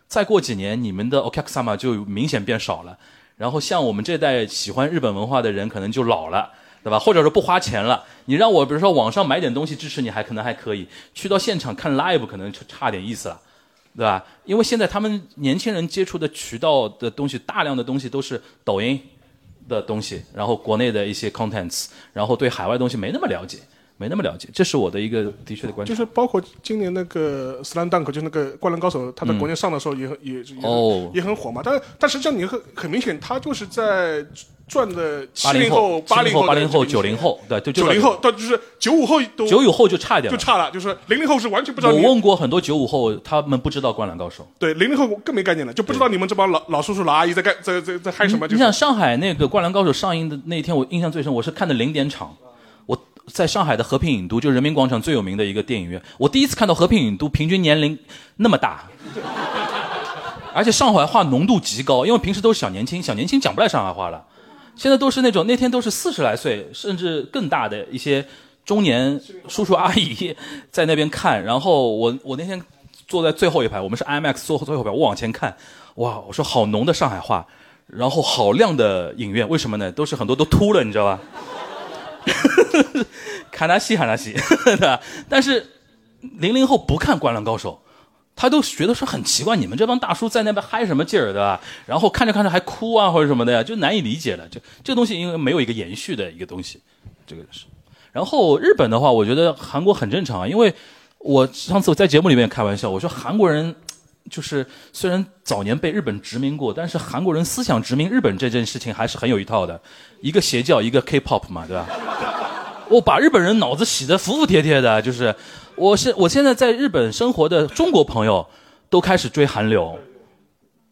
[0.06, 2.98] 再过几年你们的 okasama 就明显变少了，
[3.36, 6.52] 然后像我们这代喜欢日本文化的人可能就老了。
[6.82, 6.98] 对吧？
[6.98, 13.40] 或者说不花钱了，你让我比如说网上买点东西支持你，还可能还可以；去到现场看 live 可能就差点意思了，
[13.96, 14.24] 对吧？
[14.44, 19.00] 因为现在他们年轻人接触的渠道的东西，大量的东西都是抖音
[19.68, 23.58] 的东西，然后国内的一些 contents，然后对海外东西没那么了解，
[24.00, 24.48] 没那么了解。
[24.54, 25.86] 这是我的一个的确的观点。
[25.86, 31.60] 就是包括今年那个《斯兰 dunk》，就那个《灌篮高手》，他在国内上的时候也很也也也很火嘛。
[31.62, 34.24] 但但实际上你很很明显，他就是在。
[34.70, 41.92] 赚的七零后、八零后、八零后、九零后，对，就九零后到就是九五后都九五后就差一点，就差了，就是零零后是完全不知道。
[41.92, 44.44] 我问过很多九五后，他们不知道《灌篮高手》。
[44.60, 48.46] 对，零零后更没概念了，就不知道你们这帮老老叔叔、老阿姨在干在在在嗨什么。
[48.46, 52.49] 你想上海那个《灌篮高手》上映的那一天，我印象最深，我是看的零点场，我
[53.32, 57.98] 在上海的和平影都，就人民广场最有名的一个电影院，我第一次看到和平影都平均年龄
[58.36, 58.84] 那么大，
[60.52, 64.24] 而且上海话浓度极高，因为平时都是小年轻，小年轻讲不来上海话了。
[64.76, 68.24] 现在都是那种那天都是四十来岁甚至更大的一些
[68.64, 70.34] 中年叔叔阿姨
[70.70, 72.60] 在那边看，然后我我那天
[73.06, 75.54] 坐在最后一排，我们是 IMAX 坐最后一排，我往前看，
[75.96, 77.46] 哇，我说好浓的上海话，
[77.86, 79.92] 然后好亮的影院，为什么呢？
[79.92, 81.18] 都是很多都秃了，你知道吧？
[82.20, 83.06] 哈 哈
[83.50, 84.34] 看他戏，看他戏，
[84.64, 85.00] 对吧？
[85.28, 85.66] 但是
[86.38, 87.82] 零零后不看《灌篮高手》，
[88.36, 91.60] 他都觉得说很奇怪，你们这帮大叔在那边嗨什么劲儿，对吧？
[91.86, 94.48] 然后看着看着还哭啊，或者什么的呀，就难以理解了。
[94.48, 96.80] 就这个东西，因为没有一个延续的一个东西，
[97.26, 97.64] 这个是。
[98.12, 100.74] 然后日本的话，我觉得韩国很正常啊，因为
[101.18, 103.74] 我上次我在节目里面开玩笑，我说韩国人
[104.28, 109.80] 就是虽然早年被日本殖民过，但是韩国人思想殖民日本这件事情还是很有一套的，
[110.20, 111.86] 一个邪教，一个 K-pop 嘛，对吧？
[112.90, 115.34] 我把日本人脑子洗得服服帖帖的，就是
[115.76, 118.44] 我是我现在在日本生活的中国朋友
[118.88, 119.96] 都开始追韩流。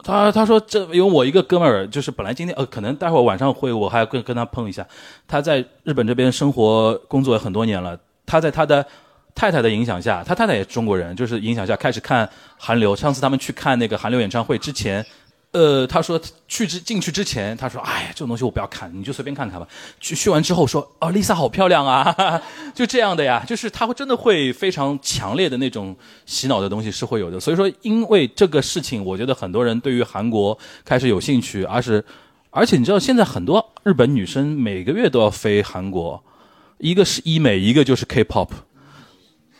[0.05, 4.87] 他他说这因为我一个哥们儿，就是本来今天呃可能待会儿晚上会我还要跟跟他碰一下，
[5.27, 8.87] 他在日本这边生活工作很多年了，他在他的
[9.39, 12.97] 太太的影响下，他太太也是中国人，就是影响下开始看韩流。
[12.97, 15.06] 上次他们去看那个韩流演唱会之前。
[15.52, 19.66] 呃，他说去之进去之前，他说：“哎呀，这种东西我不要看，你就随便看看吧。”
[19.98, 22.15] 去去完之后说：“哦，Lisa 好漂亮啊！”
[22.74, 25.97] 就这样的呀，就是他会真的会非常强烈的那种
[26.27, 27.40] 洗脑的东西是会有的。
[27.40, 32.05] 所以说，因为这个事情，我觉得很多人对于韩国开始有兴趣，而是
[32.51, 36.23] 而且你知道，现在很多日本女生每个月都要飞韩国，
[36.77, 38.48] 一个是医美，一个就是 K-pop。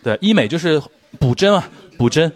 [0.09, 0.81] 对，医美就是
[1.19, 1.69] 补针啊，
[1.99, 2.33] 补针。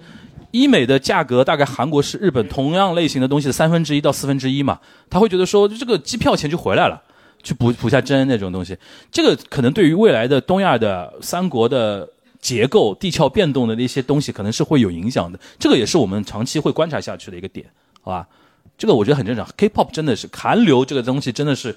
[0.50, 4.78] 医美的价格大概韩国是日本同样类型的东西的三分之一到四分之一嘛，
[5.08, 7.02] 他会觉得说这个机票钱就回来了，
[7.42, 8.76] 去补补下针那种东西，
[9.10, 12.06] 这个可能对于未来的东亚的三国的
[12.38, 17.66] 结构、地壳变动的那些东西可能是会有影响的，这个也是我们长期会观察下去的一个点，
[18.02, 18.28] 好吧？
[18.76, 19.48] 这个我觉得很正常。
[19.56, 21.74] K-pop 真的是韩流这个东西真的是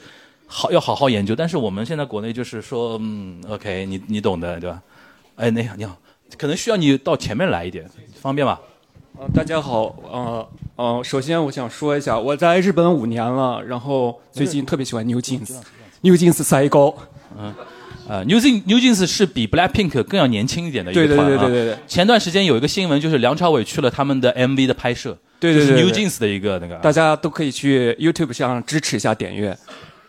[0.47, 4.81] 好要好好研究，但是我们现在国内就是说，嗯，OK，你你懂的对吧？
[5.36, 5.98] 哎，你好，你好。
[6.38, 7.86] 可能需要你到前面来一点，
[8.22, 8.57] 方便吗？
[9.20, 10.48] 呃，大家好，呃
[10.78, 16.95] 呃，首先我想说一下，我在日本五年了，然后最近特别喜欢 New Jeans，New Jeans 赛高。
[17.38, 17.53] 嗯，
[18.07, 21.28] 呃，New Jeans New Jeans 是比 Black Pink 更要年轻一点的一个团啊。
[21.28, 21.78] 对对对对对。
[21.86, 25.18] 前段时间有一个新闻，就是梁朝伟去了他们的 MV 的拍摄。
[25.40, 25.82] 对对对。
[25.82, 26.76] New Jeans 的一个那个。
[26.76, 29.57] 大家都可以去 YouTube 上支持一下点阅。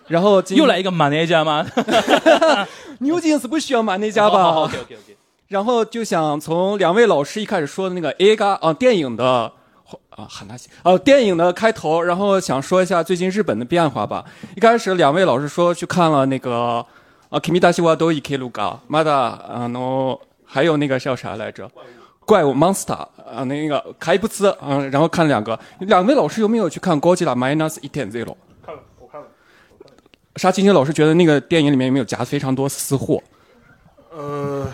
[0.06, 1.66] 然后又来一个马内加吗？
[2.98, 5.15] New Jeans 不需要马内加吧？OK OK OK。
[5.48, 9.52] 然后就想从两位老师一开始说的那个 A 嘎啊电影的
[10.10, 14.24] 啊喊他啊电影的开头，然后想说一下最近日本的变化吧。
[14.56, 16.84] 一开始两位老师说去看了那个
[17.28, 21.70] 啊 Kimi da shiwa do ike luga mada 啊 no 还有那个叫啥来着
[22.24, 25.56] 怪物 monster 啊那个凯布斯啊，然后看两个。
[25.78, 28.34] 两位老师有没有去看 Godzilla minus 一点 zero？
[28.64, 29.26] 看了，我看了。
[30.34, 33.22] 沙青青老师觉得那个电影里面有没有夹非常多私货？
[34.16, 34.66] 呃。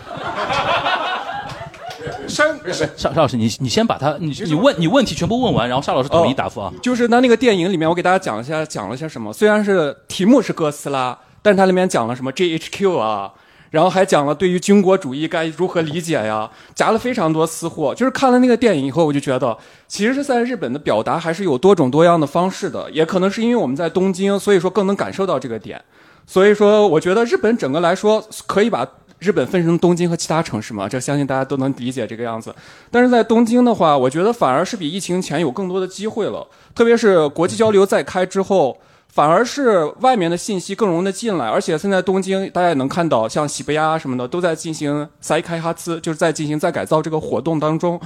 [2.27, 6.73] 山沙沙老师，你你先把他你你问你问题全部问完，然后沙老师统一答复啊。
[6.81, 9.31] 就是那那个电影里面，我给大家讲一下，讲了些什么。
[9.31, 13.31] 虽然是题目是哥斯拉，但是它里面讲了什么 GHQ 啊，
[13.69, 17.93] 然后还讲了对于军国主义该如何理解呀，夹了非常多私货。
[17.93, 19.55] 就是看了那个电影以后，我就觉得，
[19.87, 22.89] 其实是在日本的表达还是有多种多样的方式的。
[22.91, 25.81] 也可能是因为我们在东京，所以说更能感受到这个点。
[26.25, 28.87] 所以说，我觉得日本整个来说可以把。
[29.23, 32.53] 日本分成东京和其他城市嘛，这相信大家都能理解这个样子。
[32.91, 36.45] 但是在东京的话，我觉得反而是比疫情前有更多的机会了。
[36.75, 38.77] 特别是国际交流再开之后，
[39.07, 41.47] 反而是外面的信息更容易的进来。
[41.47, 47.97] 而且现在东京大家也能看到，像喜布亚什么的都在进行再开哈兹，就是在进行再改造这个活动当中。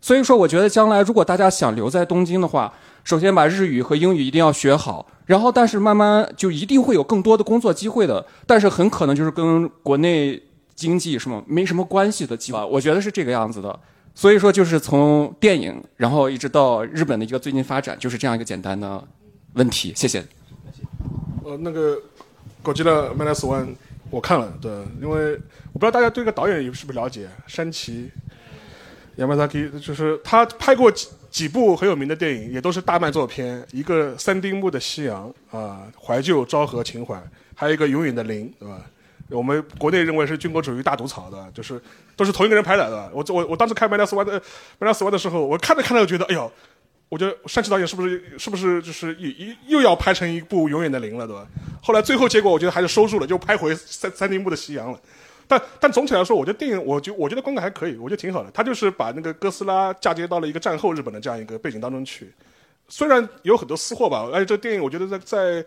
[0.00, 2.72] 所以说，我觉得将来如果大家想留在东京的话，
[3.02, 8.24] 首先把日语和英语一定要学好，然后但是慢慢就一定会有更多的工作机会的。
[8.46, 10.40] 但是很可能就是跟国内。
[10.80, 13.78] 经济什么没什么关系的计划，我觉得是这个样子的。
[14.14, 19.06] 所以说，就是从电影，然后一直到日本的一个最近发展，就是这样一个简单的
[19.52, 19.92] 问题。
[19.94, 20.24] 谢谢。
[21.44, 21.96] 呃，那个
[22.62, 23.64] 《狗吉的 minus one》
[24.08, 25.34] 我看了，对，因为
[25.74, 28.10] 我不知道大家对这个导演是不是了解，山崎
[29.16, 37.22] y a m a a k i 就是他拍过几几部很有名的电影，也都是大卖作片，一个三丁目的夕阳啊，怀旧昭和情怀，
[37.54, 38.80] 还有一个永远的零，对吧？
[39.30, 41.80] 我们国内认为是军国主义大毒草的，就是
[42.16, 43.10] 都是同一个人拍的，对吧？
[43.12, 44.40] 我我我当时看《麦纳斯湾》的
[44.78, 46.50] 《麦纳斯湾》的时候，我看着看着就觉得，哎呦，
[47.08, 51.46] 我觉得山崎导演是不是是不是就是又又要拍成一部《永远的零》了，对吧？
[51.82, 55.00] 后来最后结果，我觉得还是收住了，就拍回三 三丁目的夕阳了。
[55.46, 58.50] 但但总体来说，我觉得电影，我就我觉得观感还可以，我觉得挺好的。
[58.52, 62.32] 他就是把那个哥斯拉嫁接到了一个战后日本的这样一个背景当中去。
[62.90, 65.64] 虽然有很多私货吧，而且这电影我觉得在在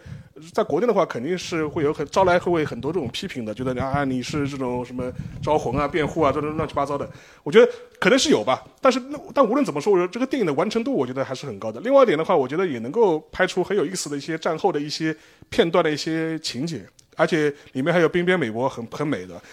[0.53, 5.09] 在国内的话，肯定是会有很招来会很多这种批评的，觉得啊你是这种什么
[5.41, 7.09] 招魂啊、辩护啊，这种乱七八糟的。
[7.43, 9.01] 我觉得可能是有吧，但是
[9.33, 11.79] 但无论怎么说，我觉得这个电影的完成度，我觉得还是很高的。
[11.79, 15.15] 另外一点的话，我觉得也能够拍出很有意思的一些战后的一些
[15.49, 16.85] 片段的一些情节，
[17.15, 19.39] 而且里面还有冰边美国很很美的。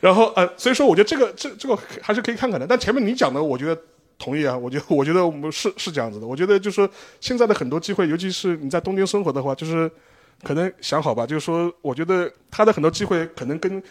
[0.00, 2.66] 然后呃，所以说我觉得这个这这个还是可以看看的。
[2.66, 3.80] 但前面你讲的，我觉得
[4.18, 4.56] 同意啊。
[4.56, 6.26] 我觉得 我觉得我们是是这样子的。
[6.26, 6.88] 我觉得就是说
[7.20, 9.90] 现在的很多机会，尤其是你在东京生活的话，就是
[10.42, 13.82] 可能想好吧，就是说我觉得他的很多机会可能跟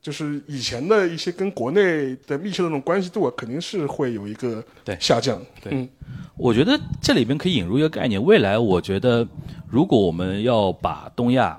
[0.00, 5.40] 就是以前的一些跟国内的密切的那种关系度啊，肯定是会有一个对下降。
[5.62, 5.88] 对嗯，
[6.36, 9.26] 我觉得这里边可以引入一个概念，未来我觉得
[9.68, 11.56] 如果我们要把东亚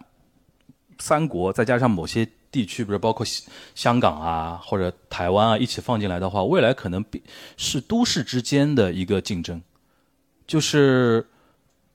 [1.00, 3.26] 三国再加上某些地区，比如包括
[3.74, 7.22] 香港啊或者台湾啊一起放进来的话，未来可能比
[7.58, 9.60] 是都市之间的一个竞争，
[10.46, 11.26] 就是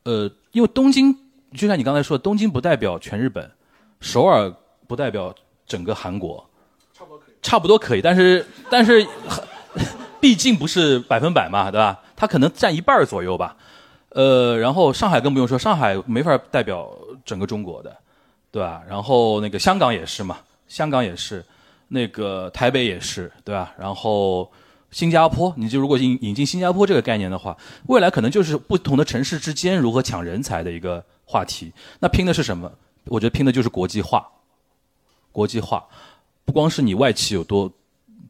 [0.02, 1.16] 呃，因为东京
[1.56, 3.48] 就像你刚才说，东京不代表全日本，
[4.00, 4.52] 首尔
[4.88, 5.32] 不代表
[5.64, 6.44] 整个韩国，
[7.40, 9.06] 差不多可以，但是但是
[10.20, 12.02] 毕竟不是百分百嘛，对吧？
[12.16, 13.56] 它可能占一半左右吧。
[14.10, 16.90] 呃，然后上海更不用说，上海没法代表
[17.24, 17.96] 整个中国的，
[18.50, 18.82] 对吧？
[18.88, 20.38] 然后那个香港也是嘛，
[20.68, 21.44] 香港也是，
[21.88, 23.74] 那个台北也是，对吧？
[23.78, 24.48] 然后
[24.90, 31.72] 新加坡，你就如果引引进新加坡这个概念的话，未来可能就是不同的城市之间如何抢人才的一个话题。
[31.98, 32.70] 那拼的是什么？
[33.06, 34.26] 我觉得拼的就是国际化。
[35.32, 35.86] 国际化，
[36.44, 37.70] 不光是你外企有多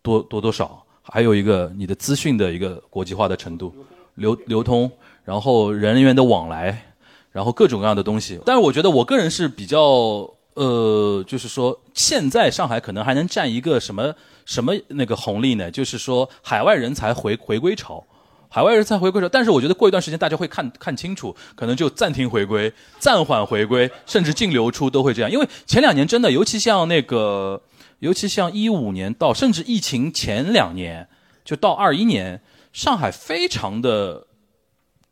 [0.02, 3.74] 多多多少，还有一个你的资讯的一个国际化的程度，
[4.16, 4.90] 流流通，
[5.24, 6.92] 然后人员的往来，
[7.32, 8.38] 然后各种各样的东西。
[8.44, 10.28] 但是我觉得我个人是比较
[10.58, 14.12] 呃，就是说现在上海可能还能占一个什么
[14.44, 15.70] 什么那个红利呢？
[15.70, 18.04] 就是说海外人才回回归潮。
[18.50, 25.30] 海外人才回归潮，但是我觉得过一段时间大家会看看清楚，可能就暂停回归、暂缓回归，甚至净流出都会这样。
[25.30, 27.62] 因为前两年真的，尤其像那个，
[28.00, 31.06] 尤其像一五年到甚至疫情前两年，
[31.44, 32.40] 就到二一年，
[32.72, 34.26] 上海非常的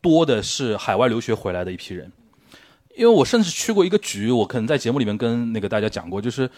[0.01, 2.11] 多的是海外留学回来的一批人。
[2.97, 6.51] 因为我甚至去过一个局，我可能在节目里面跟那个大家讲过，就是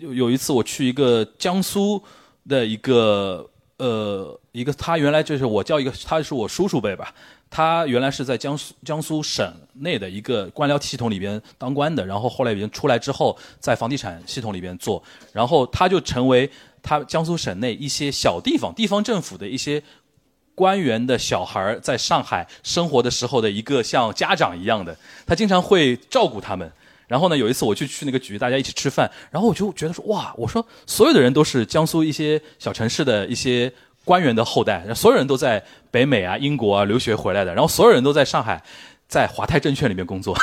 [0.00, 2.02] 有有一次我去一个江苏
[2.48, 3.48] 的一个。
[3.78, 7.14] 呃，一个他原来就是我叫一个，他是我叔叔辈吧。
[7.48, 15.00] 他原来是在江苏江苏省内的一个官僚系统里边当官的，然后后来已经出来之后，在房地产系统里边做，
[15.32, 16.50] 然后他就成为
[16.82, 19.80] 他江苏省内一些小地方地方政府的一些
[20.58, 26.68] 官员的小孩在上海生活的时候的一个像家长一样的，他经常会照顾他们。
[27.06, 33.72] 然后呢，有一次我去去那个局，大家一起吃饭，然后我就觉得说，哇，我说所有的人都是江苏一些小城市的一些
[34.04, 38.60] 官员的后代，所有人都在北美啊、英国啊留学回来的，然后所有人都在上海，
[39.06, 40.36] 在华泰证券里面工作，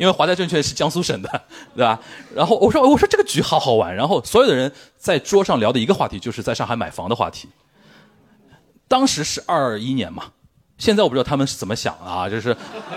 [0.00, 1.42] 因为华泰证券是江苏省的，
[1.76, 1.98] 对吧？
[2.34, 7.48] 然后我说，我说这个局好好玩，然后所有的人在桌上聊的一个话题就是在上海买房的话题。
[8.90, 10.24] 当时是二一年嘛。
[10.78, 12.56] 现在我不知道他们是怎么想的啊，就是，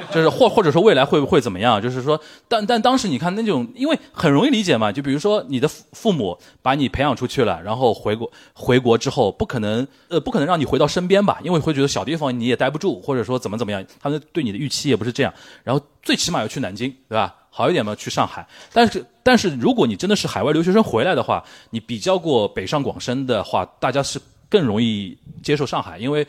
[0.10, 1.82] 就是或或者说未来会不会怎么样？
[1.82, 2.18] 就是说，
[2.48, 15.34] 但但当时你看那种，因为很容易理解嘛，就比如说你的父父母把你培养出去了，然后回国回国之后，不可能呃不可能让你回到身边吧，因为会觉得小地方你也待不住，或者说怎么怎么样，他们对你的预期也不是这样。
[15.66, 17.36] 然后最起码要去南京，对吧？
[17.50, 18.48] 好一点嘛，去上海。
[18.72, 24.18] 但是但是如果你真的是海外留学生回来的话，你比较过北上广深的话，大家是
[24.54, 26.26] 更容易接受上海，因为。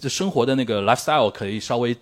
[0.00, 1.92] 这生活的那个 lifestyle 可以稍微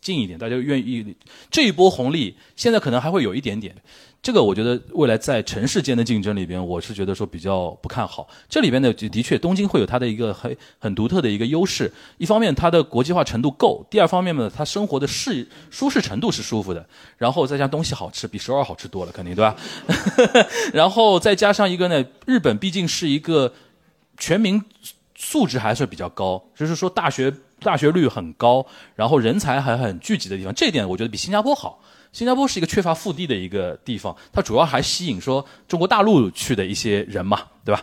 [0.00, 1.14] 近一点，大家愿意
[1.50, 3.76] 这一波红利，现在可能还会有一点点。
[4.22, 8.26] 这个我觉得未来在城市间的竞争里边，我是觉得说比较不看好。
[8.48, 11.92] 这里边呢，的确东京会有它的一个很很独特的一个优势。
[12.16, 16.82] 一方面它的国际化程度够，第二方面呢，它生活的适舒适程度是舒服的。
[17.18, 19.54] 然后再加东西好吃，比首尔好吃多了，肯定对吧？
[20.72, 23.52] 然后再加上一个呢，日本毕竟是一个
[24.16, 24.64] 全民。
[25.24, 28.66] 素质还是比较高，就是说大学大学率很高，
[28.96, 31.80] 然后人才还很聚集的地方，这点我觉得比新加坡好。
[32.10, 37.82] 新加坡是一个缺乏腹地的一个地方，它主要还吸引说中国大陆去的一些人嘛，对吧？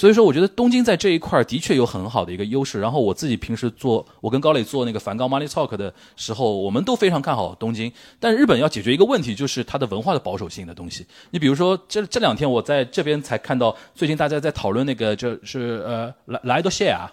[0.00, 2.78] 所以说，我觉得东京在这一块的确有很好的一个优势。
[2.78, 7.92] 然后我自己平时做，我跟高磊做那个梵高 Money Talk 的时候，我们都非常看好东京。
[8.20, 11.04] 但日本要解决一个问题，就是它的文化的保守性的东西。
[11.30, 17.12] 你比如说，这这两天我在这边才看到，最近大家在讨论那个，就是呃，来来多谢啊，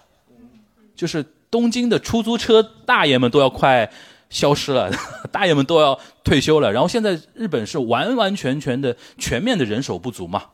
[0.94, 3.90] 就是东京的出租车大爷们都要快
[4.30, 4.88] 消失了，
[5.32, 6.70] 大爷们都要退休了。
[6.70, 10.44] 然后现在日本是完完全全的全面的人手不足嘛。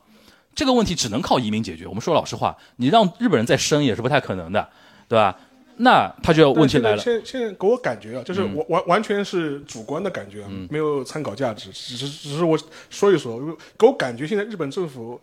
[0.55, 1.87] 这个问题只能靠移民解决。
[1.87, 4.69] 我们说老实话，你让日本人再生也是不太可能的，
[5.07, 5.37] 对吧？
[5.77, 6.97] 那他就要问题来了。
[6.99, 12.55] 现在现在给我感觉啊，就是我完完完全是主观的感觉啊，没有参考价值，只是只是我
[12.91, 13.39] 说一说，
[13.75, 15.19] 给我感觉现在日本政府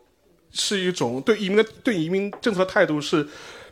[0.51, 3.25] 是一种对移民的对移民政策的态度是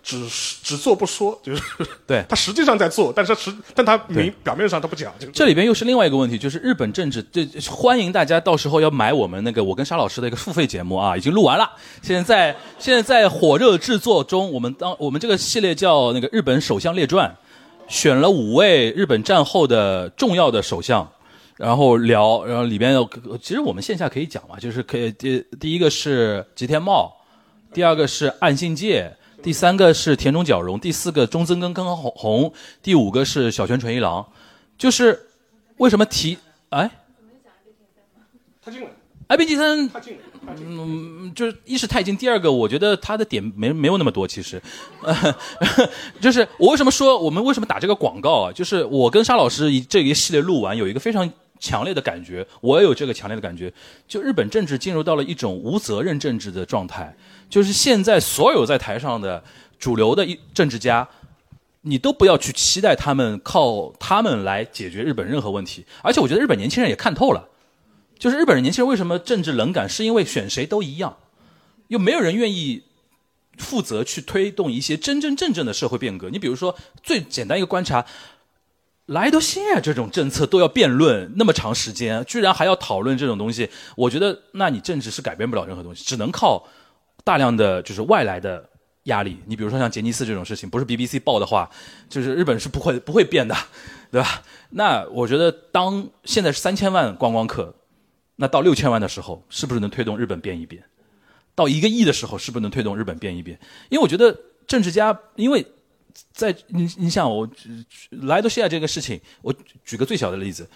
[0.08, 0.26] 只
[0.62, 1.62] 只做不说，就是
[2.06, 5.12] 对 他实际上在做，但是他实但他明表面上他不讲。
[5.18, 11.70] 就是这里边又是另外一个问题，就是日本政治，这欢迎大家到时候要买我们那个我跟沙老师的一个付费节目啊，已经录完了，
[12.00, 14.50] 现在在现在在火热制作中。
[14.50, 17.36] 我们当我们这个系列叫那个日本首相列传，
[17.86, 21.06] 选了五位日本战后的重要的首相，
[21.56, 23.06] 然后聊，然后里边有
[23.42, 27.14] 其实我们线下可以讲嘛，就是可以第第一个是吉田茂，
[27.74, 29.14] 第二个是岸信介。
[29.42, 32.52] 第三个是田中角荣，第四个中曾根根弘弘，
[32.82, 34.26] 第五个是小泉纯一郎，
[34.76, 35.28] 就是
[35.76, 36.38] 为什么提
[36.70, 36.90] 哎？
[38.60, 38.88] 他进来，
[39.28, 40.72] 爱兵第三，他进来，他进来。
[40.76, 44.60] 嗯，就是一是太近，第二个我觉得他的点没没有那么多，其实，
[45.02, 45.14] 呃，
[46.20, 48.52] 就是我为什么说我们为什么打这个广告啊？
[48.52, 53.72] 就是我跟沙老师一这一系列录完，有一个非常强烈的感觉，我也有这个强烈的感觉，
[54.06, 57.14] 就日本政治进入到了一种无责任政治的状态，
[57.48, 59.42] 就是现在所有在台上的
[59.78, 61.08] 主流的一政治家。
[61.82, 67.48] 你都不要去期待他们靠他们来解决日本任何问题，而且我觉得日本年轻人也看透了，
[68.18, 71.16] 就是日本人年轻人为什么政治冷感，是因为选谁都一样，
[71.86, 72.82] 又没有人愿意
[73.56, 76.28] 负责去推动一些真真正正的社会变革。
[76.28, 78.04] 你比如说最简单一个观察，
[79.06, 86.68] 莱德西亚这种政策都要辩论那么长时间，居然还要讨论这种东西，我觉得那你政治是改变不了任何东西，只能靠
[87.24, 88.68] 大量的就是外来的。
[89.04, 91.70] 压力，你比如说像杰尼斯这种事情，不是 BBC 报的话，
[92.10, 93.56] 就是日本是不会不会变的，
[94.12, 94.42] 对吧？
[94.70, 97.74] 那我觉得，当现在是三千万观光客，
[98.36, 100.84] 那到六千万的时候，是不是能推动日本变一变？
[101.54, 103.58] 到一个亿的时候，是不是能推动日本变一变？
[103.88, 105.64] 因为我觉得政治家，因为
[106.34, 107.48] 在你你想我
[108.10, 109.54] 莱多西亚这个事情，我
[109.86, 110.68] 举个最小的例子，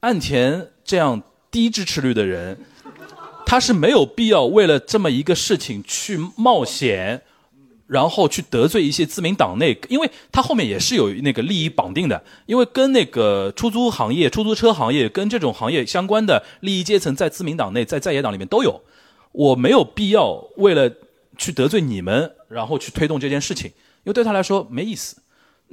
[0.00, 2.58] 岸田这样低支持率的人。
[3.50, 7.20] 他是没有必要为了这么一个事情去冒险，
[7.88, 18.80] 然后去得罪一些自民党内，因为他后面也是有那个利益绑定的，因为跟那个出租行业、出租车行业跟这种行业相关的利益阶层在自民党内、在在野党里面都有。
[19.32, 20.88] 我没有必要为了
[21.36, 23.66] 去得罪你们，然后去推动这件事情，
[24.04, 25.16] 因为对他来说没意思。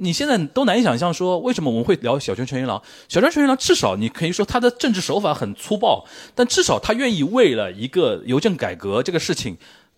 [0.00, 2.80] 你现在都难以想象，说为什么我们会聊小泉纯一郎？
[3.08, 6.06] 小泉纯一郎至少你可以说他的政治手法很粗暴，
[6.36, 9.56] 但至少他愿意为了一个邮政改革这个事情，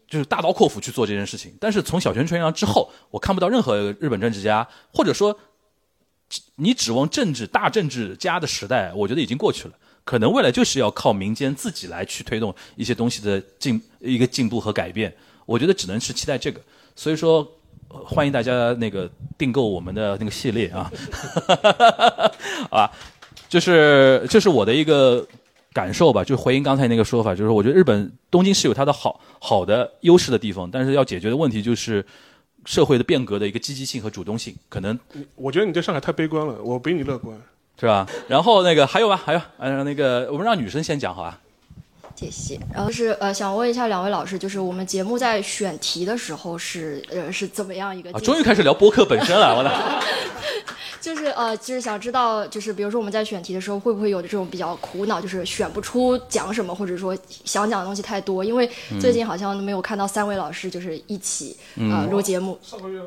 [0.09, 1.53] 就是大刀阔斧去做这件事情。
[1.61, 5.39] 但是从小泉纯一郎之后，我看不到任何日本政治家，或者说
[6.57, 9.75] 你指望政治大政治家的时代，我觉得已经过去了。
[10.05, 15.15] 可能未来就是要靠民间自己来去推动一些东西的进一个进步和改变。
[15.45, 16.59] 我觉得只能是期待这个。
[16.97, 17.47] 所以说。
[17.91, 20.91] 欢迎大家那个订购我们的那个系列啊，
[22.71, 22.91] 啊，
[23.49, 25.27] 就是这是我的一个
[25.73, 32.05] 感受吧，就回应刚才那个说法，就是我觉得日本东京是有它的好好的优势的地方，但是要解决的问题就是
[32.65, 34.99] 社会的变革的一个积极性和主动性，可能
[35.35, 37.37] 我觉得你对上海太悲观了，我比你乐观，
[37.79, 38.07] 是吧？
[38.29, 41.41] 然后那个还有吧，还有，呃，那个我们让女生先讲好吧。
[42.15, 42.61] 谢谢。
[42.75, 48.11] 然后是呃，想问一下两位老师，就是我们节目在选题的时候是呃是怎么样一个？
[48.13, 49.71] 啊，终于开始聊播客本身了，我的。
[51.01, 57.17] 就是呃，就是想知道，就是比如说我们在选题的时候，会不会有这种比较苦恼，就是选不出讲什么，或者说
[57.47, 58.45] 想讲的东西太多？
[58.45, 58.71] 因为
[59.01, 62.59] 最近好像没有看到三位老师就是一起呃录节目。
[62.63, 63.01] 上个月。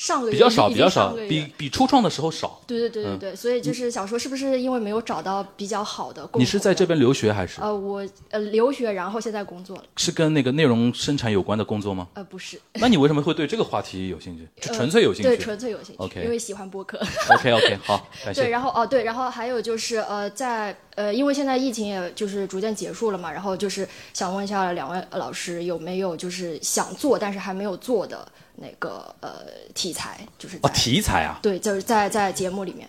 [0.00, 2.58] 上个月比较少，比较少，比比初创的时候少。
[2.66, 6.26] 对对对对对，所以就是想说，是不是因为没有找到比较好的？
[6.36, 7.60] 你是在这边留学还是？
[7.60, 9.84] 呃，我呃留学，然后现在工作了。
[9.98, 12.08] 是跟那个内容生产有关的工作吗？
[12.14, 12.58] 呃，不是。
[12.72, 14.48] 那你为什么会对这个话题有兴趣？
[14.58, 15.28] 就纯粹有兴趣？
[15.28, 16.02] 对，纯粹有兴趣。
[16.02, 16.98] OK，因为喜欢播客。
[17.34, 18.40] OK OK，好，感谢。
[18.44, 28.26] 对，然后哦对，然后还有就是呃，在呃，因为现在疫情也就是逐渐结束了嘛，然后就是想问一下两位老师有没有就是想做但是还没有做的。
[28.62, 32.86] 那个呃题材就是哦题材啊，对，就是在在节目里面。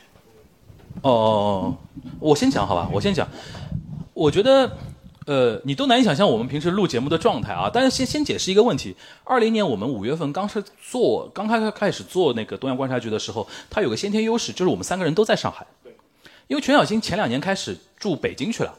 [1.01, 1.77] 哦哦哦，
[2.19, 3.25] 我先讲好吧，我先讲。
[4.13, 4.77] 我觉得
[5.25, 7.71] 呃，你都难以想象我们平时录节目的状态啊。
[7.73, 8.93] 但是先先解释一个问题：
[9.23, 15.65] 二零年我们五月份刚是做刚开开始做那个东亚观察局的时候，它有个先天优势，就是我们三个人都在上海。
[15.81, 15.95] 对。
[16.47, 18.75] 因为全小新前两年开始住北京去了。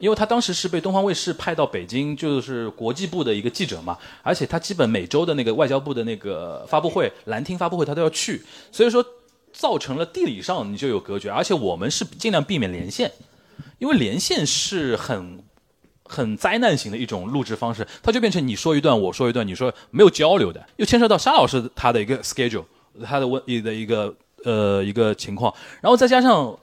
[0.00, 9.04] 因为他当时是被东方卫视派到北京，就是国际部的一个记者嘛，而且他基本每周的那个外交部的那个发布会、蓝厅发布会，他都要去，所以说
[9.52, 13.12] 造成了地理上你就有隔绝，而且我们是尽量避免连线，
[13.78, 15.44] 因为连线是很
[16.04, 22.64] 很灾难型的一种录制方式，它就变成你说一段，我说一段，你说没有交流的，又牵涉到沙老师他的一个 schedule。
[23.04, 24.14] 他的问的一个
[24.44, 26.58] 呃一个情况，然后再加上。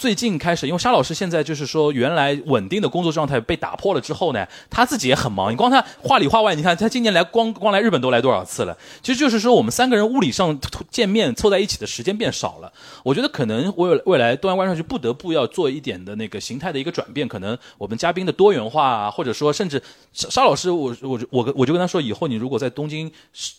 [0.00, 5.52] 最近开始，因为沙老师现在就是说，原来稳定的工作状态被打破了之后呢，他自己也很忙。
[5.52, 8.74] 你光他话里话外，你看他今年来光光来日本都来多少次了？
[9.02, 10.58] 其实就是说，我们三个人物理上
[10.90, 12.72] 见面凑在一起的时间变少了。
[13.02, 19.82] 我觉得可能未未来东阳观上去不得不要做一点的那个形态的一个转变，可能我们嘉宾的多元化啊，或者说甚至
[20.14, 23.12] 沙沙老师，我我我我就跟他说，以后你如果在东京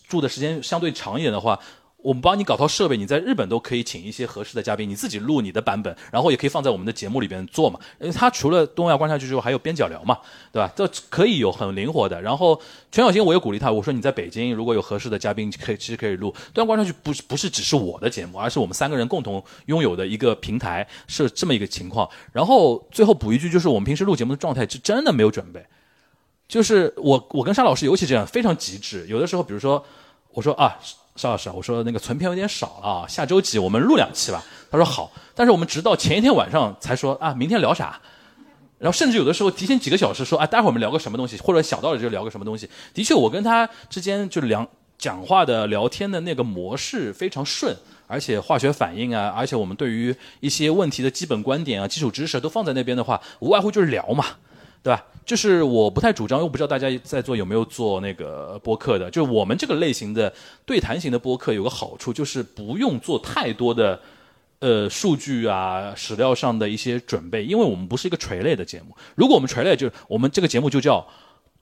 [0.08, 1.56] 住的时间相对长一点的话。
[2.02, 7.78] 我们帮你搞套设备，你在日本都可以请一些合适的嘉宾，你自己录你的版本，然后也可以放在我们的节目里边做嘛。
[8.00, 10.18] 因为他除了东亚观察局之后，还有边角聊嘛，
[10.50, 10.72] 对吧？
[10.74, 12.20] 这可以有很灵活的。
[12.20, 12.60] 然后
[12.90, 22.08] 全小新我也鼓励他，我说你在北京如果有合适的嘉宾，可以其实可以录东亚观察局，不是不是只是我的节目，而是我们三个人共同拥有的一个平台，是这么一个情况。
[22.32, 25.64] 然后最后补一句，就是我们平时录节目的状态是真的没有准备，
[26.48, 29.06] 就是我我跟沙老师尤其这样，非常极致。
[29.08, 29.84] 有的时候，比如说
[30.32, 30.76] 我说啊。
[31.16, 34.42] 邵老师，我说那个存片有点少了啊，下周几我们录两期吧。
[34.70, 38.00] 他说好，但是我们直到前一天晚上才说啊，明天聊啥，
[38.78, 42.68] 然后甚至有的时候提前几个小时说啊，待会儿我们聊个什么东西，或者想到了就聊个什么东西。
[42.94, 44.66] 的确，我跟他之间就聊
[44.96, 47.76] 讲话的聊天的那个模式非常顺，
[48.06, 54.24] 而且化学反应啊，而且我们对于一些问题的基本观点啊、基础知识都放在那边的话，无外乎就是聊嘛。
[54.82, 55.04] 对吧？
[55.24, 59.08] 就是我不太主张，又不知道大家在做有没有做那个播客的。
[59.08, 60.32] 就是我们这个类型的
[60.66, 64.00] 对谈型的播客有个好处，就是不用做太多的
[64.58, 68.96] 呃数据啊、史料上的一些准备，因为我们不是一个垂类的节目。
[69.14, 71.06] 如果我们垂类，就是我们这个节目就叫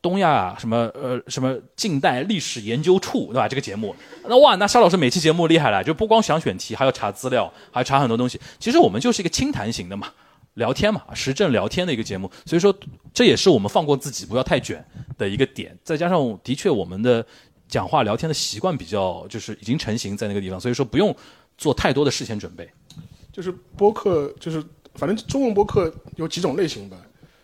[0.01, 3.47] 东亚什么呃什么近代历史研究处，对吧？
[3.47, 3.95] 这个节目，
[4.27, 8.41] 那哇，那沙老师每期节目厉害了，就不光想选题，还要查资料，还要查很多东西。
[8.59, 10.09] 其实我们就是一个轻谈型的嘛。
[10.61, 12.73] 聊天嘛，时政聊天的一个节目，所以说
[13.13, 14.85] 这也是我们放过自己不要太卷
[15.19, 15.77] 的一个点。
[15.83, 17.27] 再加上的确我们的
[17.67, 21.17] 讲话聊天的习惯比较就是已经成型在那个地方，所以说不用
[21.57, 22.69] 做太多的事前准备。
[23.33, 24.63] 就是播客，就是
[24.95, 26.97] 反正中文播客有几种类型吧。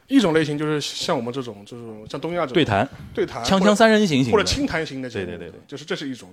[0.09, 5.11] 一种类型就是像我们这种，就是像东亚这种对谈，对谈，锵锵三人行型或者轻谈型的。
[5.11, 6.29] 对对对对，就是这是一种。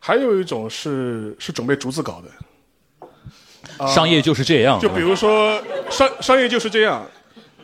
[0.00, 2.28] 还有一种是是准备逐字稿的。
[3.86, 4.80] 商业就是这样。
[4.80, 5.60] 就比如说
[5.90, 7.06] 商商业就是这样，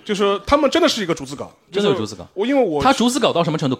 [0.05, 2.27] 就是他们真的是一个逐字稿，真的有逐字稿。
[2.35, 3.78] 我因为我他逐字稿到什么程度？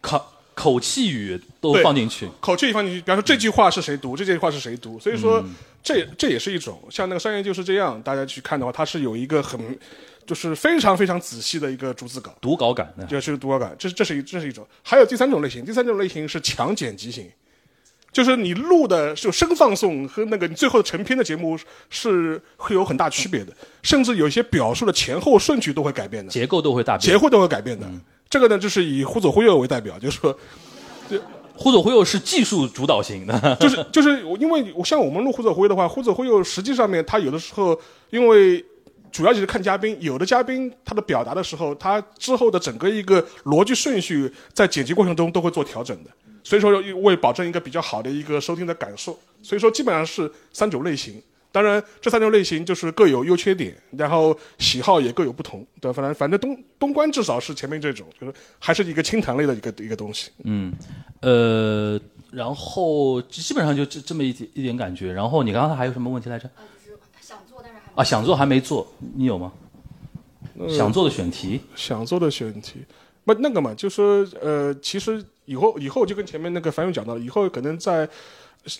[0.00, 0.24] 口
[0.54, 3.00] 口气语都放进去，口气语放进去。
[3.00, 5.42] 比方说这句话是谁读，这句话是谁读，所以说
[5.82, 6.78] 这这也是一种。
[6.90, 9.60] 像那个商业就是这样，大家去看的话，它是有一个很
[10.26, 13.74] 就是非常非常仔细的一个逐字稿，读稿感，就是读稿感。
[13.78, 14.66] 这这是一这是一种。
[14.82, 17.30] 还有第三种类型，第三种类型是强剪辑型。
[18.12, 21.58] 就是你录的就声放送和那个你最后成片的节目
[21.88, 27.86] 是会有很大区别的，甚至有一些表述的前后顺序都会改变的，结构都会大变，结构都会改变的。
[28.28, 30.36] 这个呢，就是以忽左忽右为代表，就是说，
[31.54, 37.78] 忽左忽右是技术主导型的， 就是就是因为像我们录忽左忽右的话，忽左忽右实际上面它有的时候
[38.10, 38.64] 因为
[39.12, 46.10] 主要就是看嘉宾，有的嘉宾他的表达的时候，他之后的整个一个逻辑顺序在剪辑过程中都会做调整的。
[46.42, 51.20] 所以说，为保证一个比较好的一个收听的感受，所以说基本上是三种类型。
[51.52, 55.66] 当然，这三种类型就是各有优缺点，然后喜好也各有不同。
[55.80, 60.30] 对，反正反正东东关至少是前面这种，就是还是一个清谈类的一个一个东西。
[60.44, 60.72] 嗯，
[61.22, 62.00] 呃，
[62.30, 65.12] 然后基本上就这这么一点一点感觉。
[65.12, 66.48] 然后你刚才还有什么问题来着？
[66.50, 68.86] 啊，就是想做但是还啊，想做还没做，
[69.16, 69.52] 你有吗？
[70.68, 72.84] 想做的选题，想做的选题，
[73.24, 75.24] 不那个嘛，就说呃，其实。
[75.50, 78.08] 以后以后就跟前面那个樊勇讲到了，以后可能在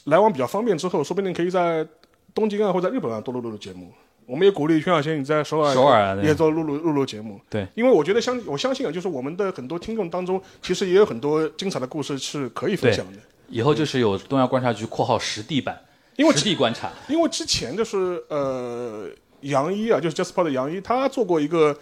[0.05, 1.85] 来往比较方便之后，说不定可以在
[2.33, 3.93] 东京啊或者在日本啊多录录录节目。
[4.25, 7.41] 我们也鼓励全小仙你在首尔首尔也做录录录录节目。
[7.51, 13.19] 对，因为我觉得相我相信啊，就是我们的很多听众当中，其实也有很多精彩的故事是可以分享的。
[13.49, 15.77] 以后就是有东亚观察局（括号实地版），
[16.15, 16.93] 因为实地观察。
[17.09, 19.09] 因为之前就是呃
[19.41, 21.77] 杨一啊，就是 Jasper 的杨一，他做过一个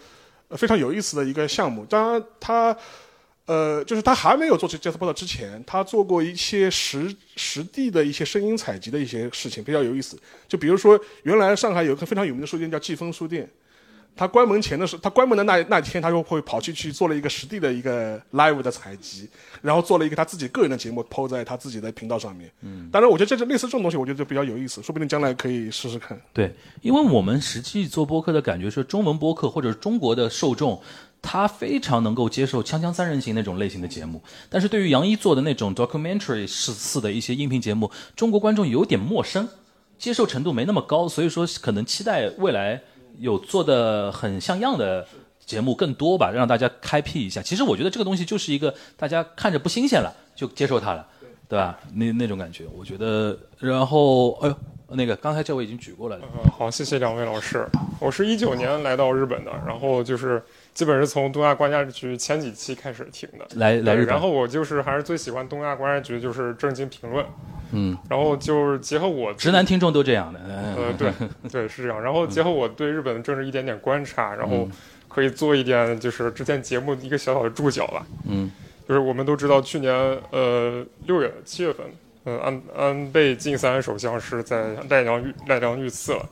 [0.57, 2.75] 非常有意思的一个项目，当然他。
[3.49, 10.15] 呃，就是他还没有做这 s p o r 之前，他做过一些实实地的一些声音采集的一些事情，比较有意思。
[10.47, 13.49] 就比如说，原来上海有一个非常有名的书店叫季风书店，
[14.15, 19.27] 他关门前的时候，他关门的那那天，他就会跑去去做了一个实地的一个 live 的采集，
[19.63, 22.51] 然后做了一个他自己个人的节目抛在他自己的频道上面。
[22.61, 26.15] 嗯，当然，我觉得这这类似这种东西，我觉得就比较有意思，说不定将来可以试试看。
[26.31, 26.53] 对，
[26.83, 30.79] 因为我们实际做播客的感觉是，中文播客或者中国的受众。
[31.21, 39.47] 他非常能够接受锵锵三人行那种类型的节目，但是对于杨一做的那种 documentary 式似的一些音频节目，中国观众有点陌生，
[39.97, 42.81] 接受程度没那么高，所以说可能期待未来
[43.17, 45.05] 有做的很像样的
[45.45, 47.41] 节目更多吧，让大家开辟一下。
[47.41, 51.05] 其实我觉得这个东西就是一个大家看着不新鲜了就接受它了，
[51.47, 51.77] 对吧？
[51.93, 53.37] 那那种感觉，我觉得。
[53.57, 54.55] 然后，哎呦，
[54.91, 56.23] 那个刚才这位已经举过来了。
[56.33, 57.67] 嗯，好，谢谢两位老师。
[57.99, 60.41] 我是一九年来到日本的，然后就是
[60.73, 63.45] 基本是从东亚观察局前几期开始听的。
[63.55, 64.07] 来来日本。
[64.07, 67.25] 然后我就是还是最喜欢东亚观察局，就是正经评论。
[67.71, 67.97] 嗯。
[68.09, 70.39] 然后就是结合我直男听众都这样的。
[70.39, 71.11] 呃，对
[71.51, 72.01] 对是这样。
[72.01, 74.69] 然后结合我对日本的政治一点点观察，然后
[75.07, 78.05] 可以做一点就是之前节目一个小小的注脚吧。
[78.25, 78.51] 嗯。
[78.87, 79.93] 就是我们都知道，去年
[80.31, 81.85] 呃六月七月份，
[82.23, 86.27] 呃安安倍晋三首相是在奈良遇奈良遇刺了，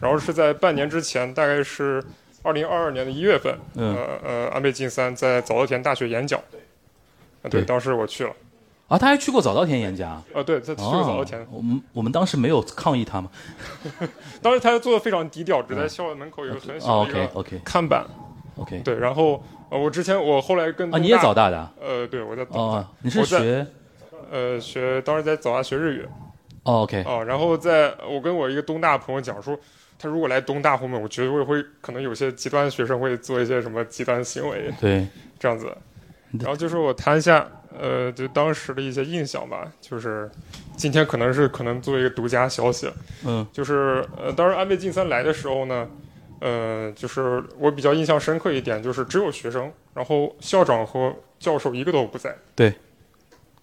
[0.00, 2.00] 然后是在半年之前，大概是
[2.42, 6.40] 二零二二年的一月份，呃呃安倍晋三在早稻田大学演讲，
[7.50, 8.32] 对，当时我去了，
[8.88, 13.30] 啊他还去过早稻田演讲，啊对，他去过早稻田，我们我们当时没有抗议他吗？
[14.42, 18.04] 当时他做的非常低调，只在校门口有个很小的一个看板
[18.56, 19.42] ，OK，对，然后。
[19.72, 21.70] 呃，我之前我后来跟啊，你也早大的？
[21.80, 23.64] 呃，对，我在哦，你是学？
[24.28, 26.08] 呃，学当时在早大学日语。
[26.64, 27.04] 哦，OK。
[27.06, 29.56] 哦，然后在我跟我一个东大朋友讲说，
[30.00, 34.72] 他如果来东大后面，我觉得我会可能有些极端学生会做一些什么极端行为。
[34.80, 35.06] 对，
[35.38, 35.76] 这样子。
[36.38, 37.46] 然后就是我谈一下，
[37.78, 39.70] 呃，就当时的一些印象吧。
[39.80, 40.30] 就是
[40.76, 42.90] 今天可能是可能作为一个独家消息。
[43.26, 43.46] 嗯。
[43.52, 45.86] 就是呃，当时安倍晋三来的时候呢。
[46.42, 52.34] 呃，就是我比较印象深刻一点，就是只有学生，然后校长和教授一个都不在。
[52.56, 52.72] 对，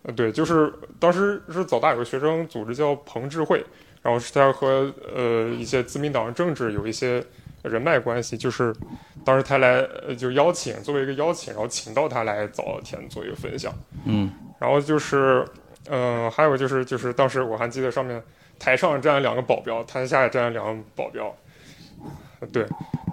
[0.04, 3.66] 呃，对，就是当时是早大有个学生组织叫彭智慧，
[4.08, 7.22] 然后是他和呃一些自民党政治有一些
[7.64, 8.74] 人脉关系，就是
[9.26, 9.86] 当时他来
[10.18, 13.74] 就邀请作为一个邀请，然后请到他来早稻田做一个分享。
[14.06, 15.46] 嗯，然后就是
[15.90, 18.24] 呃，还有就是就是当时我还记得上面
[18.58, 21.36] 台上站了两个保镖，台下也站了两个保镖。
[22.54, 22.66] 对，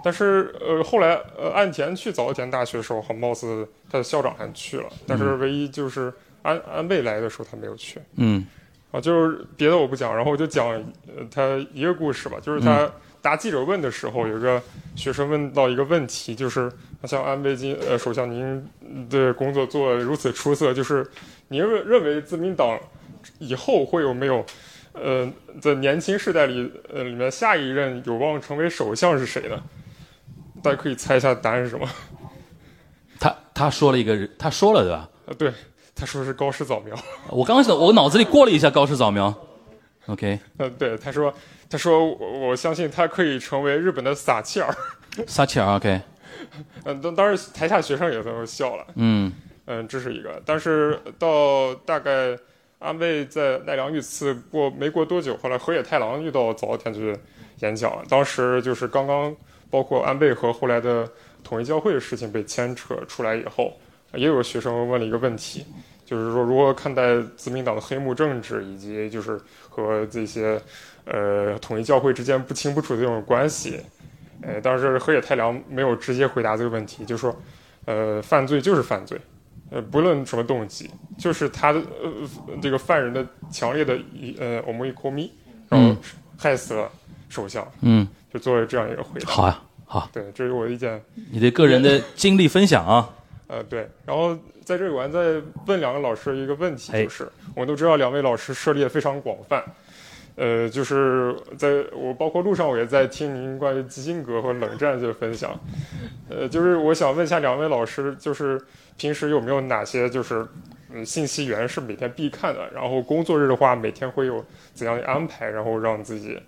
[0.04, 6.12] 但是呃，后来呃，岸田去早稻田大学的时候，好貌似他的校长还去了，但是唯一就是
[6.42, 7.98] 安安倍来的时候他没有去。
[8.14, 8.46] 嗯，
[8.94, 12.88] 啊，就是别的我不讲，然后我就讲呃他一个故事吧，就是他
[13.20, 14.62] 答记者问的时候，有个
[14.94, 16.70] 学生问到一个问题，就是
[17.02, 18.64] 像安倍晋呃首相您
[19.10, 21.04] 的工作做如此出色，就是
[21.48, 22.78] 您认认为自民党
[23.38, 24.46] 以后会有没有？
[24.92, 25.28] 呃，
[25.60, 29.60] 在年轻世代里，呃，里面下一任有望成为首相是谁呢？
[30.62, 31.88] 大家可以猜一下答案是什么？
[33.18, 35.10] 他他说了一个人，他说了对吧？
[35.26, 35.52] 呃，对，
[35.94, 36.96] 他说是高市早苗。
[37.30, 39.32] 我刚想，我脑子里过了一下高市早苗。
[40.06, 40.38] OK。
[40.58, 41.32] 呃，对，他说，
[41.68, 44.74] 他说，我我相信他可以成为日本的撒切尔。
[45.26, 46.00] 撒切尔， OK。
[46.84, 48.86] 嗯，当当时台下学生也都笑了。
[48.96, 49.32] 嗯
[49.66, 52.36] 嗯，这是一个，但是到大概。
[52.80, 57.16] 安倍在奈良遇刺过没过多久，后来河野太郎遇到早稻田去
[57.60, 58.04] 演讲。
[58.10, 59.34] 当时就是刚刚，
[59.70, 61.10] 包括安倍和后来的
[61.42, 63.72] 统一教会的事情被牵扯出来以后，
[64.16, 65.64] 也有学生问了一个问题，
[66.04, 70.60] 就是说如何看待自民党的黑幕政治，以及就是和这些
[71.04, 73.80] 呃统一教会之间不清不楚的这种关系。
[74.42, 77.34] 呃，当时河野太良没有直接回答这个问题，就说，
[77.86, 79.18] 呃，犯罪就是犯罪。
[79.70, 82.10] 呃，不论什么动机，就是他的呃
[82.60, 85.32] 这个犯人的强烈的一呃我们一 m 咪，
[85.70, 85.96] 然后
[86.36, 86.90] 害死了
[87.30, 89.30] 首相，嗯，就作为这样一个回答。
[89.30, 91.02] 好呀，好，对，这是我的意见。
[91.30, 93.08] 你的个人的经历分享啊。
[93.46, 94.34] 呃，对，然后
[94.64, 99.62] 在这里我还再问两个老师一个问题，就是我们都知道两位老师涉猎非常广泛，
[100.36, 105.58] 呃，就是在我包括路上我也在听您关于基辛格和冷战这个分享，
[106.28, 108.60] 呃，就是我想问一下两位老师，就是。
[108.96, 110.46] 平时有没有哪些就是
[110.92, 112.70] 嗯信息源是每天必看的？
[112.72, 115.50] 然后工作日的话，每天会有怎样的安排？
[115.50, 116.40] 然后让自己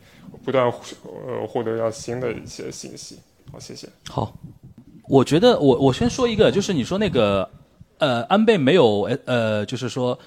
[0.45, 3.19] 不断呃获得要新的一些信息。
[3.51, 3.89] 好，谢谢。
[4.09, 4.33] 好，
[5.09, 7.49] 我觉得我我先说一个，就是你说那个
[7.99, 10.19] 呃安倍没有呃就是说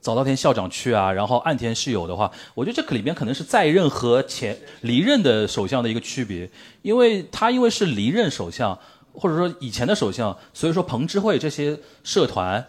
[0.00, 6.48] 早稻田校长去啊，然后岸田是有的话，我觉得这个里面可能是在任和前离任的首相的一个区别，
[6.82, 8.78] 因为他因为是离任首相。
[9.18, 12.62] 或者说以前的首相，所以说彭智慧这些社团，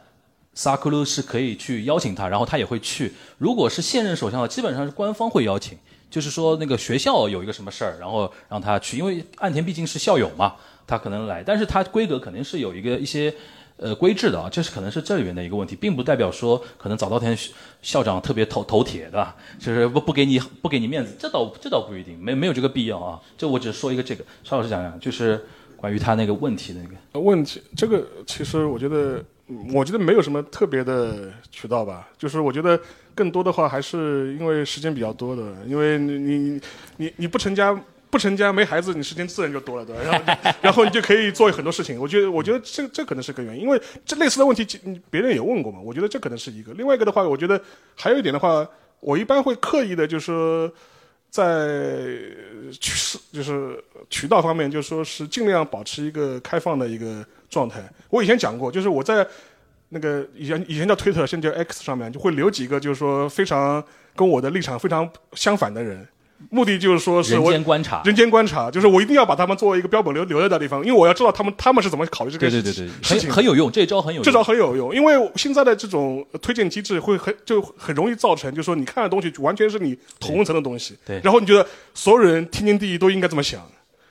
[0.54, 3.12] 萨库鲁是可以去邀请他，然后他也会去。
[3.38, 5.78] 如果是现任首相的，基本上是官方会邀请，
[6.10, 10.56] 就是说那个学校有一个什么事儿，然后让他去，因为岸田毕竟是校友嘛，
[10.88, 13.32] 他可能来，但是他规格肯定是有一个一些
[13.76, 17.38] 呃规制的啊，这是可能是这里面的一个问题，并不代表说可能早稻田
[17.82, 23.20] 校长特别头头铁的， 就是不不给你不给你面子，这倒这倒不一定，没没有这个必要啊。
[23.38, 25.46] 就我只说一个这个，邵老师讲讲，就是。
[25.80, 29.24] 关于他那个问题的那个问题，这个其实我觉得，
[29.72, 32.10] 我觉得没有什么特别的渠道吧。
[32.18, 32.82] 就是我觉得
[33.14, 36.62] 更多的话，还是因为时间比较多的，因为你你
[36.98, 37.80] 你你不成家
[38.10, 40.02] 不成家没孩子，你时间自然就多了，对吧？
[40.04, 42.00] 然后 然后你就可以做很多事情。
[42.00, 44.66] 我觉得，我觉得这这可能是个原因，因为这类似的问题，
[45.10, 45.80] 别人也问过嘛。
[45.84, 46.74] 我觉得这可能是一个。
[46.74, 47.62] 另外一个的话，我觉得
[47.96, 48.68] 还有一点的话，
[49.00, 50.72] 我一般会刻意的，就是说
[51.30, 51.68] 在
[52.80, 57.84] 渠是就是渠道方面，就是说是尽量保持一个开放的一个状态。
[58.10, 59.28] 我以前讲过，就是我在
[59.90, 63.84] 那个以前以前叫 Twitter，现在叫 X 上面，就会留几个就是说非常
[64.16, 66.08] 跟我的立场非常相反的人。
[66.50, 68.02] 目的就是说是我人间观察。
[68.06, 72.88] 人间观察，就是我一定要把他们作为一个标本留留在那地方，因为我要知道他们他们是怎么考虑这个对对对对。
[73.02, 73.30] 事情。
[73.30, 74.24] 很很有用这招很有用。
[74.24, 83.62] 这招很有用，因为现在的这种推荐机制会很就很容易造成，就是说你看的东西完全是你同温层的东西，对然后你觉得所有人天经地义都应该这么想。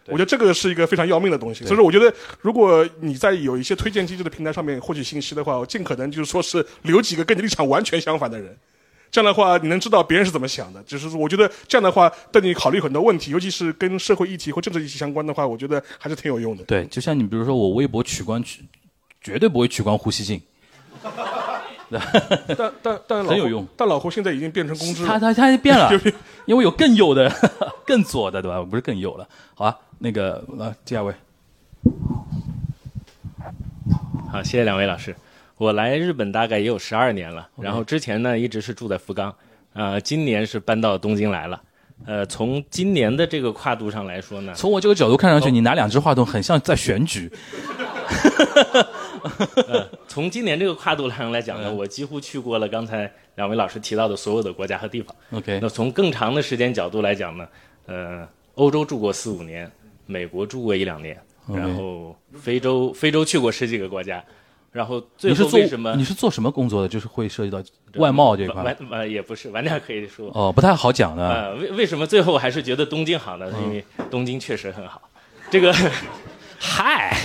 [0.09, 8.57] 我觉得这个是一个非常要命的东西，所以说我觉得，如果你在有一些推荐机制的平台上面获取信息的话，我尽可能就是说是留几个跟你立场完全相反的人，
[9.11, 10.83] 这样的话你能知道别人是怎么想的。
[10.83, 16.65] 就是说我觉得这样的话，对你考虑很多问题，尤其是跟社会议题或政治议题相关的话，我觉得还是挺有用的。
[16.65, 18.63] 对，就像你比如说我微博取关取，
[19.21, 20.41] 绝对不会取关呼吸镜。
[21.89, 23.65] 但但但老胡很有用。
[23.77, 26.11] 但老胡现在已经变成公知了，他他他变了 就，
[26.45, 27.33] 因为有更右的、
[27.87, 28.61] 更左的，对吧？
[28.63, 29.29] 不是更右了。
[29.55, 31.15] 好啊，那个呃，第二位，
[34.33, 35.15] 好，谢谢两位老师。
[35.59, 39.35] 我来日本大概也有十二年了，然后之前呢一直是住在福冈，
[39.73, 41.61] 呃，今年是搬到东京来了。
[42.05, 47.29] 呃，从今年的这个跨度上来说呢，从我这个角度看上去，你拿两只话筒很像在选举。
[49.67, 55.17] 呃，从今年这个跨度上来讲呢，嗯我几乎去过了刚才两位老师提到的所有的国家和地方。
[55.33, 57.49] OK 那从更长的时间角度来讲呢，
[57.87, 59.71] 呃，欧洲住过四五年，
[60.05, 61.19] 美国住过一两年，
[61.49, 64.23] 然后非洲非洲去过十几个国家，
[64.77, 66.89] 然后最后为什么你是做什么工作的？
[66.89, 67.63] 就是会涉及到
[67.95, 68.77] 外贸这一块晚。
[68.91, 70.31] 呃也不是，晚点可以说。
[70.35, 71.27] 哦，不太好讲的。
[71.27, 73.51] 呃，为为什么最后还是觉得东京好呢？
[73.65, 75.01] 因为东京确实很好。
[75.51, 75.75] 这个，
[76.61, 77.17] 嗨，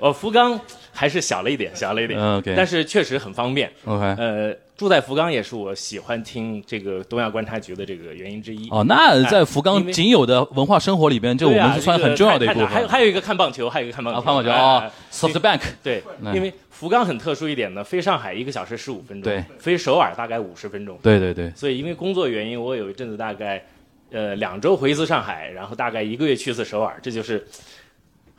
[0.00, 0.58] 我福冈
[0.90, 2.18] 还是小了一点，小了一点。
[2.18, 3.70] 嗯，OK 但是确实很方便。
[3.84, 8.68] OK 呃，住在福冈也是我喜欢听这个东亚观察局的这个原因之一。
[8.70, 12.68] 哦，那在哎福冈仅有的文化生活里边，这我们是算很重要的一部分。
[12.68, 23.64] 还有还有一个看棒球，还有一个看棒球，啊看棒球哎哦哎，SoftBank 对，嗯因为福冈很特殊一点呢，飞上海一个小时十五分钟，对，飞首尔大概五十分钟，对对对所以因为工作原因，我有一阵子大概
[24.10, 27.46] 呃两周回一次上海，然后大概一个月去一次首尔，这就是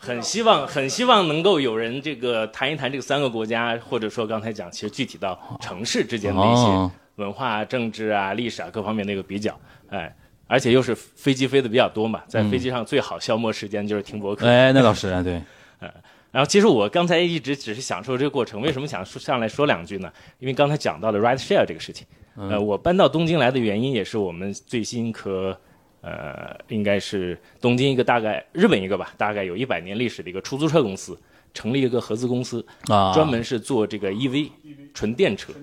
[0.06, 9.58] 很希望很希望能够有人这个谈一谈这三个国家，或者说刚才讲，其实具体到城市之间的一些哦文化、政治啊、历史啊各方面的一个比较，
[9.90, 10.14] 哎。
[10.46, 14.46] 而且又是飞机飞的比较多嘛，在嗯飞机上最好消磨时间就是听博客。
[14.46, 15.42] 哎，那倒是啊，对。
[15.80, 15.90] 呃，
[16.32, 20.12] 然后其实我刚才一直只是享受这个过程，为什么想说上来说两句呢？
[20.38, 22.06] 因为刚才讲到了 ride share 这个事情，
[22.36, 25.58] 嗯呃，我搬到东京来的原因也是我们最新和
[26.04, 31.18] 呃，应该是东京一个大概日本一个吧，大概有一百年历史的一个出租车公司，
[31.54, 34.50] 成立一个合资公司，啊专门是做这个 EV
[34.94, 35.54] 纯电车。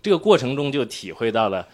[0.00, 1.68] 这个过程中就体会到了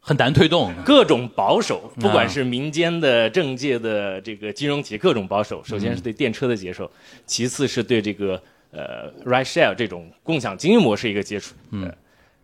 [0.00, 5.62] 很难推动，各种保守，不管啊是民间的、政界的、这个金融企业各种保守。
[5.62, 6.90] 首先是对电车的接受，
[7.26, 11.54] 其次是对这个呃 ride share 这种共享经营模式一个接触。
[11.70, 11.92] 嗯，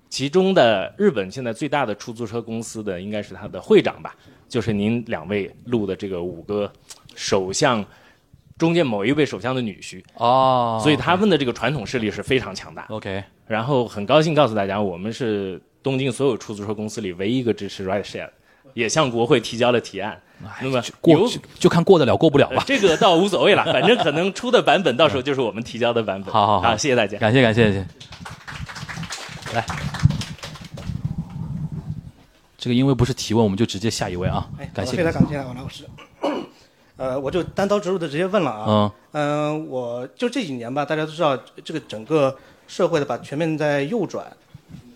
[0.09, 4.17] 其中的日本现在最大的出租车公司的应该是它的会长吧，
[4.53, 6.71] 就是您两位录的这个五个
[7.15, 7.83] 首相
[8.59, 10.05] 中间某一位首相的女婿。
[10.17, 12.85] 哦所以他们的这个传统势力是非常强大。
[12.91, 18.29] OK，然后很高兴告诉大家，我们是东京所有出租车公司里唯一一个支持 ride share，
[18.75, 20.21] 也向国会提交了提案。
[20.61, 22.57] 那么过有就就看过得了过不了吧。
[22.59, 26.31] 呃这个倒无所谓了，反正可能出的版本到时候就是我们提交的版本。
[26.35, 27.17] 好好好，谢谢大家。
[27.19, 27.87] 感谢感谢感谢。
[29.55, 29.65] 来，
[32.63, 34.49] 这个因为不是提问，我们就直接下一位啊。
[34.57, 35.85] 哎感谢非常感谢王老师。
[36.97, 38.95] 呃，我就单刀直入的直接问了啊。
[39.11, 42.37] 嗯、我就这几年吧，大家都知道这个整个
[42.69, 44.25] 社会的吧全面在右转，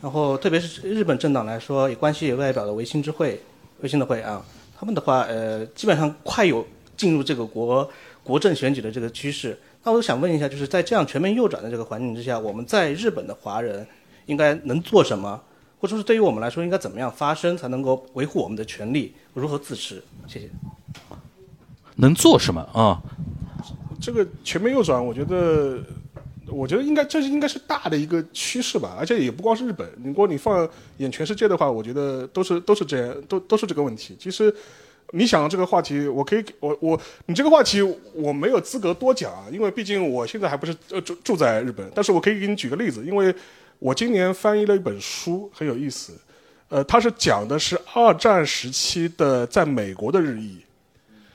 [0.01, 3.43] 然后特别是日本政党来说，也关系也外表的维新之会、
[3.80, 4.40] 维新的会啊，
[4.78, 6.64] 他们的话呃基本上快有
[6.97, 7.90] 进入这个国
[8.22, 9.59] 国政选举的这个趋势。
[9.82, 13.84] 那我想问一下，就是在这样全面右转的这个环境之下，我们在日本的华人
[14.26, 15.43] 应该能做什么？
[15.78, 19.15] 或者说是对于我们来说，应该怎么样发声才能够维护我们的权利？
[19.35, 20.03] 如何自持？
[20.27, 20.48] 谢谢。
[21.97, 23.01] 能做什么啊？
[23.98, 25.78] 这个全面右转，我觉得，
[26.48, 34.15] 我觉得应该这是应该是大的一个趋势吧，而且也不光是日本，如果你放眼全世界的话，我觉得都是都是这样，都都是这个问题。
[34.20, 34.55] 其实，
[35.12, 37.81] 你想这个话题，我可以，我我你这个话题
[38.12, 43.35] 我没有资格多讲啊，因为毕竟我现在还不是呃住住在日本，但是我可以给你举个例子，因为
[43.78, 46.12] 我今年翻译了一本书，很有意思，
[46.69, 50.59] 呃，它是讲的是二战时期的在美国的日裔。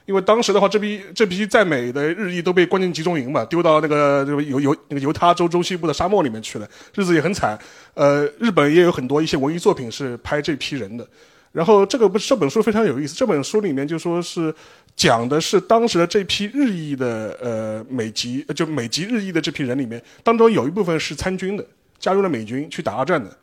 [0.07, 7.57] 因为当时的话，这批这批在美的日裔都被关进集中营嘛，丢到那个犹犹那个犹他州中西部的沙漠里面去了，日子也很惨。
[7.93, 11.07] 呃，日本也有很多一些文艺作品是拍这批人的。
[11.53, 14.53] 然后这个不是这本书非常有意思，这本书里面就说是
[14.95, 21.65] 讲的是当时的这批日裔的呃美籍就美籍日裔的这批人里面，当中有一部分是参军的，
[22.01, 23.33] 加入了美军去打二战的，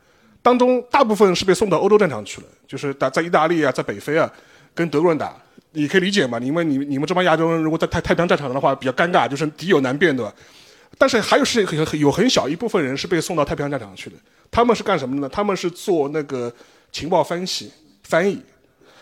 [0.42, 4.30] 当中大部分是被送到欧洲战场去了，就是打在意大利啊，在北非啊，
[4.74, 5.34] 跟德国人打，
[5.72, 6.38] 你可以理解嘛？
[6.40, 10.34] 因为你你们这帮亚洲人如果在太太平洋战场上的话，比较尴尬，就是敌友难辨，对吧？
[10.98, 14.16] 但是还有是很有很小一部分人是被送到太平洋战场去的，
[14.50, 15.28] 他们是干什么的呢？
[15.28, 16.52] 他们是做那个
[16.92, 17.72] 情报分析。
[18.04, 18.40] 翻译，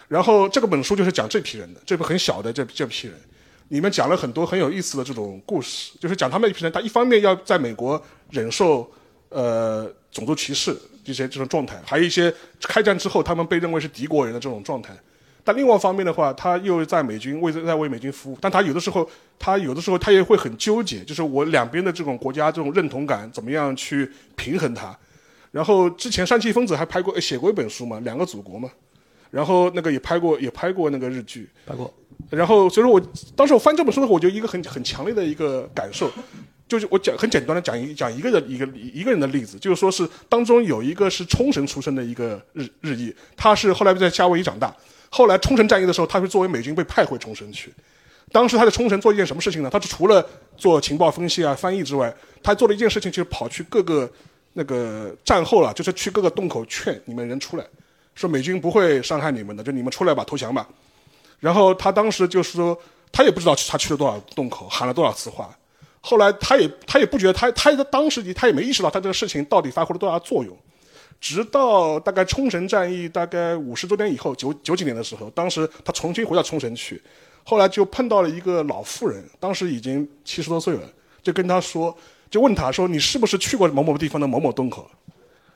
[0.08, 3.14] 然后这个本书就是讲这批人的，这部很小的这这批人，
[3.68, 8.90] 里面讲了很多很有意思的这种故事，就是讲他们一批人，他一方面要在美国忍受
[9.36, 12.32] 呃种族歧视这些这种状态，还有一些
[12.62, 14.96] 开战之后他们被认为是敌国人的这种状态，
[15.44, 19.06] 但另外一方面的话，他又在美军为在为美军服务，但他有的时候
[19.38, 24.96] 他有的时候他也会很纠结，就是我两边的这种国家这种认同感怎么样去平衡它，
[25.50, 28.70] 然后之前山崎丰子还拍过写过一本书嘛，两个祖国嘛。
[29.28, 31.92] 然后那个也拍过，也拍过那个日剧，拍过。
[32.30, 33.00] 然后所以说我
[33.34, 36.10] 当时我翻这本书的时候，我就一个很很强烈的一个感受，
[36.68, 44.74] 就是我讲很简单的讲一讲一个人一个一个人的例子，就是说是当中有一个是冲绳出生的一个日日裔，他是后来在夏威夷长大，
[45.08, 47.72] 后来冲绳战役的时候，他是作为美军被派回冲绳去。
[48.32, 49.70] 当时他在冲绳做一件什么事情呢？
[49.70, 52.12] 他除了做情报分析啊、翻译之外，
[52.42, 54.10] 他做了一件事情，就是跑去各个
[54.54, 57.64] 那个战后了，就是去各个洞口劝你们人出来。
[58.16, 60.66] 说美军不会伤害你们的，就你们出来吧，投降吧。
[61.38, 62.76] 然后他当时就是说，
[63.12, 65.56] 他也不知道他去了多少洞口，喊了多少次话。
[66.08, 70.56] 后来他也他也不觉得他他当时他也没意识到他这个事情到底发挥了多大作用。
[71.20, 77.02] 直到大概冲绳战役大概五十多年以后，九九几年的时候，当时他重新回到冲绳去，
[77.42, 80.82] 后来就碰到了一个老妇人，当时已经七十多岁了，
[81.24, 81.92] 就跟他说，
[82.30, 84.88] 就问他说，你是不是去过某某地方的某某洞口？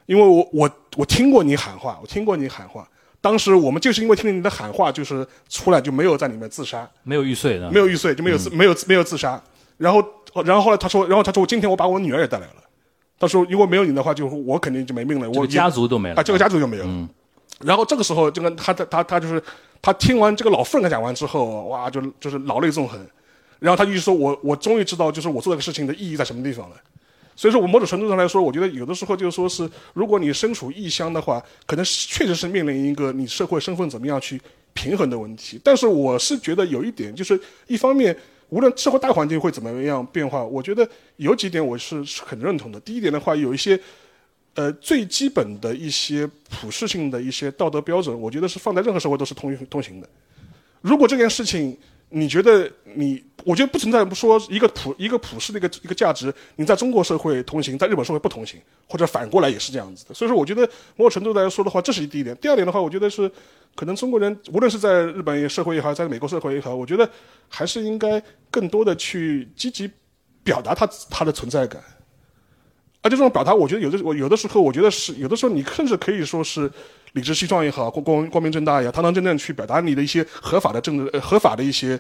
[0.07, 2.89] 因为我我我听过你喊话，我听过你喊话。
[3.21, 9.41] 当时我们就是因为听了你的喊话，就是出来就没有在里面自杀，没有玉碎的，没有玉碎就没有自没有没有自杀。
[9.77, 10.03] 然后
[10.45, 12.55] 然后后来他说，然后他说我今天我把我女儿也带来了。
[13.19, 15.31] 他说如果没有你的话，就我肯定就没命了。
[15.31, 16.85] 我家族都没了啊，这个家族就没有。
[17.61, 19.43] 然后这个时候，这个他他他他就是
[19.83, 22.99] 他听完这个老妇人讲完之后，哇，就就是老泪纵横。
[23.59, 26.77] 然后他就说我我终于知道，就是我做这个事情的意义在什么地方了。
[27.37, 34.41] 所以说，我某种程度上来说，我觉得有的时候就是说是，如果你身处异乡的话，可能确实是面临一个你社会身份怎么样去
[34.75, 35.61] 平衡的问题。
[35.63, 38.15] 但是我是觉得有一点，就是一方面，
[38.51, 42.79] 无论社会大环境会怎么样变化，我觉得有几点我是很认同的。
[42.81, 43.81] 第一点的话，有一些
[44.55, 50.09] 呃最基本的一些普适性的一些道德标准，我觉得是放在任何社会都是通通行的。
[50.81, 51.77] 如果这件事情，
[52.11, 53.25] 你觉得你？
[53.43, 60.13] 我觉得不存在说一个普一个普世的一个一个价值，你在中国社会通行，在日本社会不同行，或者反过来也是这样子的。
[60.13, 62.37] 所以说，我觉得某种程度来说的话，这是第一点。
[62.37, 63.31] 第二点的话，我觉得是
[63.75, 67.09] 可能中国人无论是在日本社会也好，在美国社会也好，我觉得
[67.49, 69.91] 还是应该更多的去积极
[70.45, 71.83] 表达他他的存在感。
[73.03, 76.71] 而且这种表达，我觉得有的我有的时候，我觉得是有的时候，你甚至可以说是。
[77.15, 81.99] 理直气壮也好，光光光明正大也好，堂堂正正去表达你的一些合法的政治、合法的一些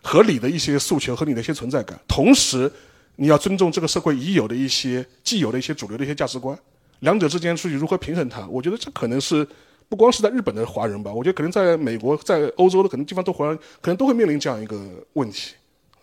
[0.00, 1.98] 合理的一些诉求和你的一些存在感。
[2.06, 2.70] 同时，
[3.16, 6.56] 你要尊重这个社会已有的一些既有的一些主流的一些价值观，
[7.00, 8.46] 两者之间去如何平衡它？
[8.46, 9.44] 我觉得这可能是
[9.88, 14.80] 不光是在日本的华人吧，我觉得可能在美国、在欧洲的可能地方都华人，可能都会面临这样一个
[15.14, 15.54] 问题。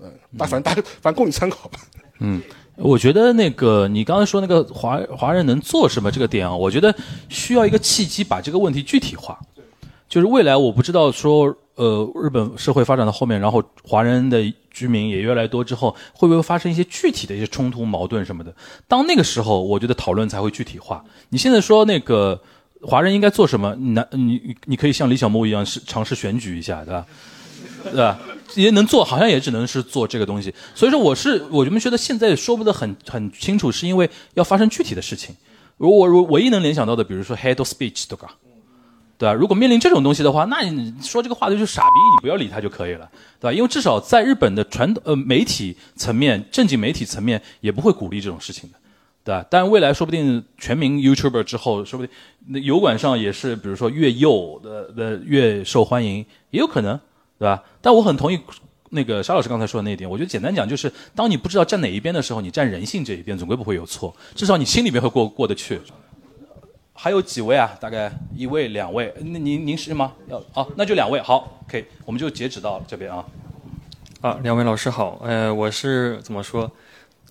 [0.01, 1.80] 嗯，大反正大反正供你参考吧。
[2.19, 2.41] 嗯。
[2.82, 6.94] 我觉得那个你刚才说那个华华人能做什么这个点啊，我觉得
[7.30, 9.40] 需要一个契机把这个问题具体化。
[10.10, 18.53] 就是未来我不知道说，呃，日本社会发展到后面，然后华人的居民也越来越多之后，会不会发生一些具体的一些冲突、矛盾什么的？
[18.90, 21.02] 当那个时候，我觉得讨论才会具体化。
[21.30, 22.41] 你现在说那个
[22.82, 23.74] 华人应该做什么？
[23.76, 27.06] 那你你可以像李小牧一样是尝试选举一下，对吧？
[27.84, 28.20] 对吧？
[28.56, 35.36] 也能做好像也只能是做这个东西，所以说我是我们觉得现在说不得很很清楚，是因为要发生具体的事情。
[35.78, 38.36] 如果我唯一能联想到的，比如说 head of speech，对吧？
[39.18, 39.34] 对吧？
[39.34, 43.10] 如果面临这种东西的话，那你说这个话的就是傻逼，你不要理他就可以了，
[43.40, 43.53] 对吧？
[43.53, 48.78] 因为至少在日本的传统呃媒体层面、正经媒体层面也不会鼓励这种事情的，
[49.23, 49.45] 对吧？
[49.49, 52.15] 但未来说不定全民 YouTuber 之后，说不定
[52.48, 56.99] 那油管上也是，比如说越右的的越受欢迎，也有可能。
[57.41, 57.63] 对吧？
[57.81, 58.39] 但我很同意
[58.91, 60.07] 那个沙老师刚才说的那一点。
[60.07, 65.81] 我觉得简单讲就是，当你不知道站哪一边的时候，你站人性这一边总归不会有错，至少你心里面会过过得去。
[66.93, 67.76] 还有几位啊？
[67.80, 69.11] 大概一位、两位。
[69.22, 70.13] 那您您是吗？
[70.27, 71.19] 要啊，那就两位。
[71.19, 73.26] 好，OK，我们就截止到这边啊。
[74.22, 75.19] 啊，两位老师好。
[75.23, 76.72] 呃，我是怎么说？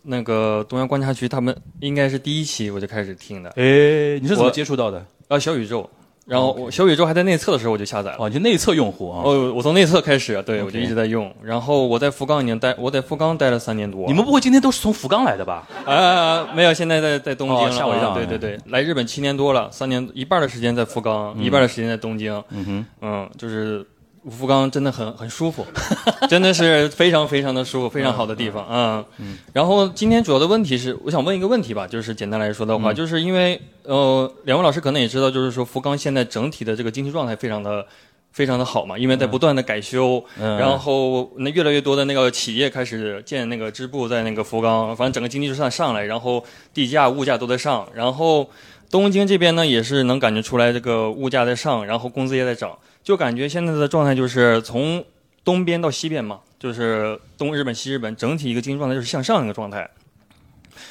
[0.02, 3.50] 那个中央观察局他们应该是第一期我就开始听的。
[3.50, 5.06] 哎，你是怎么接触到的？
[5.28, 5.88] 啊，小宇宙。
[6.31, 8.16] 然后我小宇宙还在内测的时候我就下载了。
[8.20, 9.23] 哦，就内测用户啊？
[9.24, 11.35] 哦，我从内测开始，对我就一直在用。
[11.43, 14.07] 然后我在福冈已经待，我在福冈待了三年多。
[14.07, 15.66] 你们不会今天都是从福冈来的吧？
[15.85, 17.73] 啊，没有，现在在在东京。
[17.73, 22.32] 吓我一跳啊对对对，来日本七年多了，三年一半的时间在福冈，嗯一半的时间在东京。
[22.51, 23.85] 嗯哼，嗯，就是
[24.28, 25.64] 福冈真的很很舒服，
[26.28, 29.05] 真的是非常非常的舒服，非常好的地方啊。
[29.18, 37.86] 嗯然后今天主要的问题是，我想问一个问题吧，就是简单来说的话，嗯就是因为呃，两位老师可能也知道，就是说福冈现在整体的这个经济状态非常的。
[38.32, 48.48] 非常的好嘛，因为在不断的改修，嗯然后那越来越多的那个企业开始建那个支部在那个福冈，反正整个经济就算上来，然后地价、物价都在上，然后
[48.88, 55.05] 东京这边呢也是能感觉出来这个物价在上，然后工资也在涨，就感觉现在的状态就是从
[55.44, 59.90] 东边到西边嘛，就是东日本、西日本整体一个经济状态就是向上一个状态。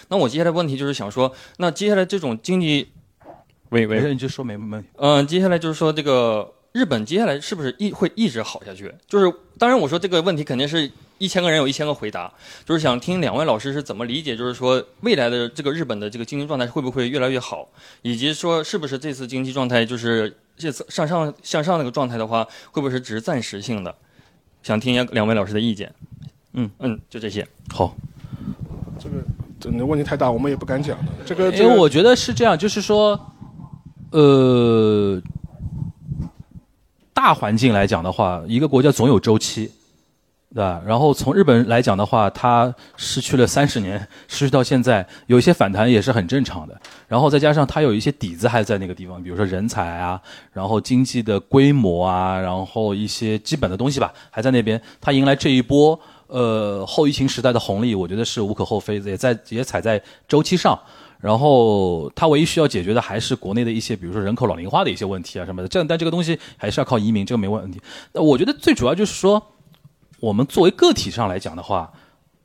[0.09, 2.89] 那我接下来问题就是想说，那接下来这种经济，
[3.69, 4.87] 喂喂，没你就说没问题。
[4.97, 8.93] 嗯，接下来就是说这个日本接下来是不是一会一直好下去？
[9.07, 12.31] 就是当然我说这个问题肯定是一千个人有一千个回答，
[12.65, 17.69] 就是想听两位老师是怎么理解，就是说未来的这个日本的这个经济状态会不会越来越好，
[18.01, 23.95] 以及说是不是这次经济状态就是这次上上向上那个状态的话，会不会是只是暂时性的？
[24.61, 25.91] 想听一下两位老师的意见。
[26.53, 27.47] 嗯嗯，就这些。
[27.73, 27.95] 好，
[28.99, 29.15] 这个
[29.57, 31.11] 这个问题太大，我们也不敢讲的。
[31.25, 33.17] 这个，因这个为我觉得是这样，就是说，
[34.11, 35.21] 呃，
[37.13, 39.71] 大环境来讲的话，一个国家总有周期，
[40.51, 40.81] 对吧？
[40.85, 46.75] 然后从日本来讲的话，它失去了三十年，失去到现在，有一些反弹也是很正常的。
[47.07, 50.19] 然后再加上它有一些底子还在那个地方，比如说人才啊，
[50.51, 54.81] 然后经济的规模啊，然后一些基本的东西吧，还在那边。
[54.99, 60.77] 它迎来这一波呃后疫情时代的红利，我觉得是无可厚非的，也在也踩在周期上。
[61.19, 65.67] 然后它唯一需要解决的还是国内的一些，比如说人口老龄化的一些问题啊什么的。
[65.67, 67.79] 这样，但这个东西还是要靠移民，这个没问题。
[68.13, 69.41] 那我觉得最主要就是说，
[70.19, 71.91] 我们作为个体上来讲的话，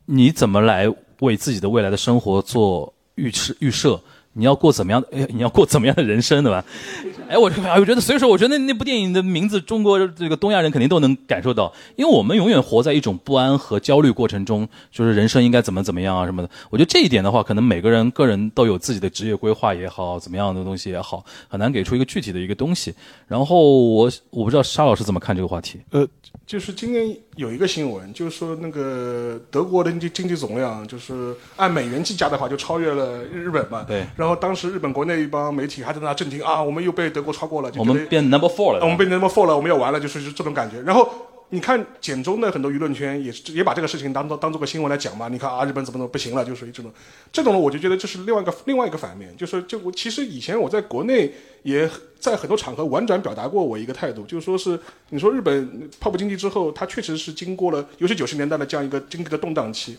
[0.06, 0.88] 你怎么来
[1.20, 4.00] 为自己的未来的生活做预设预设？
[4.36, 5.06] 你要过怎么样的？
[5.12, 6.64] 哎，你要过怎么样的人生，对吧？
[7.30, 16.50] 哎，我我觉得，所以说，我觉得那部电影的名字，中国这个东亚人肯定都能感受到，因为我们永远活在一种不安和焦虑过程中，就是人生应该怎么怎么样啊什么的。
[16.68, 22.92] 我觉得这一点的话，可能每个人个人都有自己的职业规划也好，怎么样的东西也好，很难给出一个具体的一个东西。
[23.28, 25.80] 然后我我不知道沙老师怎么看这个话题。
[25.90, 26.04] 呃，
[26.46, 33.82] 就是今年有一个新闻，就是说那个德国的经济经济总量，就是按美元计价的话，就超越了日本嘛。
[33.84, 34.06] 对。
[34.14, 40.80] 然后当时日本国内一帮媒体还在那震惊啊，我们又被德国超过了，就我们变 number four 了啊我们被 number four 了，我们要完了，就是这种感觉。
[40.82, 41.08] 然后
[41.50, 45.28] 你看简中的很多舆论圈也是也把这个事情当做当做个新闻来讲嘛。
[45.28, 46.92] 你看啊，日本怎么怎么不行了，就属于这种
[47.32, 51.88] 这种呢，我就觉得这是另外一个另外一个反面，就是就我其实以前我在国内也
[52.18, 54.78] 在很多场合婉转表达过我一个态度，就是说是
[55.10, 59.96] 你说日本泡沫经济之后，它确实是经过了尤其九十年代的这样一个经济的动荡期。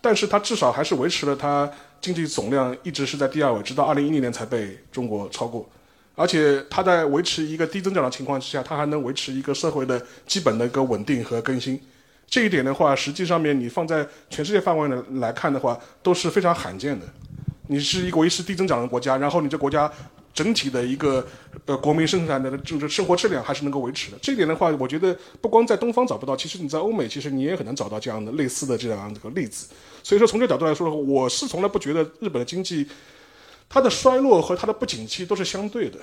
[0.00, 5.66] 但是它至少还是维持了它经济总量一直是在第二位，直到二零一零年才被中国超过。
[6.14, 11.80] 而且它在维持一个低增长的情况之下，它还能维持一个社会的基本的一个稳定和更新。
[12.26, 17.06] 这一点的话，实际上面你放在全世界范围内来看的话，都是非常罕见的。
[17.68, 19.90] 你是一个维持低增长的国家，然后你这国家
[20.32, 21.26] 整体的一个
[21.66, 24.18] 呃国民生产的就是生活质量还是能够维持的。
[24.20, 29.66] 这一点的话，我觉得不光在东方找不到，其实你在欧美，其实你也很难找到这样的类似的这样的一个例子。
[30.02, 32.86] 所以说，从这角度来说，我是从来不觉得日本的经济
[33.68, 35.98] 它的衰落和它的不景气都是相对的。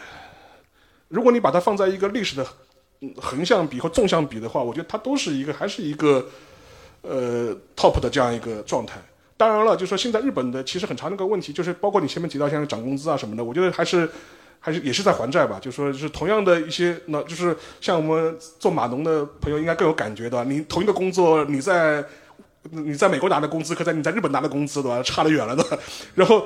[1.08, 2.46] 如果你把它放在一个历史的
[3.18, 6.26] 横向比或纵向比的话，我觉得它都是一个还是一个
[7.02, 9.02] 呃 top 的这样一个状态。
[9.38, 14.08] 当然了，就说现在日本的其实很长的一个问题，就是包括你前面提到像涨工资啊什么的，我觉得还是
[14.60, 15.60] 还是也是在还债吧。
[15.60, 20.46] 就是说是同样的一些，那就是像我们做码农的朋友应该更有感觉的。
[20.46, 22.06] 你同一个工作，你在
[22.70, 25.02] 你在美国拿的工资，和在你在日本拿的工资，对吧？
[25.02, 25.80] 差得远了的。
[26.14, 26.46] 然后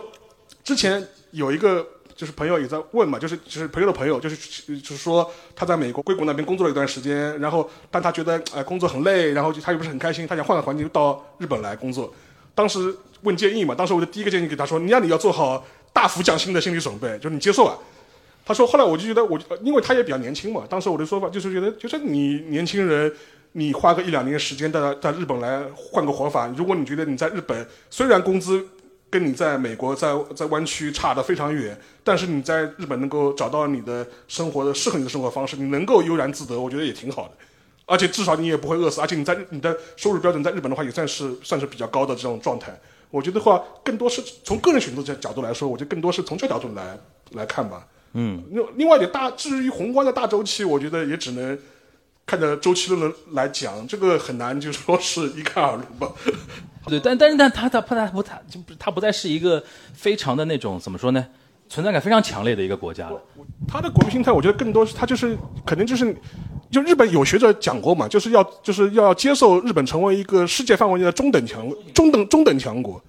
[0.66, 1.86] 之前有一个
[2.16, 12.12] 就是朋友也在问嘛，就是就是朋友的朋友，就是就是说他在美国硅谷那边工作了一段时间，然后但他觉得哎、工作很累，然后就他又不是很开心，他想换个环境到日本来工作。
[12.56, 15.64] 当时问建议嘛，当时我的第一个建议给他说，你让你要做好
[15.94, 17.78] 大幅降薪的心理准备，就是你接受啊。
[18.44, 23.14] 他说后来我就觉得我，因为他也比较年轻嘛，当时我的说法就是觉得，就是你年轻人。
[23.58, 28.68] 你花个一两年时间在在日本来换个活法，如果你觉得你在日本虽然工资
[29.16, 37.32] 跟你在美国在在湾区差得非常远，但是你在日本能够找到你的生活的适合你的生活方式，你能够悠然自得，我觉得也挺好的。
[37.86, 42.78] 而且至少你也不会饿死，而且你在你的收入标准在日本的话也算是算是比较高的这种状态。
[43.10, 47.00] 我觉得话更多是从个人选择角角度来说，我觉得更多是从这角度来
[47.32, 47.88] 来看吧。
[48.12, 51.58] 嗯，另另外一点大，至于宏观的大周期，我觉得也只能
[52.26, 56.11] 看着周期论来讲，这个很难就说是一概而论吧。
[56.88, 61.26] 对，但但是但他他他他不他就不他不再是一个非常的那种怎么说呢，
[61.68, 63.19] 存在感非常强烈的一个国家了。
[63.68, 65.35] 他的国民心态，我觉得更多是他就是
[65.65, 66.15] 肯定就是，
[66.69, 73.03] 就日本有学者讲过嘛，就是要就是要接受日本成为一个世界范围内的中等强中等中等强国，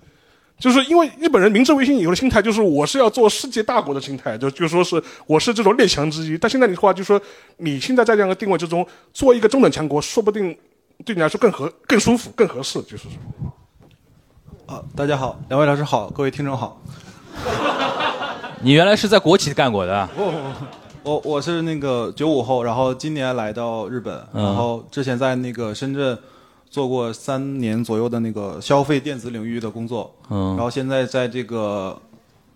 [0.59, 6.39] 就是因为日本人明治维新以后的心态就是我是要做世界大国的心态，就就说是我是这种列强之一。
[6.39, 7.21] 但现在的话，就说
[7.59, 10.57] 你现在在这样的定位之中，做一个中等强国，说不定
[11.05, 13.11] 对你来说更合更舒服更合适，就是说。
[14.67, 16.81] 啊，大家好，两位老师好，各位听众好。
[18.63, 20.09] 你原来是在国企干过的？
[20.17, 20.41] 不不不，
[21.05, 26.19] 我我是那个九五后，然后今年来到日本，嗯然后之前在那个深圳
[26.69, 31.99] 做过三年左右的那个消费电子领域的工作，嗯然后现在在这个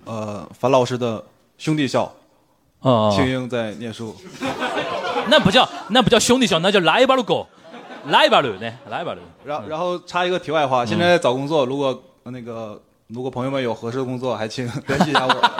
[0.04, 1.24] 呃樊老师的
[1.58, 2.12] 兄弟校，
[2.80, 4.14] 哦庆英在念书。
[5.28, 7.46] 那不叫那不叫兄弟校，那叫拉一把路狗，
[8.06, 9.20] 拉一把路呢，拉一把路。
[9.44, 15.50] 然然后插一个题外话，现在在找工作，如果那个如果朋友们有合适的工作，还请联系一下我。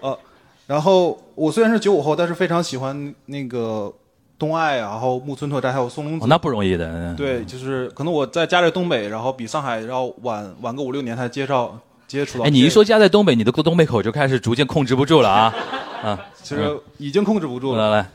[0.00, 0.18] 呃，
[0.66, 3.92] 然后我虽然是九五后，但是非常喜欢那个
[4.42, 6.24] 东爱，然后木村拓哉还有松隆子。
[6.24, 6.88] 哦那不容易的。
[6.90, 11.78] 嗯对，就是可能我在家在东北，然后比上海要晚晚个五六年才接绍
[12.08, 12.44] 接触到。
[12.44, 15.54] 哎，你一说家在东北，你的东北口就开始逐渐控制不住了啊！
[16.02, 17.90] 啊，其实已经控制不住了。
[17.90, 18.06] 来来，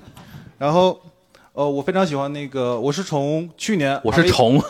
[0.57, 0.99] 然后，
[1.53, 4.61] 呃，我非常喜欢那个，我是从去年我是虫，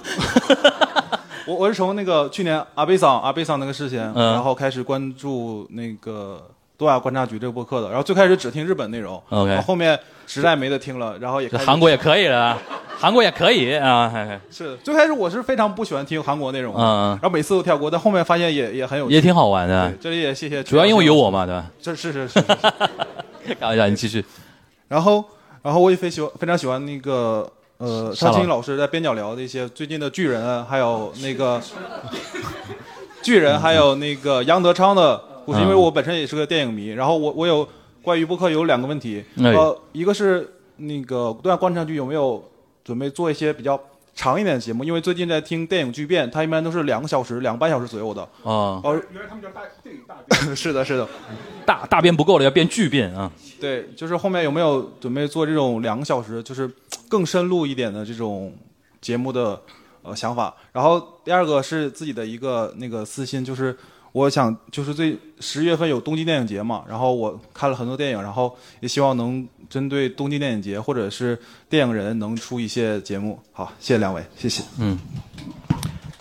[1.47, 6.45] 我我是从那个去年阿贝桑阿贝桑那个事情，嗯然后开始关注那个
[6.77, 12.55] 东亚观察局这个播客的，然后最开始只听日本内容 OK 然后后面实在没得听了，然后也韩国也可以了，
[12.99, 14.13] 韩国也可以啊。
[14.51, 21.65] 是最开始我是非常不喜欢听韩国内容的，嗯嗯然后每次都跳过，但后面发现也也很有趣，也挺好玩的对这里也谢谢，主要因为有我嘛，对吧？
[21.81, 22.41] 这是是是。
[23.59, 24.23] 开玩笑，你继续。
[24.89, 25.23] 然后，
[25.63, 31.61] 然后我也非喜欢非常喜欢那个呃，沙青老师在边角聊的一些最近的巨人啊，还有那个
[33.23, 36.87] 巨人，还有那个杨德昌的故事，嗯因为我本身也是个电影迷。
[36.87, 37.67] 然后我我有
[38.07, 42.41] 关于播客有两个问题，哎呃，一个是那个东亚观察局有没有
[42.81, 43.77] 准备做一些比较
[44.15, 44.81] 长一点的节目？
[44.81, 48.21] 因为最近在听电影巨变，它一般都是两个小时、两个半小时左右的。
[48.21, 51.05] 啊，哦，原来他们叫大电影大变 是的，是的。
[51.65, 53.29] 大大变不够了，要变巨变啊！
[53.59, 56.71] 对，就是后面有没有准备做这种两个小时，就是
[57.09, 58.55] 更深入一点的这种
[59.01, 59.61] 节目的
[60.01, 60.55] 呃想法？
[60.71, 63.77] 然后第二个是自己的一个那个私心，就是
[64.17, 71.37] 我想就是最十月份有东京电影节嘛，然后我看了很多电影，然后也希望能针对东京电影节或者是
[71.69, 73.39] 电影人能出一些节目。
[73.51, 74.63] 好，谢谢两位，谢谢。
[74.79, 74.97] 嗯。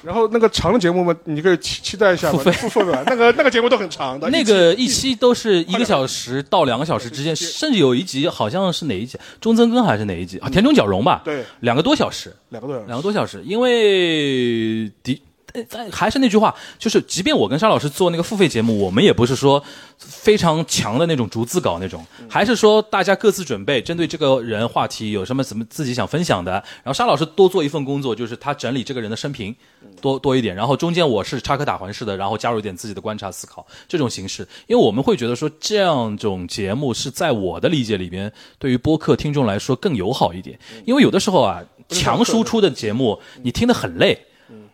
[0.03, 3.03] 然后那个长的节目嘛，你可以期期待一下嘛，付费付费吧。
[3.07, 10.51] 那个 那个节目都很长的，那个一期都是一个小时到两个小时之间，甚至有一集好像是哪一集，中曾根还是哪一集啊？
[10.51, 11.23] 田中角荣吧？
[11.25, 15.23] 对，两个多小时，两个多小时，两个多小时，因为的。
[15.71, 19.63] 但还是那句话，就是即便我跟沙老师做那个付费节目，我们也不是说
[19.99, 29.55] 非常强的那种逐字稿那种，还是说大家各自准备，针对这个人话题有什么怎么自己想分享的，然后沙老师多做一份工作，就是他整理这个人的生平
[30.01, 44.27] 多多一点，然后中间我是插科打诨式的，然后加入一点自己的观察思考这种形式，因为我们会觉得说这样种节目是在我的理解里边，对于播客听众来说更友好一点，因为有的时候啊，强输出的节目你听得很累。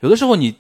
[0.02, 0.52] 有的时候你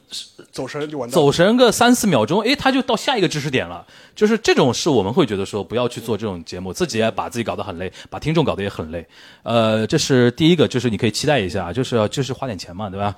[0.52, 1.12] 走神就完蛋。
[1.12, 3.84] 走神个三四秒钟，诶，他就到下一个知识点了。
[4.14, 9.04] 就是这种事，我们会觉得说不要去做这种节目，自己也把自己搞得很累，把听众搞得也很累。
[9.42, 13.14] 呃，这是第一个，就是你可以期待一下，就是要就是花点钱嘛，对吧？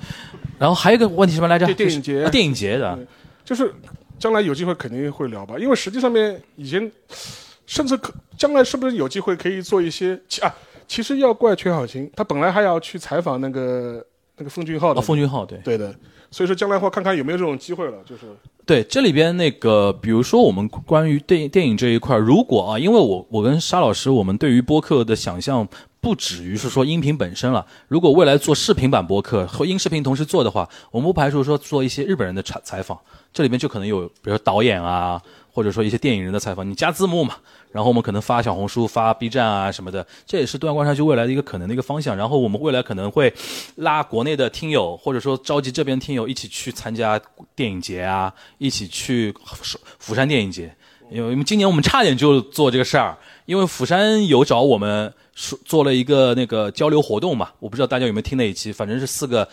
[0.58, 1.66] 然后还有一个问题什么来着？
[1.66, 2.98] 电电影节电影节的，
[3.44, 3.74] 就是
[4.18, 6.90] 将来有机会肯定会聊吧，因为实际上面以前
[7.66, 10.54] 甚至可将来是不是有机会可以做一些其啊？
[10.86, 14.04] 其实要怪全小琴，他本来还要去采访那个
[14.36, 15.94] 那个奉俊昊的，哦奉俊昊对对的，
[16.34, 18.22] 所以说将来的话看看有没有这种机会了，就是
[18.66, 25.68] 对，这里边那个，比如说我们关于电影电影这一块，如果啊，因为我我跟沙老师，我们对于播客的想象
[26.00, 27.64] 不止于是说音频本身了。
[27.86, 32.98] 如果未来做视频版播客和音视频同时做的话，我们不排除说做一些日本人的采采访，
[33.32, 37.36] 这里边就可能有，比如说导演啊，或者说一些电影人的采访，你加字幕嘛，
[37.74, 42.16] 然后我们可能发小红书、发 B 站啊什么的，这也是东亚观察区未来的一个可能的一个方向。
[42.16, 43.34] 然后我们未来可能会
[43.74, 47.20] 拉国内的听友，或者说召集这边听友一起去参加
[47.56, 49.34] 电影节啊，一起去
[49.98, 50.72] 釜山电影节。
[51.10, 59.48] 因为今年我们差点就做这个事儿，因为釜山有找我们说做了一个那个交流活动嘛，我不知道大家有没有听那一期，反正是四个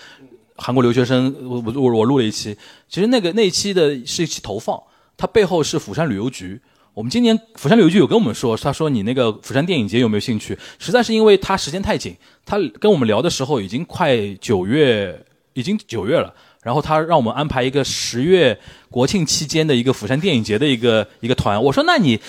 [0.55, 2.55] 韩国留学生，我我我录了一期，
[2.87, 4.79] 其实那个那一期的是一期投放。
[5.17, 6.61] 它背后是釜山旅游局。
[6.93, 10.57] 我们今年釜山旅游局有跟我们说，他说你那个釜山电影节有没有兴趣？
[10.77, 12.13] 实在是因为他时间太紧，
[12.45, 15.17] 他跟我们聊的时候已经快九月，
[15.53, 16.33] 已经九月了。
[16.61, 18.59] 然后他让我们安排一个十月
[18.89, 21.63] 国庆期间的一个釜山电影节的一个一个团。
[21.63, 22.19] 我说那你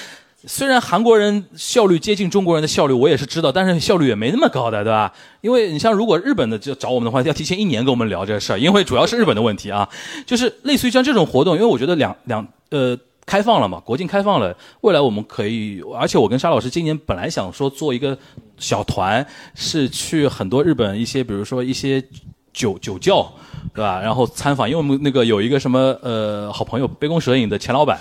[0.46, 5.12] 虽然韩国人效率接近中国人的效率，我也是知道，但是效率也没那么高的，对吧？
[5.40, 9.88] 因为你像如果日本的就找我们的话，要提前一年跟我们聊这个事儿，因为主要是日本的问题啊。
[10.24, 12.46] 就是类似于像这种活动，因为我觉得两两。
[12.70, 12.96] 呃，
[13.32, 13.80] 开放了嘛？
[13.80, 18.18] 国境开放了，未来我们可以，而且我跟沙老师今年本来想说做一个
[18.58, 22.04] 小团，是去很多日本一些，比如说一些
[22.52, 23.32] 酒酒窖，
[23.72, 23.98] 对吧？
[24.02, 27.98] 然后参访，因为我们那个有一个什么呃好朋友，杯弓蛇影的钱老板，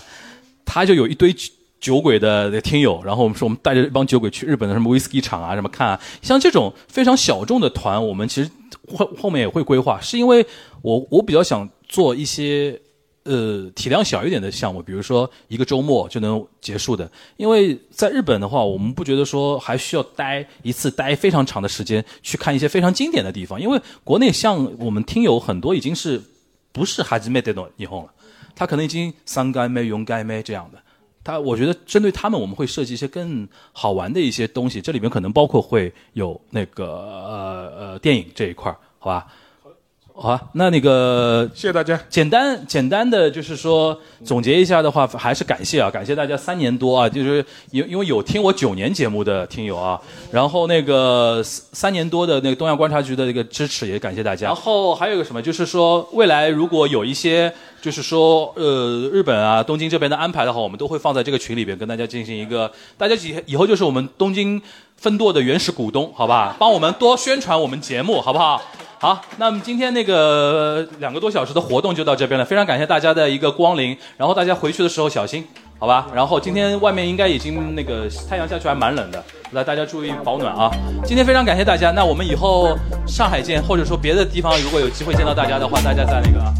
[0.66, 1.34] 他就有一堆
[1.80, 8.52] 酒鬼的听友，然后我们说我们带着一帮酒鬼去日本的什么威士忌厂啊什么看啊，像这种非常小众的团，我们其实
[8.98, 10.46] 后后面也会规划，是因为
[10.82, 12.78] 我我比较想做一些。
[13.24, 17.10] 呃，体量小一点的项目，比如说一个周末就能结束的。
[17.38, 23.62] 因为在日本的话，我们不觉得说还需要待一次待非常长的时间去看一些非常经典的地方。
[23.62, 26.20] 因为国内像我们听友很多已经是
[26.72, 28.12] 不是哈基梅这种霓虹了，
[28.56, 30.80] 他可能已经三该妹、勇该妹这样的。
[31.24, 34.82] 他我觉得针对他们，我们会设计一些更好玩的一些东西。
[34.82, 39.28] 这里面可能包括会有那个呃呃电影这一块儿好吧？
[40.22, 42.00] 好，那那个谢谢大家。
[42.08, 50.00] 简单简单的就是说总结一下的话，还是感谢啊，感谢大家三年多啊，就是因因为有听我九年节目的听友啊，
[50.32, 54.46] 然后那个三年多的那个东亚观察局的这个支持也感谢大家。
[54.46, 64.62] 然后还有一个什么，就是说未来如果有一些就是说呃日本啊东京这边的安排的话，我们都会放在这个群里边跟大家进行一个，大家以以后就是我们东京
[64.98, 66.56] 分舵的原始股东，好吧？
[66.60, 68.62] 帮我们多宣传我们节目，好不好？
[69.02, 75.44] 好，那么今天那个两个多小时的活动就到这边了，非常感谢大家的一个光临，然后大家回去的时候小心，
[75.80, 76.06] 好吧？
[76.14, 79.24] 然后今天外面应该已经那个太阳下去还蛮冷的，
[79.54, 80.70] 来大家注意保暖啊！
[81.04, 86.40] 今天非常感谢大家，那我们以后上海见，或者说别的地方如果有机会见到大家的话，大家在那个。
[86.40, 86.54] 啊